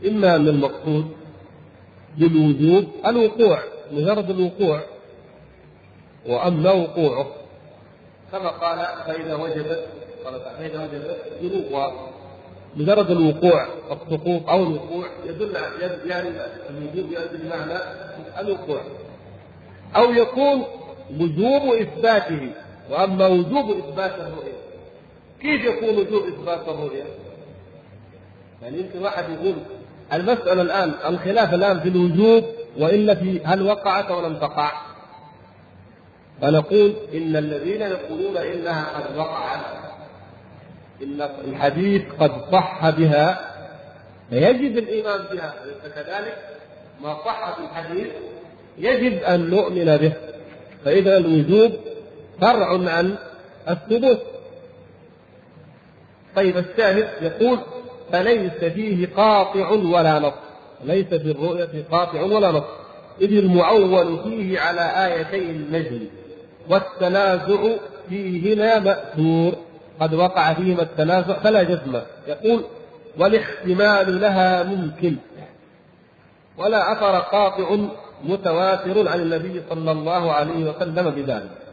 إما 0.06 0.36
أن 0.36 0.48
المقصود 0.48 1.06
بالوجوب 2.18 2.84
الوقوع 3.06 3.58
مجرد 3.92 4.30
الوقوع 4.30 4.80
وأما 6.26 6.72
وقوعه. 6.72 7.26
كما 8.32 8.48
قال 8.48 8.78
فإذا 9.06 9.34
وجبت 9.34 9.86
قال 10.24 10.40
فإذا 10.40 10.84
وجبت 10.84 11.16
ذنوب 11.42 11.92
مجرد 12.76 13.10
الوقوع 13.10 13.66
السقوط 13.92 14.48
أو 14.48 14.62
الوقوع 14.62 15.06
يدل 15.26 15.56
يعني 16.06 16.28
الوجوب 16.70 17.12
يدل 17.12 17.38
بمعنى 17.38 17.78
الوقوع. 18.38 18.80
أو 19.96 20.10
يكون 20.10 20.64
وجوب 21.20 21.74
إثباته 21.74 22.50
وأما 22.90 23.26
وجوب 23.26 23.70
إثبات 23.78 24.14
الرؤية 24.14 24.56
كيف 25.40 25.64
يكون 25.64 25.88
وجوب 25.88 26.22
إثبات 26.26 26.68
الرؤية؟ 26.68 27.04
يعني 28.62 28.78
يمكن 28.78 29.02
واحد 29.02 29.24
يقول 29.30 29.54
المسألة 30.12 30.62
الآن 30.62 30.92
الخلاف 31.06 31.54
الآن 31.54 31.80
في 31.80 31.88
الوجوب 31.88 32.44
وإلا 32.78 33.14
في 33.14 33.40
هل 33.44 33.62
وقعت 33.62 34.10
أو 34.10 34.26
لم 34.26 34.36
تقع؟ 34.36 34.72
فنقول 36.42 36.94
إن 37.14 37.36
الذين 37.36 37.80
يقولون 37.80 38.36
إنها 38.36 38.84
قد 38.84 39.16
وقعت 39.16 39.60
إن 41.02 41.28
الحديث 41.48 42.02
قد 42.20 42.32
صح 42.52 42.90
بها 42.90 43.40
فيجب 44.30 44.78
الإيمان 44.78 45.20
بها 45.32 45.54
أليس 45.64 45.94
كذلك؟ 45.94 46.36
ما 47.02 47.14
صح 47.24 47.56
في 47.56 47.62
الحديث 47.62 48.06
يجب 48.78 49.22
أن 49.22 49.50
نؤمن 49.50 49.96
به 49.96 50.12
فإذا 50.84 51.16
الوجوب 51.16 51.72
فرع 52.40 52.90
عن 52.90 53.16
الثبوت 53.68 54.18
طيب 56.36 56.56
الشاهد 56.56 57.08
يقول 57.22 57.58
فليس 58.12 58.52
فيه 58.52 59.08
قاطع 59.16 59.70
ولا 59.70 60.18
نص 60.18 60.32
ليس 60.84 61.06
في 61.06 61.30
الرؤية 61.30 61.84
قاطع 61.90 62.22
ولا 62.22 62.50
نص 62.50 62.64
إذ 63.20 63.38
المعول 63.38 64.18
فيه 64.24 64.60
على 64.60 64.80
آيتي 64.80 65.50
النجم 65.50 66.00
والتنازع 66.68 67.76
فيهما 68.08 68.78
مأثور. 68.78 69.52
قد 70.00 70.14
وقع 70.14 70.52
فيهما 70.52 70.82
التنازع 70.82 71.38
فلا 71.38 71.62
جزم. 71.62 72.00
يقول 72.28 72.64
والاحتمال 73.18 74.20
لها 74.20 74.62
ممكن 74.62 75.16
ولا 76.58 76.92
أثر 76.92 77.18
قاطع 77.18 77.76
متواتر 78.24 79.08
عن 79.08 79.20
النبي 79.20 79.62
صلى 79.70 79.92
الله 79.92 80.32
عليه 80.32 80.70
وسلم 80.70 81.10
بذلك. 81.10 81.65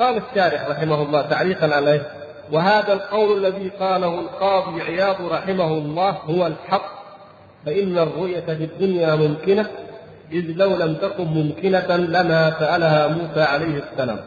قال 0.00 0.22
الشارح 0.30 0.68
رحمه 0.68 1.02
الله 1.02 1.22
تعليقا 1.22 1.74
عليه 1.74 2.06
وهذا 2.52 2.92
القول 2.92 3.46
الذي 3.46 3.68
قاله 3.68 4.20
القاضي 4.20 4.82
عياض 4.82 5.16
رحمه 5.20 5.68
الله 5.68 6.10
هو 6.10 6.46
الحق 6.46 6.96
فإن 7.66 7.98
الرؤية 7.98 8.40
في 8.40 8.64
الدنيا 8.64 9.14
ممكنة 9.14 9.66
إذ 10.32 10.44
لو 10.56 10.76
لم 10.76 10.94
تكن 10.94 11.24
ممكنة 11.24 11.96
لما 11.96 12.50
سألها 12.58 13.08
موسى 13.08 13.42
عليه 13.42 13.82
السلام 13.92 14.20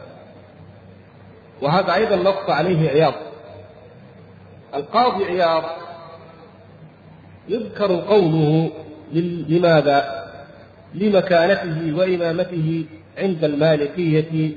وهذا 1.62 1.94
أيضا 1.94 2.16
نص 2.16 2.50
عليه 2.50 2.90
عياض 2.90 3.14
القاضي 4.74 5.24
عياض 5.24 5.62
يذكر 7.48 8.00
قوله 8.00 8.70
لماذا؟ 9.48 10.26
لمكانته 10.94 11.98
وإمامته 11.98 12.84
عند 13.18 13.44
المالكية 13.44 14.50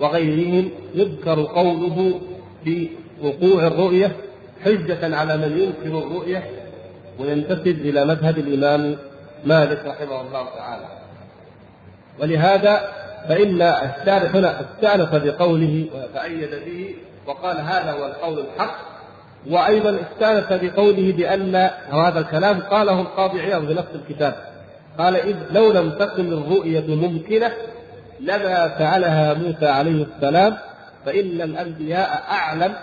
وغيرهم 0.00 0.70
يذكر 0.94 1.42
قوله 1.42 2.20
في 2.64 2.88
وقوع 3.22 3.66
الرؤية 3.66 4.16
حجة 4.64 5.16
على 5.16 5.36
من 5.36 5.58
ينكر 5.58 5.98
الرؤية 5.98 6.50
وينتسب 7.18 7.66
إلى 7.66 8.04
مذهب 8.04 8.38
الإمام 8.38 8.96
مالك 9.44 9.84
رحمه 9.86 10.20
الله 10.20 10.44
تعالى. 10.56 10.88
ولهذا 12.20 13.00
فإن 13.28 13.62
الشارح 13.62 14.34
هنا 14.34 14.60
استأنف 14.60 15.14
بقوله 15.14 15.86
وتأيد 15.94 16.50
به 16.50 16.94
وقال 17.26 17.56
هذا 17.56 17.92
هو 17.92 18.06
القول 18.06 18.38
الحق 18.38 18.76
وأيضا 19.50 19.98
استأنف 20.00 20.52
بقوله 20.52 21.12
بأن 21.12 21.70
هذا 21.92 22.20
الكلام 22.20 22.60
قاله 22.60 23.00
القاضي 23.00 23.40
عياض 23.40 23.66
في 23.66 23.74
نفس 23.74 23.88
الكتاب 23.94 24.34
قال 24.98 25.16
إذ 25.16 25.36
لو 25.50 25.72
لم 25.72 25.90
تكن 25.90 26.32
الرؤية 26.32 26.94
ممكنة 26.94 27.52
لما 28.20 28.68
فعلها 28.68 29.34
موسى 29.34 29.66
عليه 29.66 30.04
السلام 30.04 30.56
فإن 31.06 31.40
الأنبياء 31.40 32.22
أعلم 32.30 32.74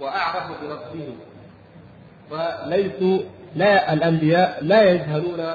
وأعرف 0.00 0.44
بربهم. 0.62 1.16
وليسوا 2.30 3.18
لا 3.56 3.92
الأنبياء 3.92 4.58
لا 4.62 4.82
يجهلون 4.82 5.54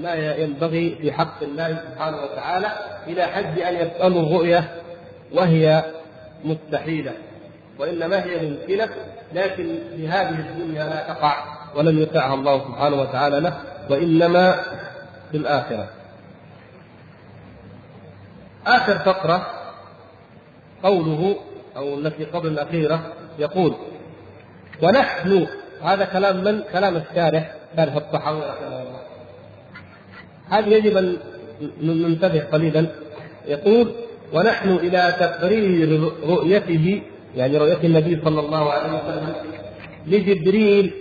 ما 0.00 0.14
ينبغي 0.14 0.96
في 1.00 1.12
حق 1.12 1.42
الله 1.42 1.78
سبحانه 1.90 2.16
وتعالى 2.22 2.68
إلى 3.06 3.22
حد 3.22 3.58
أن 3.58 3.74
يسألوا 3.74 4.22
الرؤية 4.22 4.64
وهي 5.32 5.84
مستحيلة. 6.44 7.12
وإنما 7.78 8.24
هي 8.24 8.48
ممكنة 8.48 8.88
لكن 9.34 9.78
في 9.96 10.08
هذه 10.08 10.38
الدنيا 10.40 10.84
لا 10.84 11.14
تقع 11.14 11.44
ولم 11.76 11.98
يسعها 11.98 12.34
الله 12.34 12.58
سبحانه 12.58 12.96
وتعالى 12.96 13.40
له 13.40 13.56
وإنما 13.90 14.60
في 15.30 15.36
الآخرة. 15.36 15.88
آخر 18.66 18.98
فقرة 18.98 19.46
قوله 20.82 21.36
أو 21.76 21.94
التي 21.94 22.24
قبل 22.24 22.48
الأخيرة 22.48 23.12
يقول 23.38 23.74
ونحن 24.82 25.46
هذا 25.82 26.04
كلام 26.04 26.44
من؟ 26.44 26.62
كلام 26.72 26.96
الشارح 26.96 27.54
شارح 27.76 27.94
الطحاوي 27.94 28.42
هذا 30.50 30.68
يجب 30.68 30.96
أن 30.96 31.16
ننتبه 31.82 32.40
قليلا؟ 32.52 32.86
يقول 33.46 33.92
ونحن 34.32 34.68
إلى 34.68 35.14
تقرير 35.20 36.12
رؤيته 36.24 37.02
يعني 37.36 37.58
رؤية 37.58 37.78
النبي 37.84 38.20
صلى 38.24 38.40
الله 38.40 38.72
عليه 38.72 38.92
وسلم 38.92 39.34
لجبريل 40.06 40.94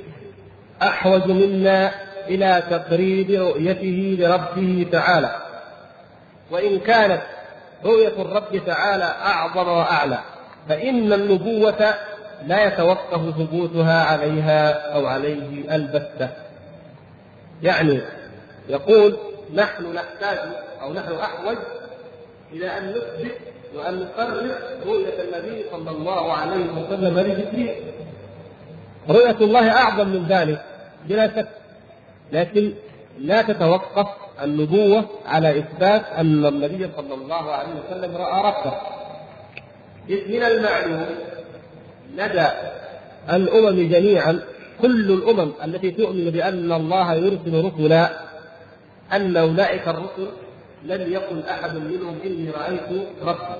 أحوج 0.81 1.31
منا 1.31 1.91
إلى 2.27 2.63
تقرير 2.69 3.41
رؤيته 3.41 4.17
لربه 4.19 4.87
تعالى. 4.91 5.35
وإن 6.51 6.79
كانت 6.79 7.21
رؤية 7.85 8.21
الرب 8.21 8.61
تعالى 8.65 9.03
أعظم 9.03 9.67
وأعلى 9.67 10.19
فإن 10.69 11.13
النبوة 11.13 11.93
لا 12.47 12.65
يتوقف 12.67 13.35
ثبوتها 13.37 14.03
عليها 14.03 14.93
أو 14.95 15.07
عليه 15.07 15.75
البتة. 15.75 16.29
يعني 17.63 18.01
يقول 18.69 19.17
نحن 19.53 19.93
نحتاج 19.93 20.37
أو 20.81 20.93
نحن 20.93 21.13
أحوج 21.13 21.57
إلى 22.53 22.77
أن 22.77 22.89
نثبت 22.89 23.37
وأن 23.75 23.99
نقرر 23.99 24.55
رؤية 24.85 25.23
النبي 25.23 25.65
صلى 25.71 25.91
الله 25.91 26.33
عليه 26.33 26.65
وسلم 26.71 27.19
لجبريل. 27.19 27.75
رؤية 29.09 29.37
الله 29.41 29.71
أعظم 29.71 30.07
من 30.07 30.25
ذلك 30.27 30.61
بلا 31.05 31.27
شك 31.27 31.47
لكن 32.31 32.73
لا 33.19 33.41
تتوقف 33.41 34.07
النبوة 34.43 35.05
على 35.25 35.59
إثبات 35.59 36.05
أن 36.17 36.45
النبي 36.45 36.89
صلى 36.97 37.13
الله 37.13 37.51
عليه 37.51 37.69
وسلم 37.79 38.17
رأى 38.17 38.41
ربه. 38.43 38.73
إذ 40.09 40.31
من 40.31 40.43
المعلوم 40.43 41.05
لدى 42.15 42.47
الأمم 43.29 43.89
جميعا 43.89 44.39
كل 44.81 45.11
الأمم 45.11 45.51
التي 45.65 45.91
تؤمن 45.91 46.29
بأن 46.29 46.71
الله 46.71 47.13
يرسل 47.13 47.65
رسلا 47.65 48.09
أن 49.13 49.37
أولئك 49.37 49.87
الرسل 49.87 50.27
لم 50.83 51.13
يقل 51.13 51.43
أحد 51.43 51.75
منهم 51.75 52.15
إني 52.25 52.49
رأيت 52.49 53.07
ربي. 53.23 53.55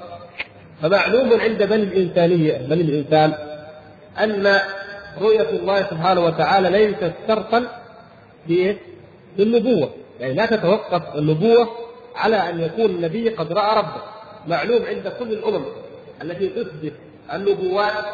فمعلوم 0.82 1.40
عند 1.40 1.64
بني 1.64 1.84
الإنسانية 1.84 2.58
بني 2.58 2.82
الإنسان 2.82 3.34
أن 4.24 4.60
رؤية 5.22 5.50
الله 5.50 5.82
سبحانه 5.82 6.22
وتعالى 6.22 6.70
ليست 6.70 7.14
شرطا 7.28 7.66
في 8.48 8.76
النبوة 9.40 9.90
يعني 10.20 10.34
لا 10.34 10.46
تتوقف 10.46 11.16
النبوة 11.16 11.70
على 12.16 12.50
أن 12.50 12.60
يكون 12.60 12.86
النبي 12.86 13.30
قد 13.30 13.54
رأى 13.54 13.78
ربه. 13.78 14.02
معلوم 14.48 14.86
عند 14.86 15.08
كل 15.20 15.34
الأمم 15.34 15.66
التي 16.22 16.50
تثبت 16.50 16.94
النبوات 17.34 18.06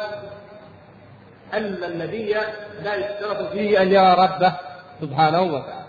أن 1.54 1.84
النبي 1.84 2.34
لا 2.82 2.94
يشترط 2.94 3.52
فيه 3.52 3.82
أن 3.82 3.92
يرى 3.92 4.14
ربه 4.14 4.54
سبحانه 5.00 5.42
وتعالى. 5.42 5.86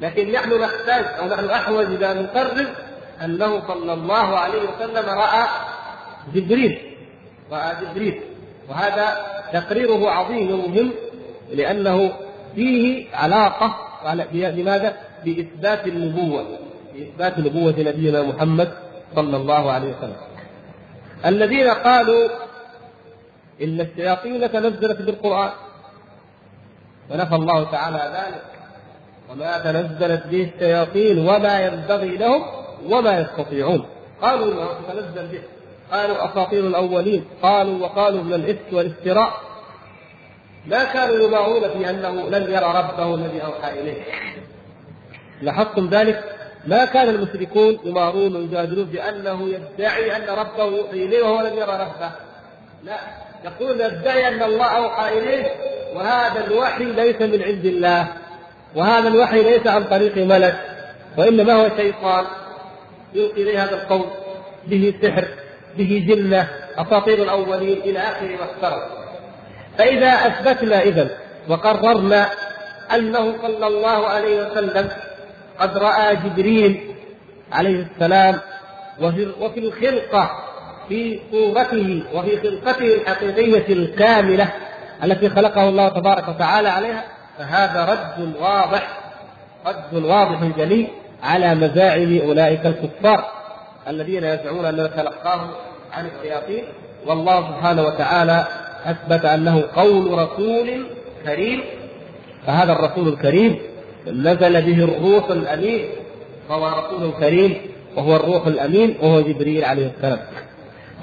لكن 0.00 0.32
نحن 0.32 0.60
نحتاج 0.60 1.04
أو 1.20 1.26
نحن 1.26 1.50
أحوج 1.50 1.84
إلى 1.84 2.12
أن 2.12 2.22
نقرر 2.22 2.66
أنه 3.24 3.68
صلى 3.68 3.92
الله 3.92 4.38
عليه 4.38 4.62
وسلم 4.62 5.08
رأى 5.08 5.46
جبريل 6.34 6.96
رأى 7.52 7.74
جبريل. 7.80 8.20
وهذا 8.68 9.26
تقريره 9.52 10.10
عظيم 10.10 10.50
ومهم 10.50 10.92
لأنه 11.50 12.12
فيه 12.54 13.06
علاقة 13.14 13.91
لماذا؟ 14.50 14.96
بإثبات 15.24 15.86
النبوة. 15.86 16.46
بإثبات 16.94 17.38
نبوة 17.38 17.74
نبينا 17.78 18.22
محمد 18.22 18.72
صلى 19.14 19.36
الله 19.36 19.72
عليه 19.72 19.96
وسلم. 19.98 20.16
الذين 21.26 21.68
قالوا 21.68 22.28
إن 23.62 23.80
الشياطين 23.80 24.52
تنزلت 24.52 25.02
بالقرآن. 25.02 25.50
ونفى 27.10 27.34
الله 27.34 27.70
تعالى 27.70 28.12
ذلك. 28.14 28.42
وما 29.30 29.58
تنزلت 29.58 30.26
به 30.26 30.50
الشياطين 30.54 31.18
وما 31.28 31.60
ينبغي 31.60 32.16
لهم 32.16 32.42
وما 32.90 33.20
يستطيعون. 33.20 33.84
قالوا 34.22 34.52
انه 34.52 34.68
تتنزل 34.72 35.26
به. 35.26 35.42
قالوا 35.92 36.32
أساطير 36.32 36.66
الأولين. 36.66 37.24
قالوا 37.42 37.78
وقالوا 37.78 38.22
من 38.22 38.34
الإفك 38.34 38.72
والإفتراء. 38.72 39.51
ما 40.66 40.84
كانوا 40.84 41.28
يمارون 41.28 41.68
في 41.68 41.90
أنه 41.90 42.28
لن 42.28 42.42
يرى 42.42 42.74
ربه 42.78 43.14
الذي 43.14 43.42
أوحى 43.44 43.80
إليه. 43.80 44.02
لاحظتم 45.42 45.88
ذلك؟ 45.88 46.24
ما 46.66 46.84
كان 46.84 47.08
المشركون 47.08 47.78
يمارون 47.84 48.36
ويجادلون 48.36 48.84
بانه 48.84 49.48
يدعي 49.48 50.16
أن 50.16 50.38
ربه 50.38 50.90
إليه 50.90 51.22
وهو 51.22 51.40
لم 51.40 51.54
يرى 51.56 51.72
ربه. 51.72 52.10
لا 52.84 52.98
يقول 53.44 53.80
يدعي 53.80 54.28
أن 54.28 54.42
الله 54.42 54.66
أوحى 54.66 55.18
إليه 55.18 55.46
وهذا 55.94 56.46
الوحي 56.46 56.84
ليس 56.84 57.22
من 57.22 57.42
عند 57.42 57.64
الله. 57.64 58.08
وهذا 58.76 59.08
الوحي 59.08 59.42
ليس 59.42 59.66
عن 59.66 59.84
طريق 59.84 60.16
ملك 60.16 60.60
وإنما 61.18 61.52
هو 61.52 61.68
شيطان 61.76 62.24
يلقي 63.14 63.42
إليه 63.42 63.64
هذا 63.64 63.74
القول 63.74 64.06
به 64.66 64.94
سحر 65.02 65.28
به 65.76 66.04
جنة 66.08 66.48
أساطير 66.76 67.22
الأولين 67.22 67.80
إلى 67.80 67.98
اخر 67.98 68.26
ما 68.26 69.01
فإذا 69.78 70.08
أثبتنا 70.08 70.80
اذا 70.82 71.08
وقررنا 71.48 72.28
أنه 72.94 73.34
صلى 73.42 73.66
الله 73.66 74.06
عليه 74.08 74.46
وسلم 74.46 74.88
قد 75.58 75.78
رأى 75.78 76.16
جبريل 76.16 76.80
عليه 77.52 77.86
السلام 77.94 78.40
وفي 79.40 79.60
الخلقة 79.60 80.30
في 80.88 81.20
صورته 81.30 82.02
وفي 82.14 82.40
خلقته 82.40 82.94
الحقيقية 82.94 83.72
الكاملة 83.74 84.48
التي 85.04 85.28
خلقه 85.28 85.68
الله 85.68 85.88
تبارك 85.88 86.28
وتعالى 86.28 86.68
عليها 86.68 87.04
فهذا 87.38 87.84
رد 87.84 88.34
واضح 88.40 88.88
رد 89.66 90.04
واضح 90.04 90.44
جلي 90.56 90.88
على 91.22 91.54
مزاعم 91.54 92.18
أولئك 92.18 92.66
الكفار 92.66 93.24
الذين 93.88 94.24
يزعمون 94.24 94.64
انه 94.64 94.86
تلقاهم 94.86 95.50
عن 95.92 96.06
الشياطين. 96.06 96.64
والله 97.06 97.48
سبحانه 97.48 97.82
وتعالى 97.82 98.46
أثبت 98.84 99.24
أنه 99.24 99.64
قول 99.76 100.18
رسول 100.18 100.86
كريم 101.24 101.64
فهذا 102.46 102.72
الرسول 102.72 103.08
الكريم 103.08 103.58
نزل 104.06 104.62
به 104.62 104.84
الروح 104.84 105.30
الأمين 105.30 105.88
فهو 106.48 106.68
رسول 106.68 107.12
كريم 107.20 107.60
وهو 107.96 108.16
الروح 108.16 108.46
الأمين 108.46 108.98
وهو 109.02 109.20
جبريل 109.20 109.64
عليه 109.64 109.90
السلام. 109.96 110.18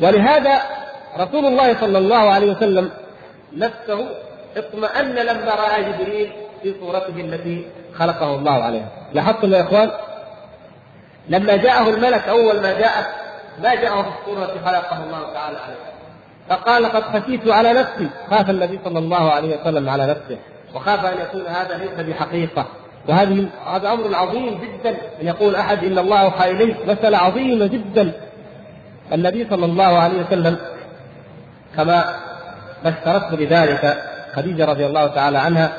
ولهذا 0.01 0.61
رسول 1.19 1.45
الله 1.45 1.79
صلى 1.79 1.97
الله 1.97 2.31
عليه 2.31 2.51
وسلم 2.51 2.89
نفسه 3.57 4.07
اطمأن 4.57 5.15
لما 5.15 5.55
رأى 5.55 5.83
جبريل 5.83 6.31
في 6.63 6.73
صورته 6.79 7.21
التي 7.21 7.65
خلقه 7.93 8.35
الله 8.35 8.51
عليها. 8.51 8.89
لاحظتم 9.13 9.53
يا 9.53 9.61
إخوان؟ 9.61 9.91
لما 11.29 11.55
جاءه 11.55 11.89
الملك 11.89 12.27
أول 12.27 12.61
ما 12.61 12.79
جاء 12.79 12.93
ما 13.63 13.75
جاءه 13.75 14.01
في 14.01 14.09
الصورة 14.19 14.45
التي 14.45 14.59
خلقه 14.59 15.03
الله 15.03 15.33
تعالى 15.33 15.57
عليها. 15.57 15.98
فقال 16.49 16.85
قد 16.85 17.03
خشيت 17.03 17.47
على 17.47 17.73
نفسي. 17.73 18.09
خاف 18.29 18.49
النبي 18.49 18.79
صلى 18.85 18.99
الله 18.99 19.31
عليه 19.31 19.61
وسلم 19.61 19.89
على 19.89 20.07
نفسه. 20.07 20.37
وخاف 20.75 21.05
أن 21.05 21.13
يكون 21.21 21.47
هذا 21.47 21.77
ليس 21.77 22.07
بحقيقة. 22.07 22.65
وهذه 23.07 23.47
هذا 23.65 23.91
أمر 23.91 24.15
عظيم 24.15 24.59
جدا. 24.61 24.89
أن 24.89 25.27
يقول 25.27 25.55
أحد 25.55 25.83
إن 25.83 25.99
الله 25.99 26.19
أوحى 26.19 26.75
مساله 26.87 27.17
عظيمه 27.17 27.67
جدا. 27.67 28.11
النبي 29.13 29.47
صلى 29.49 29.65
الله 29.65 29.97
عليه 29.99 30.21
وسلم 30.21 30.57
كما 31.75 32.15
بشرته 32.85 33.35
بذلك 33.35 34.03
خديجة 34.35 34.65
رضي 34.65 34.85
الله 34.85 35.07
تعالى 35.07 35.37
عنها 35.37 35.73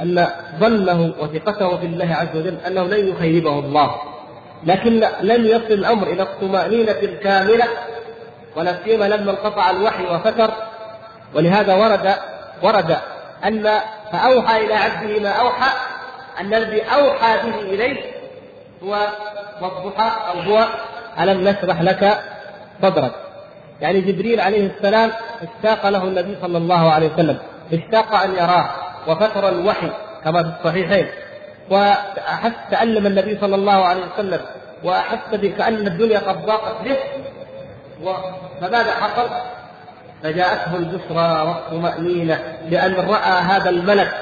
أن 0.00 0.26
ظنه 0.60 1.14
وثقته 1.20 1.76
في 1.76 1.86
الله 1.86 2.14
عز 2.14 2.36
وجل 2.36 2.56
أنه 2.66 2.84
لن 2.84 3.08
يخيبه 3.08 3.58
الله. 3.58 3.94
لكن 4.64 5.02
لم 5.22 5.46
يصل 5.46 5.72
الأمر 5.72 6.06
إلى 6.06 6.22
الطمأنينة 6.22 6.92
الكاملة 6.92 7.64
ولا 8.56 8.76
سيما 8.84 9.04
لما 9.04 9.30
انقطع 9.30 9.70
الوحي 9.70 10.04
وفتر 10.04 10.50
ولهذا 11.34 11.74
ورد 11.74 12.14
ورد 12.62 12.98
أن 13.44 13.80
فأوحى 14.12 14.64
إلى 14.64 14.74
عبده 14.74 15.20
ما 15.20 15.28
أوحى 15.28 15.70
أن 16.40 16.54
الذي 16.54 16.82
أوحى 16.82 17.50
به 17.50 17.60
اليه 17.60 18.02
هو 18.82 18.98
والضحى 19.62 20.10
أو 20.28 20.40
هو 20.40 20.66
ألم 21.20 21.48
نشرح 21.48 21.80
لك 21.82 22.22
صدرك. 22.82 23.12
يعني 23.80 24.00
جبريل 24.00 24.40
عليه 24.40 24.70
السلام 24.76 25.10
اشتاق 25.42 25.88
له 25.88 26.04
النبي 26.04 26.36
صلى 26.42 26.58
الله 26.58 26.92
عليه 26.92 27.14
وسلم 27.14 27.38
اشتاق 27.72 28.14
أن 28.14 28.34
يراه 28.34 28.70
وفتر 29.08 29.48
الوحي 29.48 29.90
كما 30.24 30.42
في 30.42 30.48
الصحيحين. 30.58 31.06
وأحس 31.70 32.52
تألم 32.70 33.06
النبي 33.06 33.38
صلى 33.40 33.54
الله 33.54 33.84
عليه 33.84 34.00
وسلم 34.14 34.40
وأحس 34.84 35.28
بكأن 35.32 35.86
الدنيا 35.86 36.18
قد 36.18 36.46
ضاقت 36.46 36.84
به 36.84 36.96
فماذا 38.60 38.92
حصل؟ 38.92 39.28
فجاءته 40.22 40.76
البشرى 40.76 41.48
والطمأنينة 41.48 42.40
لأن 42.70 42.94
رأى 42.94 43.42
هذا 43.42 43.70
الملك 43.70 44.12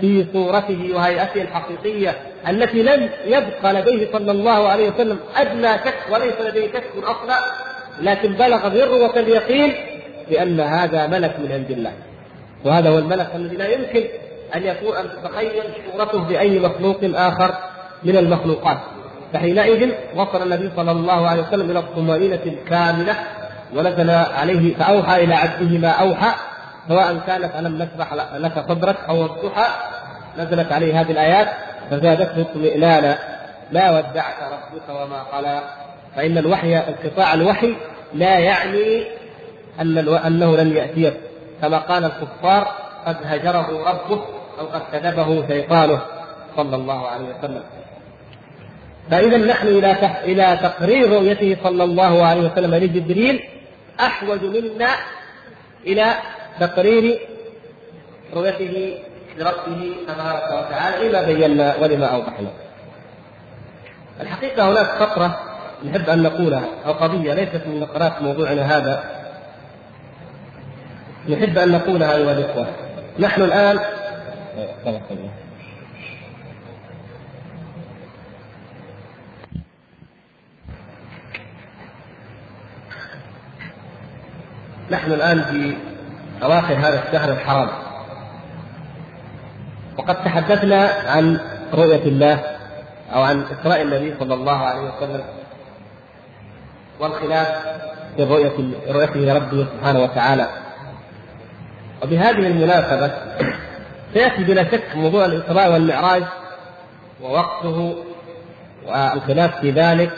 في 0.00 0.26
صورته 0.32 0.90
وهيئته 0.94 1.42
الحقيقية 1.42 2.16
التي 2.48 2.82
لم 2.82 3.08
يبقى 3.26 3.72
لديه 3.72 4.12
صلى 4.12 4.30
الله 4.30 4.68
عليه 4.68 4.90
وسلم 4.90 5.18
أدنى 5.36 5.72
شك 5.72 6.12
وليس 6.12 6.34
لديه 6.40 6.68
شك 6.72 6.84
أصلا 7.04 7.38
لكن 8.00 8.32
بلغ 8.32 8.68
ذروة 8.68 9.18
اليقين 9.18 9.74
بأن 10.30 10.60
هذا 10.60 11.06
ملك 11.06 11.34
من 11.38 11.52
عند 11.52 11.70
الله 11.70 11.92
وهذا 12.64 12.90
هو 12.90 12.98
الملك 12.98 13.30
الذي 13.34 13.56
لا 13.56 13.68
يمكن 13.68 14.04
أن 14.54 14.64
يكون 14.64 14.96
أن 14.96 15.08
تتخيل 15.08 15.62
صورته 15.92 16.18
بأي 16.18 16.58
مخلوق 16.58 17.00
آخر 17.04 17.54
من 18.04 18.16
المخلوقات 18.16 18.78
فحينئذ 19.32 19.90
وصل 20.16 20.42
النبي 20.42 20.70
صلى 20.76 20.90
الله 20.90 21.28
عليه 21.28 21.42
وسلم 21.42 21.70
إلى 21.70 21.78
الطمأنينة 21.78 22.40
الكاملة 22.46 23.14
ونزل 23.74 24.10
عليه 24.10 24.74
فأوحى 24.74 25.24
إلى 25.24 25.34
عبده 25.34 25.78
ما 25.78 25.88
أوحى 25.88 26.32
سواء 26.88 27.20
كانت 27.26 27.50
ألم 27.58 27.82
نشرح 27.82 28.14
لك 28.34 28.64
صدرك 28.68 28.96
أو 29.08 29.24
الضحى 29.26 29.66
نزلت 30.38 30.72
عليه 30.72 31.00
هذه 31.00 31.10
الآيات 31.10 31.48
فزادته 31.90 32.40
اطمئنانا 32.40 33.18
ما 33.72 33.90
ودعك 33.90 34.36
ربك 34.52 34.88
وما 34.88 35.22
قلى 35.22 35.60
فإن 36.16 36.38
الوحي 36.38 36.78
انقطاع 36.78 37.34
الوحي 37.34 37.76
لا 38.14 38.38
يعني 38.38 39.04
أن 39.80 39.98
أنه 40.08 40.56
لن 40.56 40.76
يأتيه 40.76 41.12
كما 41.62 41.78
قال 41.78 42.04
الكفار 42.04 42.68
قد 43.06 43.16
هجره 43.24 43.90
ربه 43.90 44.22
أو 44.60 44.66
قد 44.66 44.82
كذبه 44.92 45.46
شيطانه 45.48 46.00
صلى 46.56 46.76
الله 46.76 47.08
عليه 47.08 47.24
وسلم. 47.38 47.62
فإذا 49.10 49.36
نحن 49.36 49.66
إلى 49.66 49.96
إلى 50.24 50.58
تقرير 50.62 51.10
رؤيته 51.12 51.56
صلى 51.64 51.84
الله 51.84 52.26
عليه 52.26 52.40
وسلم 52.40 52.74
لجبريل 52.74 53.40
أحوج 54.00 54.44
منا 54.44 54.88
إلى 55.86 56.14
تقرير 56.60 57.18
رؤيته 58.34 58.98
لربه 59.38 59.94
تبارك 60.08 60.66
وتعالى 60.66 61.08
لما 61.08 61.22
بينا 61.22 61.76
ولما 61.76 62.06
أوضحنا. 62.06 62.50
الحقيقة 64.20 64.70
هناك 64.70 64.86
فقرة 64.86 65.40
نحب 65.84 66.10
أن 66.10 66.22
نقولها 66.22 66.64
أو 66.86 66.92
قضية 66.92 67.34
ليست 67.34 67.66
من 67.66 67.80
نقرات 67.80 68.22
موضوعنا 68.22 68.76
هذا. 68.76 69.04
نحب 71.28 71.58
أن 71.58 71.72
نقولها 71.72 72.16
أيها 72.16 72.32
الإخوة. 72.32 72.66
نحن 73.18 73.42
الآن 73.42 73.78
نحن 84.92 85.12
الآن 85.12 85.42
في 85.42 85.76
أواخر 86.42 86.74
هذا 86.74 87.02
الشهر 87.08 87.32
الحرام. 87.32 87.68
وقد 89.98 90.24
تحدثنا 90.24 90.90
عن 91.06 91.40
رؤية 91.74 92.02
الله 92.02 92.40
أو 93.14 93.22
عن 93.22 93.42
إسراء 93.42 93.82
النبي 93.82 94.14
صلى 94.18 94.34
الله 94.34 94.58
عليه 94.58 94.80
وسلم 94.80 95.24
والخلاف 97.00 97.48
في 98.16 98.24
رؤية 98.24 98.52
رؤيته 98.88 99.20
لربه 99.20 99.66
سبحانه 99.76 100.02
وتعالى. 100.02 100.48
وبهذه 102.02 102.46
المناسبة 102.46 103.12
سيأتي 104.14 104.44
بلا 104.44 104.64
شك 104.70 104.96
موضوع 104.96 105.24
الإسراء 105.24 105.72
والمعراج 105.72 106.22
ووقته 107.22 107.96
والخلاف 108.86 109.60
في 109.60 109.70
ذلك. 109.70 110.12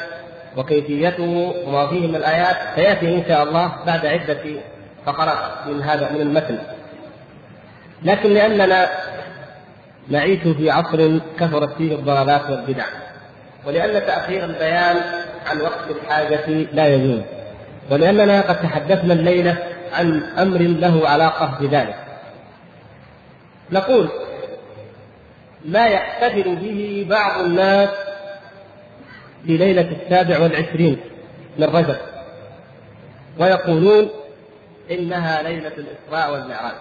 وكيفيته 0.56 1.54
وما 1.66 1.86
فيه 1.86 2.06
من 2.06 2.16
الآيات 2.16 2.56
سيأتي 2.74 3.14
إن 3.16 3.24
شاء 3.28 3.42
الله 3.42 3.72
بعد 3.86 4.06
عدة 4.06 4.42
فقرات 5.06 5.66
من 5.66 5.82
هذا 5.82 6.12
من 6.12 6.20
المتن. 6.20 6.58
لكن 8.02 8.30
لأننا 8.30 8.88
نعيش 10.08 10.40
في 10.40 10.70
عصر 10.70 11.18
كثرت 11.38 11.76
فيه 11.76 11.94
الضلالات 11.94 12.50
والبدع 12.50 12.84
ولأن 13.66 14.06
تأخير 14.06 14.44
البيان 14.44 14.96
عن 15.46 15.60
وقت 15.60 15.90
الحاجة 15.90 16.46
لا 16.72 16.86
يجوز 16.86 17.20
ولأننا 17.90 18.40
قد 18.40 18.62
تحدثنا 18.62 19.12
الليلة 19.12 19.56
عن 19.92 20.22
أمر 20.38 20.58
له 20.58 21.08
علاقة 21.08 21.58
بذلك. 21.60 21.96
نقول 23.70 24.08
ما 25.64 25.86
يحتفل 25.86 26.56
به 26.56 27.06
بعض 27.10 27.40
الناس 27.40 27.88
في 29.46 29.56
ليلة 29.56 29.96
السابع 30.02 30.38
والعشرين 30.38 31.00
من 31.58 31.64
رجب. 31.64 31.96
ويقولون 33.38 34.10
إنها 34.90 35.42
ليلة 35.42 35.72
الإسراء 35.78 36.32
والمعراج. 36.32 36.74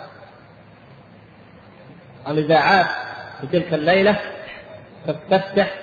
الإذاعات 2.27 2.87
في 3.41 3.47
تلك 3.47 3.73
الليلة 3.73 4.19
تفتح 5.29 5.73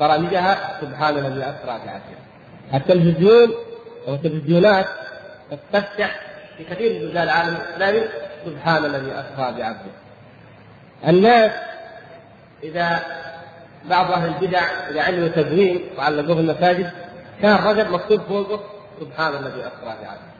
برامجها 0.00 0.80
سبحان 0.80 1.18
الذي 1.18 1.40
أسرى 1.40 1.80
بعبده. 1.86 2.20
التلفزيون 2.74 3.54
أو 4.08 4.14
التلفزيونات 4.14 4.86
تفتح 5.72 6.20
في 6.56 6.64
كثير 6.64 6.92
من 6.92 6.98
بلدان 6.98 7.22
العالم 7.22 7.56
الإسلامي 7.56 8.08
سبحان 8.46 8.84
الذي 8.84 9.10
أسرى 9.12 9.52
بعبده. 9.58 9.90
الناس 11.08 11.52
إذا 12.62 13.00
بعض 13.84 14.12
أهل 14.12 14.28
البدع 14.28 14.60
إذا 14.90 15.02
عملوا 15.02 15.28
تدوين 15.28 15.80
وعلقوه 15.98 16.34
في 16.34 16.40
المساجد 16.40 16.90
كان 17.42 17.56
رجب 17.56 17.90
مكتوب 17.90 18.20
فوقه 18.20 18.60
سبحان 19.00 19.32
الذي 19.32 19.60
أسرى 19.60 19.96
بعبده. 20.02 20.30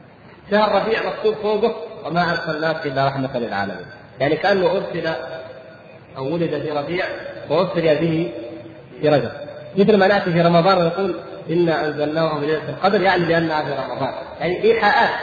شهر 0.50 0.82
ربيع 0.82 1.00
مكتوب 1.06 1.34
فوقه 1.34 1.74
وما 2.04 2.30
أرسلناك 2.30 2.86
إلا 2.86 3.08
رحمة 3.08 3.38
للعالمين. 3.38 3.86
يعني 4.20 4.36
كأنه 4.36 4.66
أرسل 4.70 5.12
أو 6.16 6.34
ولد 6.34 6.62
في 6.62 6.70
ربيع 6.70 7.04
وأرسل 7.48 7.80
به 7.80 8.32
في 9.00 9.08
رجب. 9.08 9.30
مثل 9.76 9.96
ما 9.96 10.06
نأتي 10.06 10.32
في 10.32 10.40
رمضان 10.42 10.78
ونقول 10.78 11.14
إنا 11.50 11.86
أنزلناه 11.86 12.40
في 12.40 12.46
ليلة 12.46 12.68
القدر 12.68 13.00
يعني 13.02 13.24
لأنها 13.24 13.62
في 13.62 13.72
رمضان. 13.82 14.14
يعني 14.40 14.62
إيحاءات. 14.62 15.20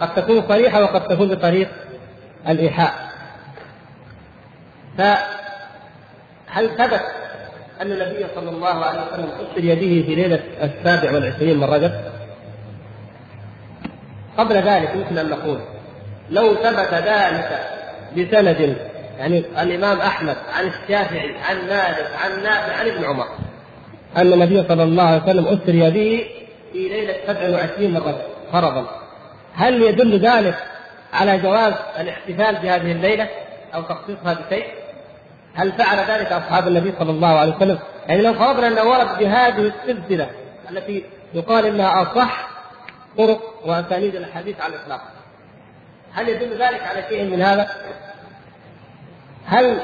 قد 0.00 0.14
تكون 0.14 0.48
صريحة 0.48 0.82
وقد 0.82 1.08
تكون 1.08 1.28
بطريق 1.28 1.68
الإيحاء. 2.48 2.94
فهل 4.98 6.68
ثبت 6.78 7.02
أن 7.80 7.92
النبي 7.92 8.26
صلى 8.34 8.50
الله 8.50 8.84
عليه 8.84 9.00
وسلم 9.06 9.28
أرسل 9.40 9.64
يده 9.64 10.06
في 10.06 10.14
ليلة 10.14 10.40
السابع 10.62 11.12
والعشرين 11.12 11.56
من 11.56 11.64
رجب؟ 11.64 11.92
قبل 14.38 14.54
ذلك 14.54 14.94
يمكن 14.94 15.18
أن 15.18 15.30
نقول 15.30 15.58
لو 16.30 16.54
ثبت 16.54 16.94
ذلك 16.94 17.60
بسند 18.16 18.76
يعني 19.18 19.38
الإمام 19.38 20.00
أحمد 20.00 20.36
عن 20.52 20.66
الشافعي 20.66 21.36
عن 21.48 21.56
مالك 21.56 22.10
عن 22.24 22.42
نافع 22.42 22.76
عن 22.76 22.86
ابن 22.86 23.04
عمر 23.04 23.26
أن 24.16 24.32
النبي 24.32 24.68
صلى 24.68 24.82
الله 24.82 25.02
عليه 25.02 25.22
وسلم 25.22 25.46
أسري 25.46 25.90
به 25.90 26.26
في 26.72 26.88
ليلة 26.88 27.14
27 27.26 27.90
من 27.90 27.96
رجب 27.96 28.18
فرضا 28.52 28.86
هل 29.54 29.82
يدل 29.82 30.18
ذلك 30.18 30.56
على 31.12 31.38
جواز 31.38 31.74
الاحتفال 32.00 32.56
بهذه 32.62 32.92
الليلة 32.92 33.28
أو 33.74 33.82
تخصيصها 33.82 34.34
بشيء؟ 34.34 34.64
هل 35.54 35.72
فعل 35.72 35.98
ذلك 35.98 36.32
أصحاب 36.32 36.68
النبي 36.68 36.94
صلى 36.98 37.10
الله 37.10 37.38
عليه 37.38 37.56
وسلم؟ 37.56 37.78
يعني 38.06 38.22
لو 38.22 38.34
فرضنا 38.34 38.68
أنه 38.68 38.84
ورد 38.84 39.18
بهذه 39.18 39.72
السلسلة 39.72 40.30
التي 40.70 41.04
يقال 41.34 41.66
إنها 41.66 42.02
أصح 42.02 42.48
طرق 43.18 43.60
وأسانيد 43.64 44.14
الحديث 44.14 44.60
على 44.60 44.74
الإطلاق 44.74 45.00
هل 46.12 46.28
يدل 46.28 46.52
ذلك 46.52 46.82
على 46.82 47.04
شيء 47.08 47.24
من 47.24 47.42
هذا؟ 47.42 47.70
هل 49.46 49.80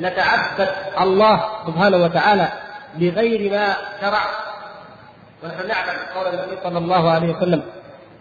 نتعبد 0.00 0.68
الله 1.00 1.44
سبحانه 1.66 1.96
وتعالى 1.96 2.48
بغير 2.94 3.52
ما 3.52 3.76
شرع 4.00 4.20
ونحن 5.44 5.68
نعلم 5.68 5.98
قول 6.14 6.26
النبي 6.26 6.58
صلى 6.64 6.78
الله 6.78 7.10
عليه 7.10 7.36
وسلم 7.36 7.62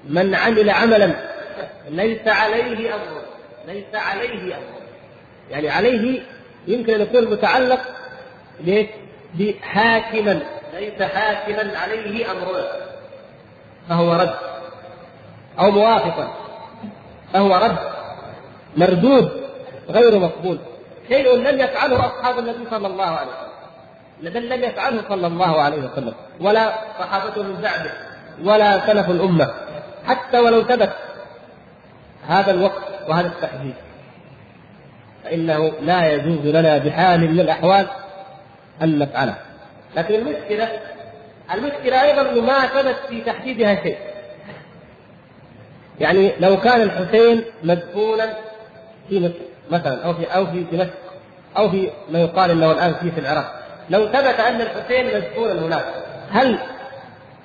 من 0.09 0.35
عمل 0.35 0.69
عملا 0.69 1.13
ليس 1.89 2.27
عليه 2.27 2.95
أمر 2.95 3.21
ليس 3.67 3.95
عليه 3.95 4.55
أمر 4.55 4.81
يعني 5.49 5.69
عليه 5.69 6.21
يمكن 6.67 6.93
أن 6.93 7.01
يكون 7.01 7.31
متعلق 7.31 7.79
بحاكما 9.33 10.39
ليس 10.73 11.01
حاكما 11.01 11.77
عليه 11.77 12.31
أمر 12.31 12.63
فهو 13.89 14.13
رد؟ 14.13 14.35
أو 15.59 15.71
موافقا. 15.71 16.33
فهو 17.33 17.55
رد؟ 17.55 17.77
مردود 18.77 19.31
غير 19.89 20.19
مقبول. 20.19 20.57
شيء 21.07 21.35
لم 21.35 21.59
يفعله 21.59 22.05
أصحاب 22.05 22.39
النبي 22.39 22.69
صلى 22.69 22.87
الله 22.87 23.05
عليه 23.05 23.31
وسلم. 23.31 24.33
بل 24.33 24.49
لم 24.49 24.63
يفعله 24.63 25.03
صلى 25.09 25.27
الله 25.27 25.61
عليه 25.61 25.77
وسلم. 25.77 26.13
ولا 26.39 26.73
صحابته 26.99 27.43
من 27.43 27.61
بعده. 27.61 27.91
ولا 28.43 28.87
سلف 28.87 29.09
الأمة. 29.09 29.53
حتى 30.07 30.39
ولو 30.39 30.63
ثبت 30.63 30.93
هذا 32.27 32.51
الوقت 32.51 32.83
وهذا 33.07 33.27
التحديد 33.27 33.73
فإنه 35.23 35.71
لا 35.81 36.13
يجوز 36.13 36.45
لنا 36.45 36.77
بحال 36.77 37.31
من 37.31 37.39
الأحوال 37.39 37.87
أن 38.81 38.99
نفعله. 38.99 39.35
لكن 39.95 40.15
المشكلة 40.15 40.69
المشكلة 41.53 42.01
أيضا 42.01 42.21
أنه 42.21 42.41
ما 42.41 42.67
ثبت 42.67 42.95
في 43.09 43.21
تحديدها 43.21 43.75
شيء. 43.75 43.97
يعني 45.99 46.33
لو 46.39 46.59
كان 46.59 46.81
الحسين 46.81 47.43
مدفونا 47.63 48.33
في 49.09 49.19
مصر 49.19 49.33
مثلا 49.71 50.05
أو 50.05 50.13
في 50.13 50.25
أو 50.25 50.45
في 50.45 50.63
دمشق 50.63 50.93
أو 51.57 51.69
في 51.69 51.89
ما 52.09 52.19
يقال 52.19 52.51
أنه 52.51 52.71
الآن 52.71 52.93
فيه 52.93 53.11
في 53.11 53.19
العراق 53.19 53.61
لو 53.89 54.07
ثبت 54.07 54.39
أن 54.39 54.61
الحسين 54.61 55.05
مدفونا 55.15 55.53
هناك 55.53 55.85
هل 56.31 56.59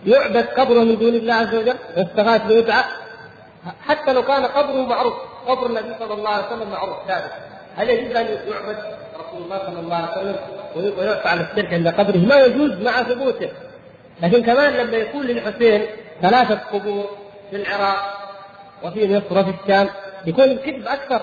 يعبد 0.06 0.46
قبره 0.46 0.80
من 0.80 0.98
دون 0.98 1.14
الله 1.14 1.34
عز 1.34 1.54
وجل؟ 1.54 1.76
يستغاث 1.96 2.46
ويدعى؟ 2.46 2.84
حتى 3.86 4.12
لو 4.12 4.22
كان 4.22 4.44
قبره 4.44 4.86
معروف 4.86 5.14
قبر 5.46 5.66
النبي 5.66 5.94
صلى 5.98 6.14
الله 6.14 6.30
عليه 6.30 6.46
وسلم 6.46 6.70
معروف 6.70 6.96
ثابت. 7.08 7.30
هل 7.76 7.90
يجوز 7.90 8.16
أن 8.16 8.26
يعبد 8.26 8.76
رسول 9.14 9.42
الله 9.42 9.58
صلى 9.58 9.80
الله 9.80 9.96
عليه 9.96 10.10
وسلم 10.10 10.98
ويفعل 10.98 11.40
الشرك 11.40 11.72
عند 11.72 11.88
قبره 11.88 12.16
ما 12.16 12.36
يجوز 12.36 12.70
مع 12.70 13.02
ثبوته. 13.02 13.48
لكن 14.22 14.42
كمان 14.42 14.72
لما 14.72 14.96
يكون 14.96 15.26
للحسين 15.26 15.86
ثلاثة 16.22 16.54
قبور 16.54 17.10
في 17.50 17.56
العراق 17.56 18.28
وفي 18.84 19.16
مصر 19.16 19.38
وفي 19.38 19.54
الشام 19.62 19.88
يكون 20.26 20.44
الكذب 20.44 20.86
أكثر. 20.86 21.20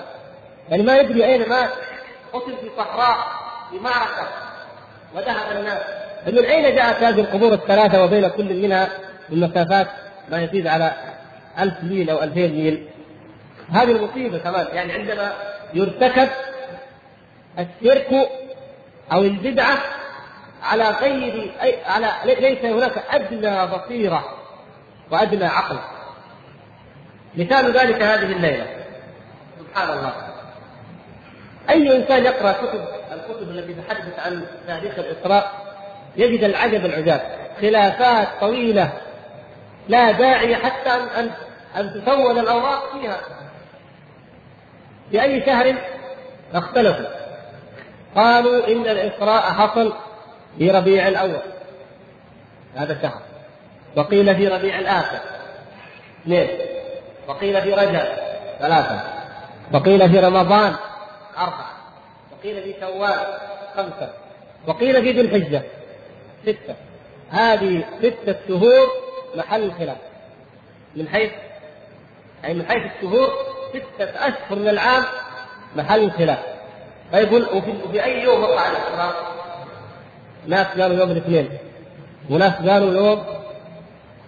يعني 0.70 0.82
ما 0.82 0.96
يدري 0.96 1.24
أين 1.24 1.48
مات 1.48 1.70
قتل 2.32 2.56
في 2.60 2.70
صحراء 2.76 3.16
في 3.70 3.78
معركة 3.78 4.28
وذهب 5.14 5.56
الناس. 5.56 5.82
فمن 6.26 6.44
أين 6.44 6.74
جاءت 6.74 7.02
هذه 7.02 7.20
القبور 7.20 7.52
الثلاثة 7.52 8.04
وبين 8.04 8.28
كل 8.28 8.62
منها 8.62 8.88
من 9.28 9.40
مسافات 9.40 9.86
ما 10.30 10.42
يزيد 10.42 10.66
على 10.66 10.92
ألف 11.58 11.74
ميل 11.82 12.10
أو 12.10 12.22
ألفين 12.22 12.54
ميل؟ 12.54 12.88
هذه 13.72 13.90
المصيبة 13.90 14.38
كمان. 14.38 14.66
يعني 14.72 14.92
عندما 14.92 15.32
يرتكب 15.74 16.28
الشرك 17.58 18.30
أو 19.12 19.20
البدعة 19.22 19.78
على 20.62 20.90
غير 20.90 21.52
أي 21.62 21.84
على 21.84 22.12
ليس 22.24 22.64
هناك 22.64 23.04
أدنى 23.10 23.66
بصيرة 23.66 24.24
وأدنى 25.10 25.44
عقل. 25.44 25.78
مثال 27.36 27.72
ذلك 27.72 28.02
هذه 28.02 28.32
الليلة. 28.32 28.66
سبحان 29.58 29.98
الله. 29.98 30.12
أي 31.70 31.96
إنسان 31.96 32.24
يقرأ 32.24 32.52
كتب 32.52 32.84
الكتب 33.12 33.50
التي 33.50 33.74
تتحدث 33.74 34.18
عن 34.18 34.46
تاريخ 34.66 34.98
الإسراء 34.98 35.52
يجد 36.16 36.44
العجب 36.44 36.84
العجاب. 36.84 37.20
خلافات 37.60 38.28
طويلة. 38.40 38.92
لا 39.88 40.10
داعي 40.10 40.56
حتى 40.56 40.90
ان, 40.90 41.30
أن 41.76 42.04
تسول 42.04 42.38
الأوراق 42.38 42.92
فيها. 42.92 43.20
في 45.10 45.22
اي 45.22 45.46
شهر 45.46 45.74
اختلفوا. 46.54 47.06
قالوا 48.16 48.68
إن 48.68 48.88
الإسراء 48.88 49.42
حصل 49.42 49.92
في 50.58 50.70
ربيع 50.70 51.08
الأول 51.08 51.42
هذا 52.74 53.02
شهر 53.02 53.22
وقيل 53.96 54.36
في 54.36 54.48
ربيع 54.48 54.78
الآخر. 54.78 55.18
اثنين. 56.22 56.48
وقيل 57.28 57.62
في 57.62 57.74
رجب 57.74 58.02
ثلاثة. 58.58 59.00
وقيل 59.72 60.10
في 60.10 60.18
رمضان 60.18 60.74
أربعة. 61.38 61.70
وقيل 62.32 62.62
في 62.62 62.74
شوال 62.80 63.38
خمسة. 63.76 64.12
وقيل 64.66 65.02
في 65.02 65.10
ذي 65.12 65.20
الحجة 65.20 65.62
ستة. 66.42 66.74
هذه 67.30 67.84
ستة 67.98 68.36
شهور 68.48 68.86
محل 69.36 69.72
خلاف. 69.72 69.96
من 70.96 71.08
حيث 71.08 71.32
أي 72.44 72.54
من 72.54 72.66
حيث 72.66 72.92
الشهور 72.96 73.53
ستة 73.74 74.04
أشهر 74.04 74.58
من 74.58 74.68
العام 74.68 75.02
محل 75.76 76.10
خلاف. 76.10 76.38
فيقول 77.10 77.42
وفي, 77.42 77.72
وفي 77.84 78.04
أي 78.04 78.22
يوم 78.22 78.42
وقع 78.42 78.70
الإحرام؟ 78.70 79.12
ناس 80.46 80.66
قالوا 80.66 80.96
يوم 80.96 81.10
الاثنين 81.10 81.48
وناس 82.30 82.52
قالوا 82.52 82.94
يوم 82.94 83.24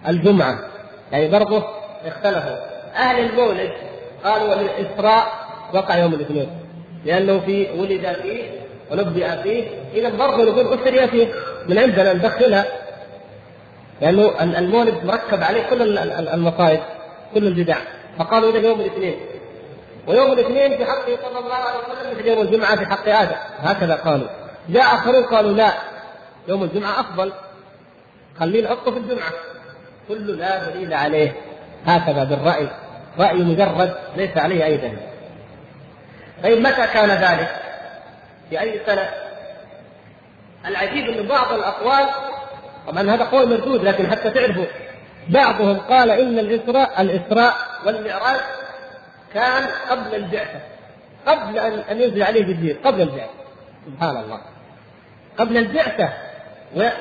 الجمعة. 0.07 0.59
يعني 1.11 1.27
برضه 1.27 1.63
اختلفوا. 2.05 2.57
أهل 2.95 3.19
المولد 3.25 3.71
قالوا 4.23 4.53
الإسراء 4.53 5.27
وقع 5.73 5.97
يوم 5.97 6.13
الاثنين 6.13 6.49
لأنه 7.05 7.39
في 7.39 7.67
ولد 7.71 8.17
فيه 8.21 8.43
ونبئ 8.91 9.43
فيه 9.43 9.67
إذا 9.93 10.09
برضه 10.09 10.43
نقول 10.43 10.79
أسري 10.79 11.07
فيه 11.07 11.27
من 11.67 11.79
عندنا 11.79 12.13
ندخلها. 12.13 12.65
لأنه 14.01 14.43
المولد 14.59 15.03
مركب 15.03 15.43
عليه 15.43 15.63
كل 15.69 15.97
المصائب 15.97 16.79
كل 17.33 17.47
البدع. 17.47 17.77
فقالوا 18.19 18.51
إذا 18.51 18.67
يوم 18.67 18.79
الاثنين. 18.81 19.15
ويوم 20.07 20.31
الاثنين 20.31 20.77
في 20.77 20.85
حقه 20.85 21.17
صلى 21.23 21.39
الله 21.39 21.55
عليه 21.55 21.79
وسلم 21.79 22.17
مثل 22.17 22.27
يوم 22.27 22.41
الجمعة 22.41 22.75
في 22.75 22.85
حق 22.85 23.07
آدم. 23.09 23.35
هكذا 23.59 23.95
قالوا. 23.95 24.27
جاء 24.69 24.83
آخرون 24.83 25.23
قالوا 25.23 25.51
لا. 25.51 25.73
يوم 26.47 26.63
الجمعة 26.63 26.99
أفضل. 26.99 27.33
خليه 28.39 28.63
نحطه 28.63 28.91
في 28.91 28.97
الجمعة. 28.97 29.31
كل 30.07 30.37
لا 30.37 30.69
دليل 30.69 30.93
عليه. 30.93 31.35
هكذا 31.85 32.23
بالرأي. 32.23 32.69
رأي 33.19 33.37
مجرد 33.37 33.95
ليس 34.15 34.37
عليه 34.37 34.65
أي 34.65 34.77
دليل. 34.77 34.99
طيب 36.43 36.59
متى 36.59 36.87
كان 36.87 37.09
ذلك؟ 37.09 37.49
في 38.49 38.61
أي 38.61 38.81
سنة؟ 38.85 39.09
العجيب 40.65 41.09
أن 41.09 41.27
بعض 41.27 41.53
الأقوال 41.53 42.09
طبعا 42.87 43.15
هذا 43.15 43.23
قول 43.23 43.49
مردود 43.49 43.83
لكن 43.83 44.11
حتى 44.11 44.29
تعرفوا 44.29 44.65
بعضهم 45.29 45.77
قال 45.77 46.11
إن 46.11 46.39
الإسراء 46.39 47.01
الإسراء 47.01 47.53
والمعراج 47.85 48.39
كان 49.37 49.67
قبل 49.89 50.15
البعثه 50.15 50.59
قبل 51.27 51.59
ان 51.59 52.01
ينزل 52.01 52.23
عليه 52.23 52.41
جبريل 52.41 52.77
قبل 52.85 53.01
البعثه 53.01 53.29
سبحان 53.85 54.17
الله. 54.17 54.39
قبل 55.37 55.57
البعثه 55.57 56.09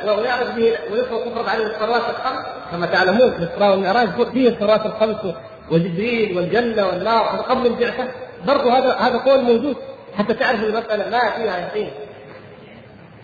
ويعرف 0.04 0.50
به 0.56 0.78
ويفرض 0.92 1.48
عليه 1.48 1.66
الصلوات 1.66 2.02
الخمس. 2.10 2.46
كما 2.70 2.86
تعلمون 2.86 3.28
الاسراء 3.28 3.70
والمعراج 3.70 4.08
فيه 4.32 4.48
الصلوات 4.48 4.86
الخمس 4.86 5.34
وجبريل 5.70 6.36
والجنة 6.36 6.86
والنار. 6.86 7.22
قبل 7.22 7.66
البعثه 7.66 8.08
برضه 8.46 8.78
هذا 8.78 8.94
هذا 8.94 9.18
قول 9.18 9.42
موجود. 9.42 9.76
حتى 10.18 10.34
تعرف 10.34 10.62
المسألة. 10.62 11.10
ما 11.10 11.30
فيها 11.30 11.58
يقين. 11.58 11.90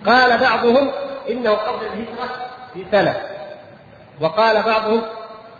قال 0.07 0.39
بعضهم 0.39 0.91
إنه 1.31 1.51
قبل 1.51 1.87
الهجرة 1.87 2.29
بسنة 2.77 3.17
وقال 4.21 4.63
بعضهم 4.63 5.03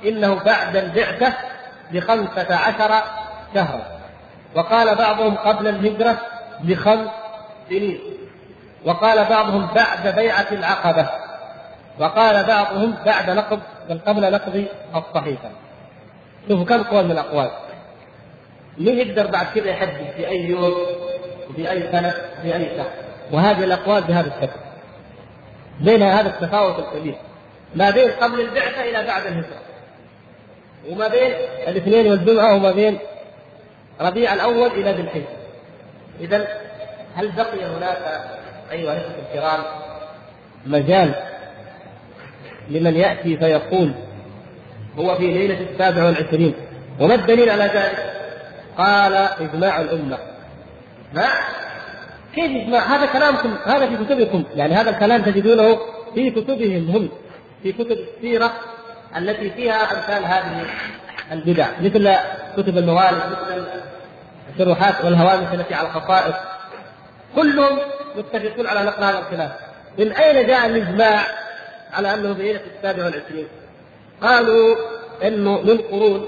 إنه 0.05 0.35
بعد 0.35 0.77
البعثة 0.77 1.33
بخمسة 1.93 2.55
عشر 2.55 3.03
شهرا 3.55 3.83
وقال 4.55 4.95
بعضهم 4.95 5.35
قبل 5.35 5.69
الهجرة 5.69 6.19
بخمس 6.61 7.09
سنين. 7.69 8.01
وقال 8.85 9.25
بعضهم 9.25 9.67
بعد 9.75 10.15
بيعة 10.15 10.47
العقبة. 10.53 11.09
وقال 11.99 12.45
بعضهم 12.45 12.95
بعد 13.07 13.31
نقض 13.31 13.61
بل 13.89 13.99
قبل 13.99 14.33
نقض 14.33 14.65
الصحيفة. 14.95 15.51
شوفوا 16.49 16.65
كم 16.65 16.83
قول 16.83 17.05
من 17.05 17.11
الأقوال. 17.11 17.51
مين 18.79 18.99
يقدر 18.99 19.27
بعد 19.27 19.47
كذا 19.55 19.71
يحدد 19.71 20.11
في 20.17 20.29
أي 20.29 20.41
يوم 20.41 20.75
في 21.57 21.71
أي 21.71 21.93
سنة 21.93 22.15
في 22.43 22.55
أي 22.55 22.77
شهر. 22.77 22.91
وهذه 23.33 23.65
الأقوال 23.65 24.03
بهذا 24.03 24.29
الشكل. 24.37 24.61
بين 25.81 26.03
هذا 26.03 26.29
التفاوت 26.29 26.79
الكبير. 26.79 27.17
ما 27.75 27.91
بين 27.91 28.11
قبل 28.11 28.41
البعثة 28.41 28.81
إلى 28.81 29.07
بعد 29.07 29.27
الهجرة. 29.27 29.63
وما 30.91 31.09
بين 31.09 31.33
الاثنين 31.69 32.11
والجمعة 32.11 32.55
وما 32.55 32.73
بين 32.73 32.99
ربيع 34.01 34.35
الأول 34.35 34.71
إلى 34.71 34.93
ذي 34.93 35.01
الحجة 35.01 35.43
إذا 36.21 36.49
هل 37.15 37.33
بقي 37.33 37.65
هناك 37.65 38.23
أيها 38.73 38.93
الأخوة 38.93 39.15
الكرام 39.33 39.65
مجال 40.67 41.15
لمن 42.69 42.97
يأتي 42.97 43.37
فيقول 43.37 43.93
هو 44.99 45.15
في 45.15 45.27
ليلة 45.27 45.61
السابع 45.61 46.05
والعشرين 46.05 46.55
وما 47.01 47.15
الدليل 47.15 47.51
على 47.51 47.65
ذلك؟ 47.65 48.13
قال 48.79 49.15
إجماع 49.15 49.81
الأمة. 49.81 50.19
ما 51.15 51.29
كيف 52.35 52.51
يجمع 52.51 52.79
هذا 52.79 53.07
كلامكم 53.07 53.57
هذا 53.65 53.87
في 53.87 54.05
كتبكم. 54.05 54.45
يعني 54.55 54.75
هذا 54.75 54.91
الكلام 54.91 55.23
تجدونه 55.23 55.79
في 56.15 56.31
كتبهم 56.31 56.91
هم 56.91 57.09
في 57.63 57.73
كتب 57.73 57.99
السيرة 58.17 58.53
التي 59.17 59.51
فيها 59.51 59.75
أمثال 59.75 60.25
هذه 60.25 60.67
البدع 61.33 61.69
مثل 61.81 62.15
كتب 62.57 62.79
الموالد 62.79 63.23
مثل 63.31 63.67
الشروحات 64.53 65.05
والهوامش 65.05 65.55
التي 65.55 65.75
على 65.75 65.89
الخصائص. 65.89 66.35
كلهم 67.37 67.79
متفقون 68.17 68.67
على 68.67 68.83
نقل 68.83 69.05
هذا 69.05 69.19
الخلاف. 69.19 69.51
من 69.99 70.13
أين 70.13 70.47
جاء 70.47 70.67
الإجماع 70.67 71.21
على 71.93 72.15
أنه 72.15 72.35
في 72.35 72.61
السابع 72.77 73.05
والعشرين؟ 73.05 73.47
قالوا 74.23 74.77
أنه 75.23 75.61
من 75.61 75.79
قرون 75.79 76.27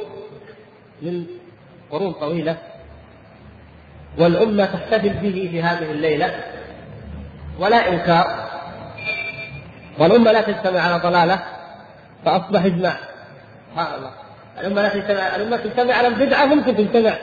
من 1.02 1.26
قرون 1.90 2.12
طويلة 2.12 2.56
والأمة 4.18 4.64
تحتفل 4.64 5.08
به 5.08 5.48
في 5.50 5.62
هذه 5.62 5.90
الليلة 5.90 6.34
ولا 7.58 7.88
إنكار. 7.88 8.48
والأمة 9.98 10.32
لا 10.32 10.40
تجتمع 10.40 10.80
على 10.80 11.02
ضلالة 11.02 11.42
فأصبح 12.24 12.64
إجماع. 12.64 12.96
سبحان 13.70 13.94
الله. 13.94 14.23
الأمة 14.60 14.82
لا 14.82 14.88
تجتمع 14.88 15.36
الأمة 15.36 15.56
تجتمع 15.56 15.94
على 15.94 16.08
البدعة 16.08 16.44
ممكن 16.44 16.76
تجتمع 16.76 17.14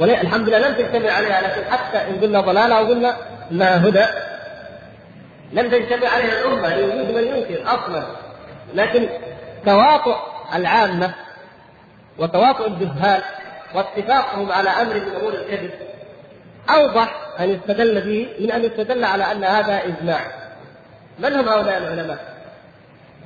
ولا 0.00 0.20
الحمد 0.20 0.48
لله 0.48 0.68
لم 0.68 0.74
تجتمع 0.74 1.10
عليها 1.10 1.40
لكن 1.40 1.70
حتى 1.70 1.98
إن 1.98 2.20
قلنا 2.20 2.40
ضلالة 2.40 2.78
أو 2.78 2.86
قلنا 2.86 3.16
إنها 3.50 3.88
هدى 3.88 4.06
لم 5.52 5.70
تجتمع 5.70 6.08
عليها 6.08 6.40
الأمة 6.40 6.76
لوجود 6.76 7.14
من 7.14 7.24
ينكر 7.24 7.62
أصلا 7.66 8.02
لكن 8.74 9.08
تواطؤ 9.66 10.16
العامة 10.54 11.14
وتواطؤ 12.18 12.66
الجهال 12.66 13.22
واتفاقهم 13.74 14.52
على 14.52 14.70
أمر 14.70 14.94
من 14.94 15.14
أمور 15.20 15.34
الكذب 15.34 15.70
أوضح 16.70 17.14
أن 17.40 17.50
يستدل 17.50 18.00
به 18.00 18.28
من 18.40 18.52
أن 18.52 18.64
يستدل 18.64 19.04
على 19.04 19.32
أن 19.32 19.44
هذا 19.44 19.80
إجماع 19.84 20.20
من 21.18 21.32
هم 21.32 21.48
هؤلاء 21.48 21.78
العلماء؟ 21.78 22.18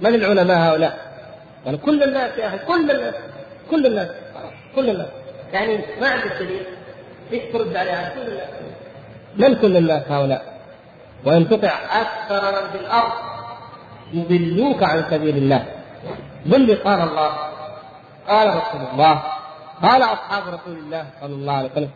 من 0.01 0.15
العلماء 0.15 0.59
هؤلاء؟ 0.59 0.99
يعني 1.67 1.77
كل 1.77 2.03
الناس 2.03 2.39
يا 2.39 2.49
أخي 2.49 2.59
كل 2.59 2.91
الناس 2.91 3.15
كل 3.71 3.87
الناس. 3.87 4.09
كل 4.77 4.91
الناس. 4.91 5.09
يعني 5.53 5.79
ما 6.01 6.09
عندك 6.09 6.33
دليل. 6.41 6.67
إيش 7.33 7.43
ترد 7.53 7.77
عليها 7.77 8.15
كل 8.15 8.21
الناس. 8.21 8.49
من 9.37 9.55
كل 9.55 9.77
الناس 9.77 10.03
هؤلاء؟ 10.09 10.61
وإن 11.25 11.49
تطع 11.49 11.73
أكثر 11.91 12.43
من 12.53 12.71
في 12.71 12.79
الأرض 12.79 13.13
يضلوك 14.13 14.83
عن 14.83 15.05
سبيل 15.11 15.37
الله. 15.37 15.67
ضل 16.49 16.75
قال 16.75 17.01
الله. 17.01 17.33
قال 18.29 18.49
رسول 18.49 18.81
الله. 18.93 19.23
قال 19.83 20.03
أصحاب 20.03 20.43
رسول 20.55 20.79
الله 20.79 21.07
صلى 21.21 21.35
الله 21.35 21.53
عليه 21.53 21.71
وسلم. 21.71 21.91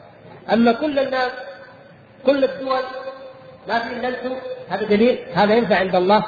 أما 0.53 0.73
كل 0.73 0.99
الناس 0.99 1.33
كل 2.27 2.45
الدول 2.45 2.83
ما 3.69 3.79
في 3.79 3.93
الا 3.93 4.09
أنتم 4.09 4.37
هذا 4.69 4.85
دليل. 4.85 5.19
هذا 5.35 5.55
ينفع 5.55 5.77
عند 5.77 5.95
الله. 5.95 6.25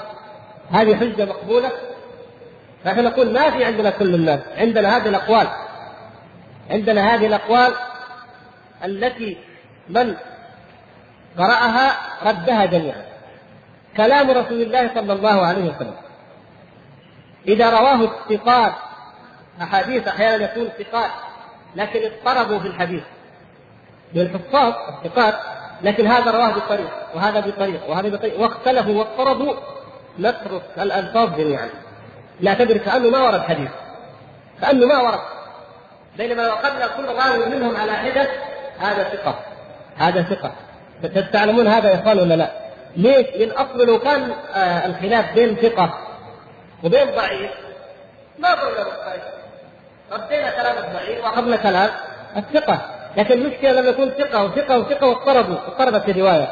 هذه 0.70 0.96
حجة 0.96 1.24
مقبولة. 1.24 1.70
فنحن 2.84 3.04
نقول 3.04 3.32
ما 3.32 3.50
في 3.50 3.64
عندنا 3.64 3.90
كل 3.90 4.14
الناس 4.14 4.40
عندنا 4.56 4.96
هذه 4.96 5.08
الأقوال. 5.08 5.48
عندنا 6.70 7.14
هذه 7.14 7.26
الأقوال 7.26 7.72
التي 8.84 9.36
من 9.88 10.14
قرأها 11.38 11.96
ردها 12.22 12.64
جميعا. 12.64 13.04
كلام 13.96 14.30
رسول 14.30 14.62
الله 14.62 14.90
صلى 14.94 15.12
الله 15.12 15.46
عليه 15.46 15.64
وسلم. 15.64 15.94
إذا 17.48 17.70
رواه 17.70 18.04
الثقات 18.04 18.72
أحاديث 19.62 20.08
أحيانا 20.08 20.44
يكون 20.44 20.68
ثقات 20.78 21.10
لكن 21.76 22.00
اضطربوا 22.04 22.58
في 22.58 22.66
الحديث. 22.66 23.02
بالحفاظ 24.14 24.74
الثقات 25.04 25.34
لكن 25.82 26.06
هذا 26.06 26.30
رواه 26.30 26.50
بطريق 26.50 26.90
وهذا 27.14 27.40
بطريق 27.40 27.90
وهذا 27.90 28.08
بطريق. 28.08 28.40
واختلفوا 28.40 28.94
واضطربوا 28.98 29.54
نترك 30.18 30.62
الألفاظ 30.78 31.36
جميعا. 31.36 31.68
لا 32.40 32.54
تدرك 32.54 32.82
كأنه 32.82 33.10
ما 33.10 33.22
ورد 33.22 33.40
حديث. 33.40 33.70
كأنه 34.60 34.86
ما 34.86 34.98
ورد. 35.02 35.20
بينما 36.16 36.42
لو 36.42 36.52
أخذنا 36.52 36.86
كل 36.86 37.04
راوي 37.04 37.46
منهم 37.46 37.76
على 37.76 37.92
حدة 37.92 38.28
هذا 38.78 39.04
ثقة. 39.04 39.38
هذا 39.96 40.22
ثقة. 40.22 40.52
تعلمون 41.32 41.66
هذا 41.66 41.90
يا 41.90 41.94
إخوان 41.94 42.18
ولا 42.18 42.34
لا؟ 42.34 42.50
ليش؟ 42.96 43.26
لأن 43.26 43.50
أصل 43.50 43.86
لو 43.86 43.98
كان 43.98 44.30
آه 44.54 44.86
الخلاف 44.86 45.34
بين 45.34 45.56
ثقة 45.56 45.98
وبين 46.84 47.10
ضعيف 47.10 47.50
ما 48.38 48.54
ضرنا 48.54 48.84
بالضعيف 48.84 49.22
ردينا 50.12 50.50
كلام 50.50 50.84
الضعيف 50.84 51.24
وأخذنا 51.24 51.56
كلام 51.56 51.90
الثقة. 52.36 52.80
لكن 53.16 53.34
المشكلة 53.34 53.70
لما 53.70 53.88
يكون 53.88 54.10
ثقة 54.10 54.44
وثقة 54.44 54.78
وثقة 54.78 55.06
واضطربوا 55.06 55.56
اضطربت 55.66 56.08
الروايه 56.08 56.48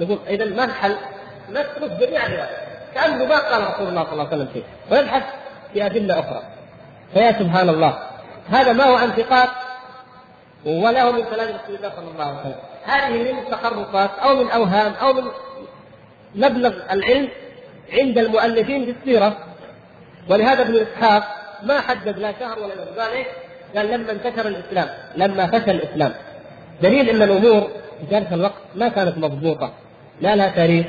نقول 0.00 0.18
اذا 0.28 0.44
ما 0.44 0.64
الحل؟ 0.64 0.96
نترك 1.50 1.90
جميع 1.90 2.26
الروايات 2.26 2.69
كأنه 2.94 3.24
ما 3.24 3.38
قال 3.38 3.74
رسول 3.74 3.88
الله 3.88 4.04
صلى 4.04 4.12
الله 4.12 4.26
عليه 4.26 4.36
وسلم 4.36 4.48
شيء. 4.52 4.64
ونبحث 4.90 5.22
في 5.72 5.86
أدلة 5.86 6.20
أخرى. 6.20 6.42
فيا 7.14 7.32
سبحان 7.32 7.68
الله. 7.68 7.98
هذا 8.50 8.72
ما 8.72 8.84
هو 8.84 8.94
عن 8.94 9.10
ثقات 9.10 9.48
ولا 10.66 11.02
هو 11.02 11.12
من 11.12 11.24
كلام 11.24 11.48
رسول 11.48 11.76
الله 11.76 11.92
صلى 11.96 12.10
الله 12.12 12.24
عليه 12.24 12.40
وسلم. 12.40 12.54
هذه 12.84 13.32
من 13.32 13.50
تخرصات 13.50 14.10
أو 14.18 14.36
من 14.36 14.50
أوهام 14.50 14.92
أو 14.92 15.12
من 15.12 15.22
مبلغ 16.34 16.92
العلم 16.92 17.28
عند 17.92 18.18
المؤلفين 18.18 18.84
في 18.84 18.90
السيرة. 18.90 19.36
ولهذا 20.28 20.62
ابن 20.62 20.76
إسحاق 20.76 21.22
ما 21.62 21.80
حدد 21.80 22.18
لا 22.18 22.32
شهر 22.40 22.58
ولا 22.58 22.74
يوم. 22.74 23.00
قال 23.00 23.12
إيه؟ 23.12 23.26
قال 23.76 23.86
لما 23.86 24.12
انتشر 24.12 24.48
الإسلام. 24.48 24.88
لما 25.16 25.46
فشل 25.46 25.70
الإسلام. 25.70 26.14
دليل 26.82 27.10
أن 27.10 27.22
الأمور 27.22 27.70
في 28.00 28.16
ذلك 28.16 28.32
الوقت 28.32 28.62
ما 28.74 28.88
كانت 28.88 29.18
مضبوطة. 29.18 29.72
لا 30.20 30.36
لها 30.36 30.48
تاريخ. 30.48 30.86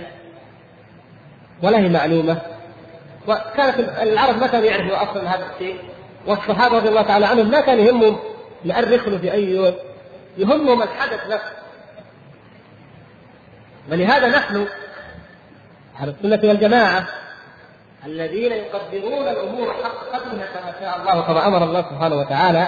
ولا 1.64 1.78
هي 1.78 1.90
معلومة. 1.90 2.42
وكانت 3.28 3.80
العرب 3.80 4.38
ما 4.38 4.48
كانوا 4.48 4.66
يعرفوا 4.66 5.12
أصلا 5.12 5.36
هذا 5.36 5.46
الشيء. 5.54 5.80
والصحابة 6.28 6.78
رضي 6.78 6.90
الله 6.90 7.02
تعالى 7.02 7.26
عنهم 7.26 7.52
ما 7.52 7.62
كان 7.62 7.80
يهمهم 7.80 8.20
يؤرخوا 8.66 9.18
في 9.18 9.34
أي 9.34 9.44
يوم. 9.44 9.74
يهمهم 10.38 10.82
الحدث 10.82 11.28
نفسه 11.28 11.52
ولهذا 13.92 14.28
نحن 14.28 14.68
أهل 16.00 16.10
السنة 16.10 16.50
والجماعة 16.50 17.08
الذين 18.06 18.52
يقدرون 18.52 19.28
الأمور 19.28 19.74
حق 19.84 20.06
قدرها 20.06 20.46
كما 20.46 20.74
شاء 20.80 21.02
الله 21.02 21.20
وكما 21.20 21.48
أمر 21.48 21.64
الله 21.64 21.82
سبحانه 21.82 22.16
وتعالى 22.16 22.68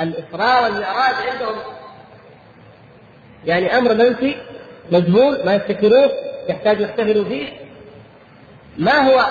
الاسراء 0.00 0.62
والمعراج 0.62 1.14
عندهم. 1.30 1.56
يعني 3.44 3.78
أمر 3.78 3.94
منسي 3.94 4.36
مجهول 4.92 5.46
ما 5.46 5.54
يفتكروه 5.54 6.10
يحتاج 6.48 6.80
يحتفلوا 6.80 7.24
فيه. 7.24 7.63
ما 8.78 9.08
هو 9.08 9.26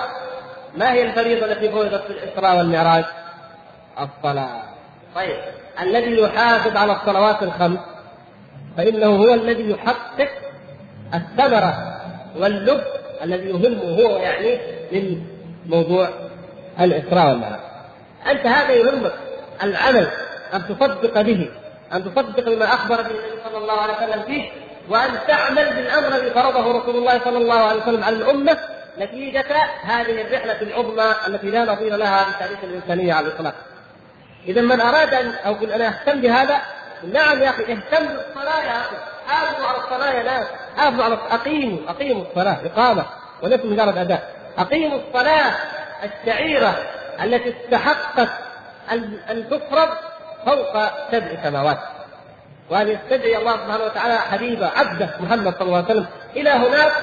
ما 0.77 0.93
هي 0.93 1.03
الفريضة 1.03 1.45
التي 1.45 1.69
فرضت 1.69 2.03
في 2.03 2.09
الاسراء 2.09 2.57
والمعراج؟ 2.57 3.05
الصلاة. 3.99 4.63
طيب 5.15 5.37
الذي 5.81 6.21
يحافظ 6.21 6.77
على 6.77 6.91
الصلوات 6.93 7.43
الخمس 7.43 7.79
فإنه 8.77 9.07
هو 9.07 9.33
الذي 9.33 9.69
يحقق 9.69 10.29
الثمرة 11.13 12.01
واللب 12.37 12.83
الذي 13.23 13.49
يهمه 13.49 13.83
هو 13.83 14.17
يعني 14.17 14.59
من 14.91 15.21
موضوع 15.65 16.09
الإسراء 16.79 17.27
والمعراج. 17.27 17.59
أنت 18.27 18.45
هذا 18.45 18.71
يهمك. 18.71 19.13
العمل 19.63 20.07
أن 20.53 20.67
تصدق 20.67 21.21
به 21.21 21.49
أن 21.93 22.03
تصدق 22.03 22.49
بما 22.49 22.65
أخبر 22.65 22.95
به 22.95 23.09
النبي 23.09 23.41
صلى 23.45 23.57
الله 23.57 23.73
عليه 23.73 23.93
وسلم 23.93 24.23
فيه 24.23 24.51
وأن 24.89 25.09
تعمل 25.27 25.73
بالأمر 25.75 26.07
الذي 26.07 26.29
فرضه 26.29 26.79
رسول 26.79 26.95
الله 26.95 27.19
صلى 27.23 27.37
الله 27.37 27.59
عليه 27.59 27.81
وسلم 27.81 28.03
على 28.03 28.15
الأمة 28.15 28.57
نتيجة 28.99 29.55
هذه 29.83 30.21
الرحلة 30.21 30.61
العظمى 30.61 31.15
التي 31.27 31.47
لا 31.47 31.65
نظير 31.65 31.95
لها 31.95 32.23
في 32.23 32.39
تاريخ 32.39 32.57
الإنسانية 32.63 33.13
على 33.13 33.27
الإطلاق. 33.27 33.55
إذا 34.47 34.61
من 34.61 34.81
أراد 34.81 35.13
أن 35.13 35.33
أو 35.45 35.55
أنا 35.55 35.87
أهتم 35.87 36.21
بهذا 36.21 36.61
نعم 37.13 37.43
يا 37.43 37.49
أخي 37.49 37.63
اهتم 37.63 38.05
بالصلاة 38.05 38.63
يا 38.63 38.77
أخي. 38.81 38.95
حافظوا 39.27 39.67
على 39.67 39.77
الصلاة 39.77 40.11
يا 40.11 40.23
ناس 40.23 40.47
حافظوا 40.77 41.03
على 41.03 41.17
أقيموا 41.31 41.79
أقيموا 41.89 42.25
الصلاة 42.29 42.57
إقامة. 42.65 43.05
وليس 43.41 43.65
مجرد 43.65 43.97
أداء. 43.97 44.35
أقيموا 44.57 44.99
الصلاة 44.99 45.51
الشعيرة 46.03 46.75
التي 47.23 47.49
استحقت 47.49 48.29
أن 48.91 49.49
تفرض 49.49 49.89
فوق 50.45 50.73
سبع 51.11 51.43
سماوات. 51.43 51.79
وأن 52.69 52.87
يستدعي 52.87 53.37
الله 53.37 53.53
سبحانه 53.53 53.83
وتعالى 53.83 54.17
حبيبة 54.17 54.67
عبده 54.67 55.09
محمد 55.19 55.53
صلى 55.53 55.61
الله 55.61 55.77
عليه 55.77 55.85
وسلم. 55.85 56.07
إلى 56.35 56.49
هناك 56.49 56.93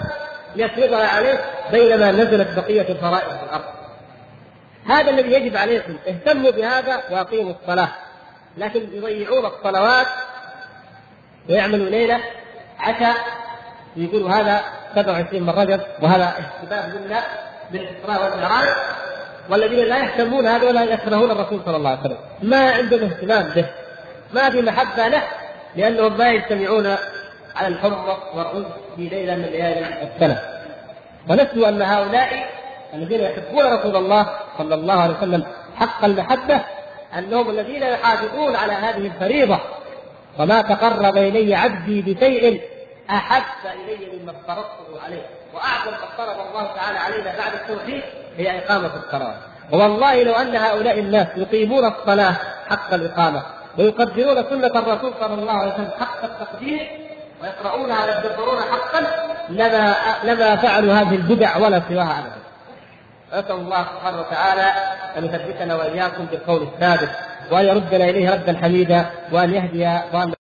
ليفرضها 0.57 1.07
عليه 1.07 1.41
بينما 1.73 2.13
نزلت 2.13 2.59
بقية 2.59 2.89
الفرائض 2.89 3.37
في 3.37 3.45
الأرض. 3.45 3.65
هذا 4.87 5.11
الذي 5.11 5.33
يجب 5.33 5.57
عليكم 5.57 5.97
اهتموا 6.09 6.51
بهذا 6.51 7.03
وأقيموا 7.11 7.53
الصلاة. 7.63 7.89
لكن 8.59 8.81
يضيعون 8.93 9.47
الصلوات 9.47 10.07
ويعملوا 11.49 11.91
ليلة 11.91 12.21
عشاء 12.79 13.17
يقولوا 13.97 14.31
هذا 14.31 14.61
27 14.95 15.43
من 15.43 15.51
رجب 15.51 15.81
وهذا 16.03 16.25
احتفال 16.25 17.01
منا 17.01 17.23
بالإسراء 17.73 18.25
والمعراج 18.25 18.69
والذين 19.51 19.87
لا 19.87 19.99
يهتمون 19.99 20.47
هذا 20.47 20.69
ولا 20.69 20.85
يكرهون 20.85 21.31
الرسول 21.31 21.61
صلى 21.65 21.77
الله 21.77 21.91
عليه 21.91 22.01
وسلم. 22.01 22.19
ما 22.43 22.71
عندهم 22.71 23.11
اهتمام 23.11 23.49
به. 23.49 23.67
ما 24.33 24.51
في 24.51 24.63
محبة 24.63 25.09
له 25.09 25.23
لأنهم 25.77 26.19
ما 26.19 26.29
يجتمعون 26.29 26.97
على 27.61 27.69
الحمص 27.69 28.17
والرز 28.35 28.65
في 28.97 29.09
ليلة 29.09 29.35
من 29.35 29.43
ليالي 29.43 30.03
السنة. 30.03 30.41
ونسوا 31.29 31.69
أن 31.69 31.83
هؤلاء 31.83 32.49
الذين 32.95 33.21
يحبون 33.21 33.65
رسول 33.73 33.97
الله 33.97 34.27
صلى 34.59 34.75
الله 34.75 34.95
عليه 34.95 35.15
وسلم 35.15 35.47
حق 35.77 36.05
المحبة 36.05 36.61
أنهم 37.19 37.51
الذين 37.51 37.83
يحافظون 37.83 38.57
على 38.57 38.73
هذه 38.73 39.07
الفريضة. 39.07 39.59
وما 40.39 40.63
تقرب 40.63 41.17
الي 41.17 41.55
عبدي 41.55 42.03
بشيء 42.03 42.63
أحب 43.11 43.67
إلي 43.85 44.19
مما 44.23 44.31
افترضته 44.31 45.05
عليه. 45.05 45.23
وأعظم 45.55 45.91
ما 45.91 46.05
افترض 46.05 46.47
الله 46.49 46.75
تعالى 46.77 46.99
علينا 46.99 47.37
بعد 47.39 47.53
التوحيد 47.55 48.03
هي 48.37 48.59
إقامة 48.59 48.91
الصلاة. 49.07 49.35
والله 49.73 50.23
لو 50.23 50.33
أن 50.33 50.57
هؤلاء 50.57 50.99
الناس 50.99 51.27
يقيمون 51.37 51.85
الصلاة 51.85 52.35
حق 52.71 52.95
الإقامة 52.95 53.43
ويقدرون 53.79 54.45
سنة 54.51 54.81
الرسول 54.81 55.13
صلى 55.21 55.35
الله 55.35 55.53
عليه 55.53 55.75
وسلم 55.75 55.91
حق 56.01 56.25
التقدير 56.25 57.00
ويقرؤونها 57.43 58.05
ويدبرون 58.05 58.59
حقا 58.61 59.07
لما 59.49 59.95
لما 60.25 60.57
فعلوا 60.57 60.95
هذه 60.95 61.15
البدع 61.15 61.57
ولا 61.57 61.83
سواها 61.89 62.19
ابدا. 62.19 62.41
أسأل 63.33 63.57
الله 63.57 63.85
سبحانه 63.85 64.21
وتعالى 64.21 64.73
أن 65.19 65.25
يثبتنا 65.25 65.75
وإياكم 65.77 66.25
بالقول 66.25 66.63
الثابت 66.63 67.11
وأن 67.51 67.65
يردنا 67.65 68.05
إليه 68.05 68.31
ردا 68.31 68.59
حميدا 68.59 69.11
وأن 69.33 69.55
يهدي 69.55 70.01
ضال 70.13 70.40